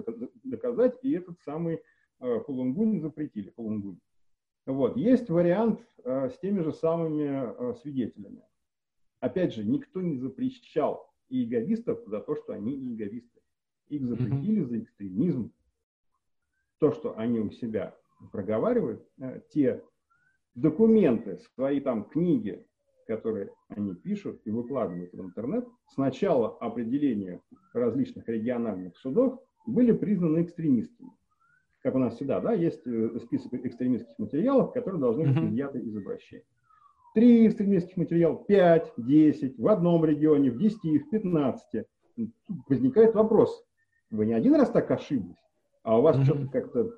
[0.43, 1.81] доказать, и этот самый
[2.21, 3.99] э, Фалунгунь запретили, Фалунгунь.
[4.69, 4.97] Вот.
[4.97, 8.43] Есть вариант э, с теми же самыми свидетелями.
[9.19, 13.41] Опять же, никто не запрещал иеговистов за то, что они иеговисты.
[13.87, 15.51] Их запретили за экстремизм.
[16.77, 17.97] То, что они у себя
[18.31, 19.03] проговаривают,
[19.49, 19.83] те
[20.53, 22.63] документы, свои там книги,
[23.07, 27.41] которые они пишут и выкладывают в интернет, сначала определения
[27.73, 31.09] различных региональных судов были признаны экстремистскими.
[31.81, 35.95] Как у нас всегда, да, есть э, список экстремистских материалов, которые должны быть изъяты из
[35.95, 36.43] обращения.
[37.15, 41.85] Три экстремистских материала, пять, десять, в одном регионе, в десяти, в пятнадцати.
[42.67, 43.65] Возникает вопрос,
[44.11, 45.37] вы не один раз так ошиблись,
[45.83, 46.23] а у вас mm-hmm.
[46.25, 46.91] что-то как-то,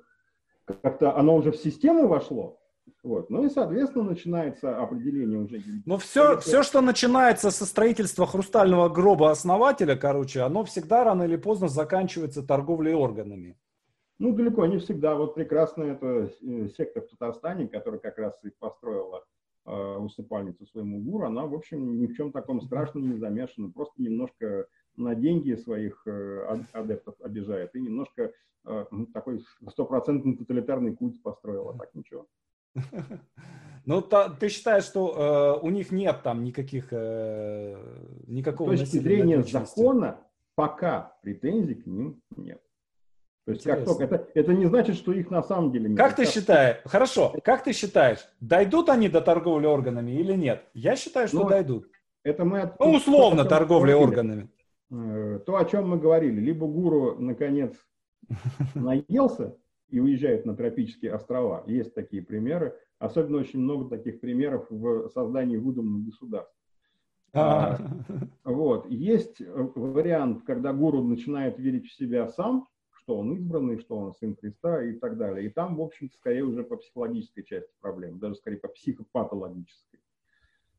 [0.82, 2.58] как-то оно уже в систему вошло,
[3.04, 3.30] вот.
[3.30, 5.60] Ну и, соответственно, начинается определение уже.
[5.86, 11.36] Ну все, все, что начинается со строительства хрустального гроба основателя, короче, оно всегда рано или
[11.36, 13.56] поздно заканчивается торговлей органами.
[14.22, 15.16] Ну, далеко не всегда.
[15.16, 19.24] Вот прекрасно это э, секта в Татарстане, которая как раз и построила
[19.66, 23.72] э, усыпальницу своему гуру, она, в общем, ни в чем таком страшном не замешана.
[23.72, 28.30] Просто немножко на деньги своих э, адептов обижает и немножко
[28.64, 31.76] э, такой стопроцентный тоталитарный культ построила.
[31.76, 32.26] Так ничего.
[33.84, 37.76] Ну, ты считаешь, что э, у них нет там никаких, э,
[38.28, 40.20] никакого С точки зрения закона,
[40.54, 42.62] пока претензий к ним нет.
[43.44, 45.98] То есть как только это, это не значит, что их на самом деле нет.
[45.98, 46.76] Как ты считаешь?
[46.84, 47.34] Хорошо.
[47.42, 50.64] Как ты считаешь, дойдут они до торговли органами или нет?
[50.74, 51.88] Я считаю, что ну, дойдут.
[52.22, 54.48] Это мы от, ну, условно торговли органами.
[54.92, 57.74] Э, то, о чем мы говорили, либо гуру наконец
[58.76, 59.56] наелся
[59.88, 61.64] и уезжает на тропические острова.
[61.66, 62.78] Есть такие примеры.
[63.00, 66.54] Особенно очень много таких примеров в создании выдуманных государств.
[67.34, 67.78] А,
[68.44, 68.88] вот.
[68.88, 72.68] Есть э, вариант, когда гуру начинает верить в себя сам,
[73.12, 75.46] что он избранный, что он сын Христа и так далее.
[75.46, 80.00] И там, в общем-то, скорее уже по психологической части проблемы, даже скорее по психопатологической.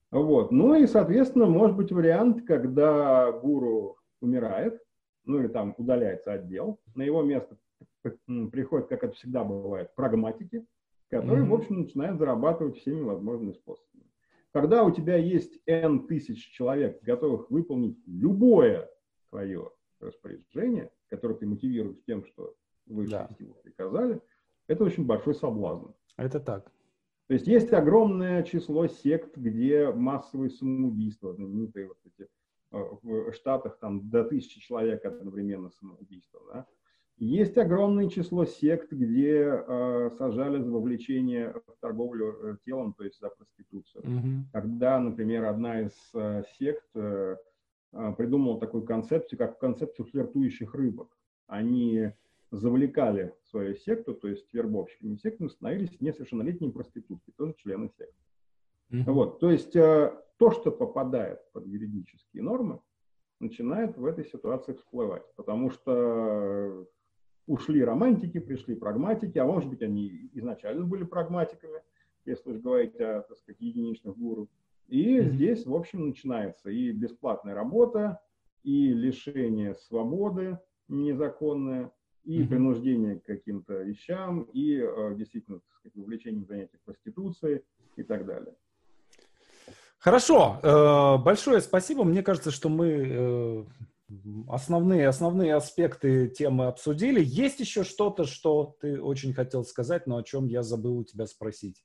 [0.10, 0.52] Вот.
[0.52, 4.82] Ну и, соответственно, может быть вариант, когда гуру умирает,
[5.26, 7.56] ну или там удаляется отдел, на его место
[8.02, 10.66] приходят, как это всегда бывает, прагматики,
[11.10, 11.50] которые, mm-hmm.
[11.50, 14.06] в общем, начинают зарабатывать всеми возможными способами.
[14.52, 18.90] Когда у тебя есть N тысяч человек, готовых выполнить любое
[19.30, 19.70] твое
[20.00, 22.56] распоряжение, которое ты мотивируешь тем, что
[22.88, 23.30] вы да.
[23.62, 24.20] приказали,
[24.66, 25.92] это очень большой соблазн.
[26.18, 26.72] Это так.
[27.28, 32.28] То есть есть огромное число сект, где массовые самоубийства, знаменитые вот эти
[32.72, 36.42] э, в Штатах там до тысячи человек одновременно самоубийства.
[36.52, 36.68] Да?
[37.18, 43.20] Есть огромное число сект, где э, сажали за вовлечение в торговлю э, телом, то есть
[43.20, 44.04] за проституцию.
[44.04, 44.40] Mm-hmm.
[44.52, 47.38] Когда, например, одна из э, сект э,
[47.94, 51.18] э, придумала такую концепцию, как концепцию флиртующих рыбок.
[51.48, 52.12] Они
[52.52, 58.16] завлекали свою секту, то есть вербовщиками секты, становились несовершеннолетние проститутки, тоже члены секты.
[58.92, 59.12] Mm-hmm.
[59.12, 62.80] Вот, то есть э, то, что попадает под юридические нормы,
[63.40, 66.88] начинает в этой ситуации всплывать, потому что
[67.48, 71.82] ушли романтики, пришли прагматики, а может быть они изначально были прагматиками,
[72.26, 74.48] если уж говорить о, так сказать, единичных гуру.
[74.88, 75.30] И mm-hmm.
[75.30, 78.20] здесь, в общем, начинается и бесплатная работа,
[78.64, 81.92] и лишение свободы незаконное,
[82.24, 82.48] и mm-hmm.
[82.48, 87.64] принуждение к каким-то вещам, и э, действительно так сказать, вовлечение в занятия проституцией
[87.96, 88.56] и так далее.
[89.98, 92.04] Хорошо, э, большое спасибо.
[92.04, 93.66] Мне кажется, что мы э,
[94.50, 97.24] основные, основные аспекты темы обсудили.
[97.24, 101.26] Есть еще что-то, что ты очень хотел сказать, но о чем я забыл у тебя
[101.26, 101.84] спросить?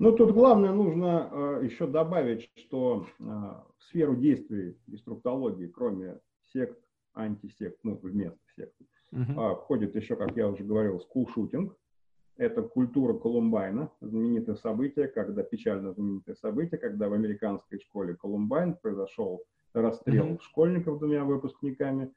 [0.00, 6.18] Ну, тут главное нужно э, еще добавить, что э, в сферу действий деструктологии, кроме
[6.54, 6.82] сект,
[7.12, 8.74] антисект, ну, вместо сект,
[9.12, 11.76] э, входит еще, как я уже говорил, скулшутинг.
[12.38, 19.42] Это культура Колумбайна, знаменитое событие, когда печально знаменитое событие, когда в американской школе Колумбайн произошел
[19.74, 20.40] расстрел mm-hmm.
[20.40, 22.10] школьников двумя выпускниками.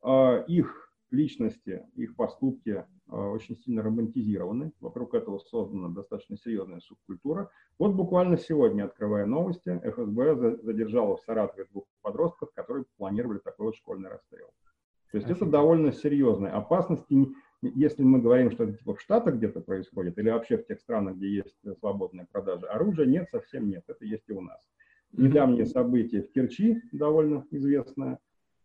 [0.00, 4.72] А, их личности, их поступки а, очень сильно романтизированы.
[4.80, 7.50] Вокруг этого создана достаточно серьезная субкультура.
[7.78, 13.76] Вот буквально сегодня, открывая новости, ФСБ задержала в Саратове двух подростков, которые планировали такой вот
[13.76, 14.48] школьный расстрел.
[15.12, 17.06] То есть это довольно серьезная опасность.
[17.62, 21.16] Если мы говорим, что это типа в Штатах где-то происходит, или вообще в тех странах,
[21.16, 23.84] где есть свободная продажа оружия, нет, совсем нет.
[23.86, 24.60] Это есть и у нас.
[25.12, 28.18] Недавнее событие в Керчи, довольно известное,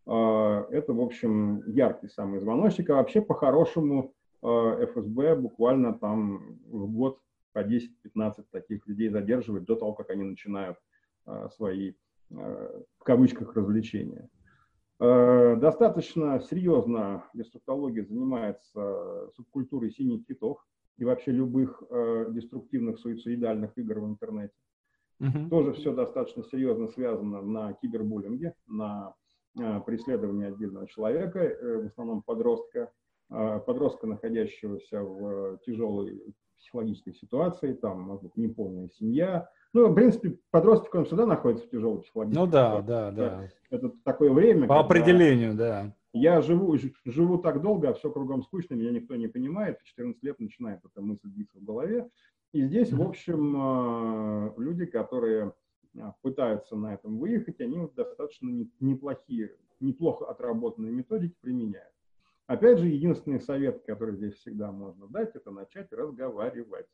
[0.05, 2.89] это, в общем, яркий самый звоночек.
[2.89, 7.19] А вообще, по-хорошему, а, ФСБ буквально там в год
[7.53, 10.77] по 10-15 таких людей задерживает до того, как они начинают
[11.25, 11.93] а, свои,
[12.29, 14.29] в кавычках, развлечения.
[14.99, 20.63] Достаточно серьезно деструктология занимается субкультурой синих китов
[20.97, 21.83] и вообще любых
[22.29, 24.53] деструктивных суицидальных игр в интернете.
[25.19, 25.49] Угу.
[25.49, 29.15] Тоже все достаточно серьезно связано на кибербуллинге, на
[29.59, 32.91] э, преследовании отдельного человека, э, в основном подростка,
[33.29, 39.49] э, подростка, находящегося в тяжелой психологической ситуации, там, может быть, неполная семья.
[39.73, 42.81] Ну, в принципе, подросток, он всегда находится в тяжелой психологической ну, да, ситуации.
[42.81, 43.49] Ну да, да.
[43.69, 45.95] Это такое время, По определению, да.
[46.13, 49.79] Я живу, живу так долго, а все кругом скучно, меня никто не понимает.
[49.79, 52.09] В 14 лет начинает эта мысль биться в голове.
[52.53, 55.53] И здесь, в общем, а, люди, которые а,
[56.21, 58.49] пытаются на этом выехать, они достаточно
[58.79, 61.93] неплохие, неплохо отработанные методики применяют.
[62.47, 66.87] Опять же, единственный совет, который здесь всегда можно дать, это начать разговаривать.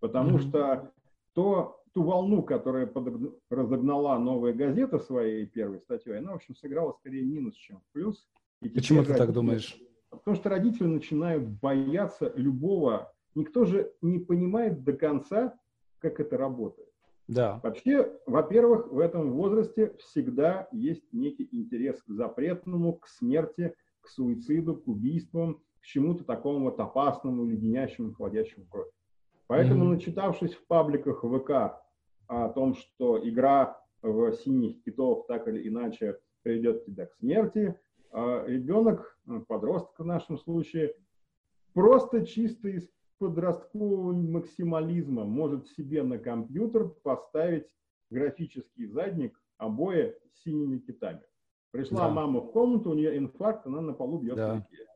[0.00, 0.48] Потому mm-hmm.
[0.48, 0.92] что
[1.32, 6.92] то, ту волну, которая под, разогнала новая газета своей первой статьей, она, в общем, сыграла
[6.92, 8.28] скорее минус, чем плюс.
[8.62, 9.78] И Почему ты так думаешь?
[10.10, 15.56] Потому что родители начинают бояться любого никто же не понимает до конца,
[15.98, 16.85] как это работает.
[17.28, 17.60] Да.
[17.62, 24.76] Вообще, во-первых, в этом возрасте всегда есть некий интерес к запретному, к смерти, к суициду,
[24.76, 28.90] к убийствам, к чему-то такому вот опасному, леденящему, холодящему кровь.
[29.48, 29.94] Поэтому, mm-hmm.
[29.94, 31.80] начитавшись в пабликах ВК
[32.28, 37.78] о том, что игра в синих китов так или иначе приведет тебя к смерти,
[38.12, 40.94] а ребенок, подросток в нашем случае,
[41.74, 42.88] просто чисто из
[43.18, 47.66] подросткового максимализма может себе на компьютер поставить
[48.10, 51.22] графический задник обои с синими китами.
[51.70, 52.14] Пришла да.
[52.14, 54.54] мама в комнату, у нее инфаркт, она на полу бьет да.
[54.56, 54.86] руке.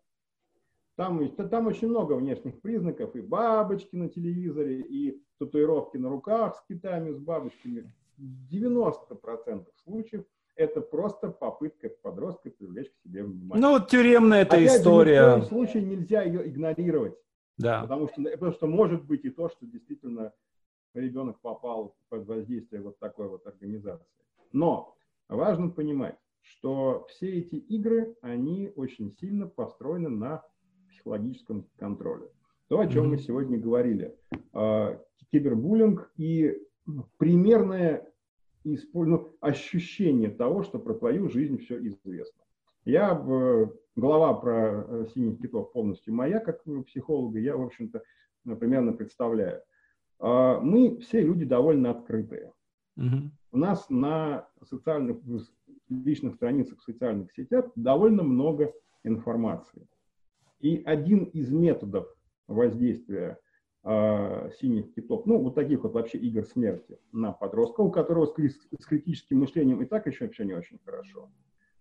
[0.96, 6.66] Там, там очень много внешних признаков, и бабочки на телевизоре, и татуировки на руках с
[6.66, 7.92] китами, с бабочками.
[8.18, 10.24] 90% случаев
[10.56, 13.62] это просто попытка подростка привлечь к себе внимание.
[13.62, 15.22] Ну, вот тюремная эта Опять история.
[15.22, 17.16] Же, ни в коем случае нельзя ее игнорировать.
[17.60, 17.82] Да.
[17.82, 20.32] Потому что, потому что может быть и то, что действительно
[20.94, 24.06] ребенок попал под воздействие вот такой вот организации.
[24.52, 24.96] Но
[25.28, 30.42] важно понимать, что все эти игры, они очень сильно построены на
[30.88, 32.30] психологическом контроле.
[32.68, 33.08] То, о чем mm-hmm.
[33.08, 34.16] мы сегодня говорили.
[34.54, 34.98] Э,
[35.30, 36.56] кибербуллинг и
[37.18, 38.10] примерное
[38.64, 42.42] ну, ощущение того, что про твою жизнь все известно.
[42.84, 43.14] Я,
[43.96, 48.02] глава про э, синих китов полностью моя, как психолога, я, в общем-то,
[48.56, 49.62] примерно представляю.
[50.18, 52.52] А, мы все люди довольно открытые.
[52.96, 53.30] Угу.
[53.52, 55.18] У нас на социальных,
[55.88, 59.88] личных страницах в социальных сетях довольно много информации.
[60.60, 62.06] И один из методов
[62.46, 63.38] воздействия
[63.82, 68.34] э, синих китов, ну, вот таких вот вообще игр смерти на подростка, у которого с,
[68.34, 71.30] с критическим мышлением и так еще все не очень хорошо.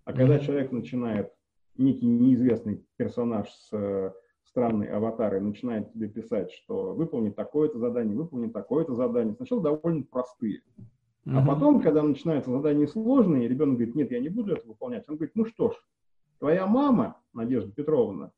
[0.09, 1.31] А когда человек начинает,
[1.77, 4.11] некий неизвестный персонаж с э,
[4.43, 10.63] странной аватарой начинает тебе писать, что выполни такое-то задание, выполни такое-то задание, сначала довольно простые.
[11.27, 11.35] Mm-hmm.
[11.35, 15.17] А потом, когда начинаются задания сложные, ребенок говорит, нет, я не буду это выполнять, он
[15.17, 15.75] говорит, ну что ж,
[16.39, 18.31] твоя мама, Надежда Петровна,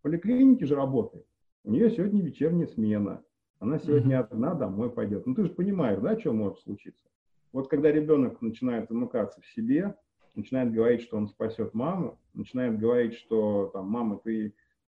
[0.00, 1.24] в поликлинике же работает,
[1.62, 3.22] у нее сегодня вечерняя смена,
[3.60, 4.28] она сегодня mm-hmm.
[4.32, 5.24] одна домой пойдет.
[5.24, 7.04] Ну ты же понимаешь, да, что может случиться?
[7.52, 9.94] Вот когда ребенок начинает замыкаться в себе,
[10.36, 14.54] начинает говорить, что он спасет маму, начинает говорить, что там, мама, ты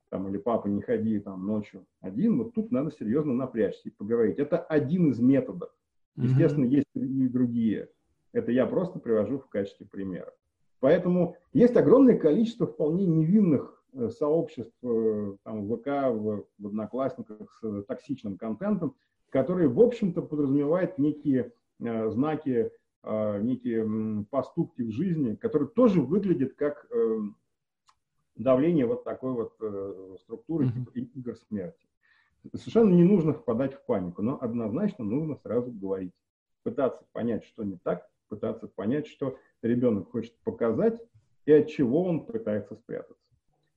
[0.09, 4.39] там, или папа, не ходи там ночью один, вот тут надо серьезно напрячься и поговорить.
[4.39, 5.71] Это один из методов.
[6.17, 6.69] Естественно, mm-hmm.
[6.69, 7.91] есть и другие.
[8.33, 10.33] Это я просто привожу в качестве примера.
[10.81, 17.61] Поэтому есть огромное количество вполне невинных э, сообществ э, там, в ВК, в, в Одноклассниках
[17.63, 18.95] с токсичным контентом,
[19.31, 22.71] которые, в общем-то, подразумевают некие э, знаки
[23.43, 27.21] некие поступки в жизни, которые тоже выглядят как э,
[28.37, 31.87] давление вот такой вот э, структуры типа игр смерти.
[32.55, 36.13] Совершенно не нужно впадать в панику, но однозначно нужно сразу говорить,
[36.63, 41.01] пытаться понять, что не так, пытаться понять, что ребенок хочет показать
[41.45, 43.25] и от чего он пытается спрятаться.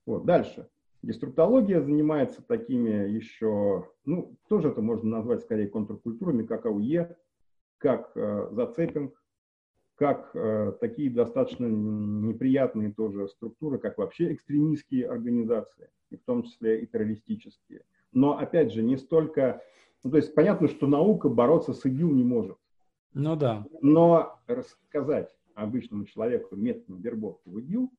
[0.05, 0.25] Вот.
[0.25, 0.67] Дальше.
[1.01, 7.15] Деструктология занимается такими еще, ну, тоже это можно назвать скорее контркультурами, как АУЕ,
[7.77, 9.18] как э, зацепинг,
[9.99, 16.81] как э, такие достаточно неприятные тоже структуры, как вообще экстремистские организации, и в том числе
[16.81, 17.83] и террористические.
[18.13, 19.61] Но, опять же, не столько...
[20.03, 22.57] Ну, то есть понятно, что наука бороться с ИГИЛ не может.
[23.13, 23.67] Ну да.
[23.81, 27.91] Но рассказать обычному человеку методом вербовки в ИГИЛ,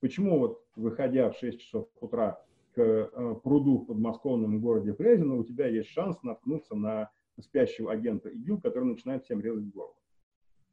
[0.00, 2.44] почему вот, выходя в 6 часов утра
[2.74, 8.28] к э, пруду в подмосковном городе Фрезино, у тебя есть шанс наткнуться на спящего агента
[8.30, 9.94] ИГИЛ, который начинает всем резать горло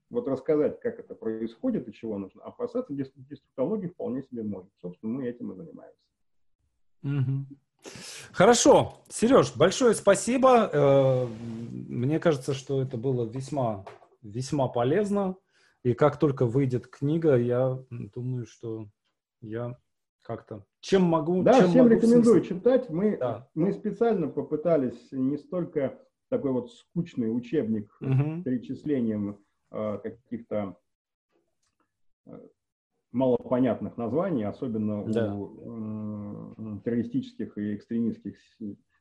[0.10, 4.72] вот рассказать, как это происходит и чего нужно, а опасаться деструктологии вполне себе может.
[4.82, 6.00] Собственно, мы этим и занимаемся.
[7.04, 7.58] Угу.
[8.32, 10.70] Хорошо, Сереж, большое спасибо.
[10.72, 13.86] Э, мне кажется, что это было весьма,
[14.22, 15.36] весьма полезно.
[15.84, 18.90] И как только выйдет книга, я думаю, что
[19.42, 19.78] я
[20.24, 21.44] как-то чем могу.
[21.44, 22.90] Да, чем всем могу рекомендую читать.
[22.90, 23.48] Мы, да.
[23.56, 25.98] мы специально попытались не столько
[26.30, 28.42] такой вот скучный учебник угу.
[28.42, 29.40] с перечислением
[29.70, 30.78] каких-то
[32.26, 32.40] э,
[33.12, 35.34] малопонятных названий, особенно да.
[35.36, 38.36] у террористических и экстремистских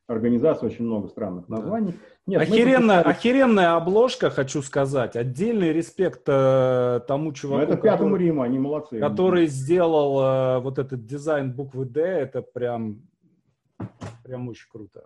[0.07, 1.93] организаций очень много странных названий.
[2.25, 3.11] Нет, охеренная, мы...
[3.11, 5.15] охеренная обложка, хочу сказать.
[5.15, 8.99] Отдельный респект э, тому чуваку, Но это Пятому который, Риму, они молодцы.
[8.99, 13.01] Который сделал э, вот этот дизайн буквы D, это прям,
[14.23, 15.03] прям очень круто.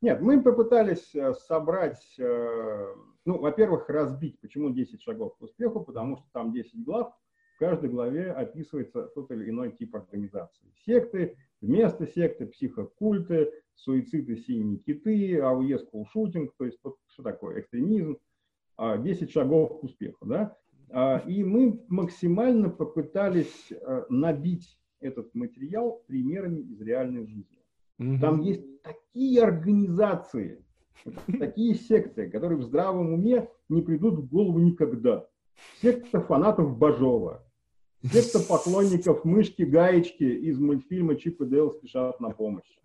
[0.00, 2.16] Нет, мы попытались э, собрать
[3.24, 4.40] ну, во-первых, разбить.
[4.40, 5.80] Почему 10 шагов к успеху?
[5.80, 7.12] Потому что там 10 глав,
[7.54, 10.72] в каждой главе описывается тот или иной тип организации.
[10.84, 18.18] Секты, вместо секты, психокульты, суициды, синие киты, АУЕ, скулшутинг, то есть вот что такое экстремизм,
[18.78, 20.26] 10 а, шагов к успеху.
[20.26, 20.56] Да?
[20.90, 27.62] А, и мы максимально попытались э, набить этот материал примерами из реальной жизни.
[27.98, 28.20] Угу.
[28.20, 30.64] Там есть такие организации,
[31.38, 35.26] Такие секты, которые в здравом уме не придут в голову никогда.
[35.80, 37.44] Секта фанатов Бажова.
[38.02, 42.78] Секта поклонников мышки Гаечки из мультфильма Чип и Дейл спешат на помощь.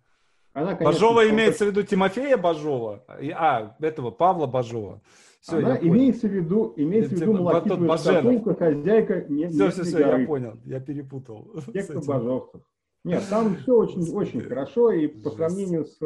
[0.52, 1.34] Она, конечно, Бажова только...
[1.34, 3.04] имеется в виду Тимофея Бажова?
[3.08, 5.00] А, этого Павла Бажова.
[5.40, 9.98] Все, Она имеется в виду, имеется в виду малахитовая шкатулка, хозяйка не Все, все, все,
[9.98, 11.54] я понял, я перепутал.
[11.72, 12.62] Секта Бажовцев.
[13.04, 15.98] Нет, там все очень, очень хорошо, и по сравнению с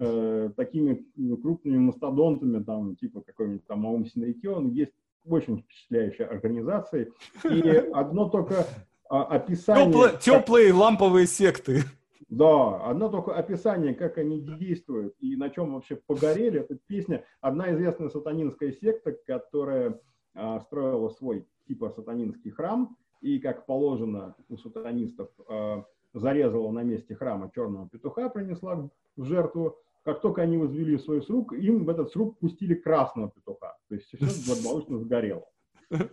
[0.00, 1.04] э, такими
[1.36, 4.92] крупными мастодонтами, там, типа какой-нибудь там Аум Синрикион, есть
[5.24, 7.12] очень впечатляющие организации.
[7.44, 7.60] И
[7.92, 8.66] одно только
[9.08, 9.86] а, описание...
[9.86, 11.82] Теплые, теплые ламповые секты.
[12.28, 16.60] Да, одно только описание, как они действуют и на чем вообще погорели.
[16.60, 20.00] Эта песня, одна известная сатанинская секта, которая
[20.34, 27.14] а, строила свой типа сатанинский храм, и, как положено у сатанистов, а, зарезала на месте
[27.14, 29.76] храма черного петуха, принесла в жертву.
[30.02, 33.76] Как только они возвели свой сруб, им в этот сруб пустили красного петуха.
[33.88, 35.46] То есть все благополучно сгорело.
[35.90, 36.12] Это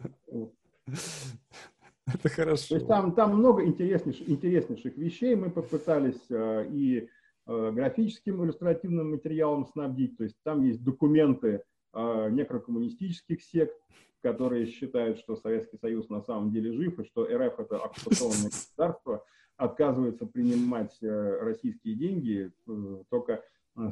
[2.29, 2.69] хорошо.
[2.69, 5.35] То есть там, там много интереснейших, интереснейших вещей.
[5.35, 7.09] Мы попытались э, и
[7.45, 10.17] э, графическим иллюстративным материалом снабдить.
[10.17, 13.75] То есть там есть документы э, некрокоммунистических сект,
[14.21, 19.23] которые считают, что Советский Союз на самом деле жив, и что РФ это оккупационное государство,
[19.57, 23.43] отказывается принимать э, российские деньги, э, только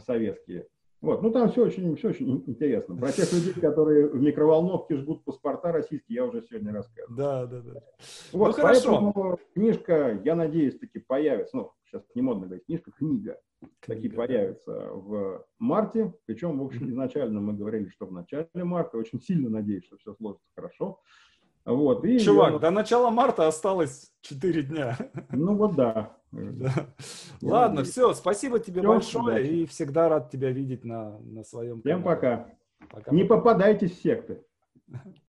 [0.05, 0.67] советские.
[1.01, 2.95] Вот, ну там все очень, все очень интересно.
[2.95, 7.15] Про тех людей, которые в микроволновке жгут паспорта российские, я уже сегодня рассказывал.
[7.15, 7.81] Да, да, да.
[8.31, 8.91] Вот, ну, хорошо.
[8.91, 14.09] поэтому книжка, я надеюсь, таки появится, ну, сейчас не модно говорить, книжка, книга, книга таки
[14.09, 14.15] да.
[14.15, 16.13] появится в марте.
[16.25, 18.97] Причем, в общем, изначально мы говорили, что в начале марта.
[18.97, 20.99] Очень сильно надеюсь, что все сложится хорошо.
[21.65, 22.59] Вот, и Чувак, я...
[22.59, 24.97] до начала марта осталось 4 дня.
[25.31, 26.17] Ну вот да.
[26.35, 26.87] Да.
[27.41, 29.47] Ладно, все, спасибо тебе все, большое удачи.
[29.47, 32.01] и всегда рад тебя видеть на, на своем канале.
[32.01, 32.49] Всем пока.
[32.89, 33.11] пока.
[33.11, 34.43] Не попадайтесь в секты.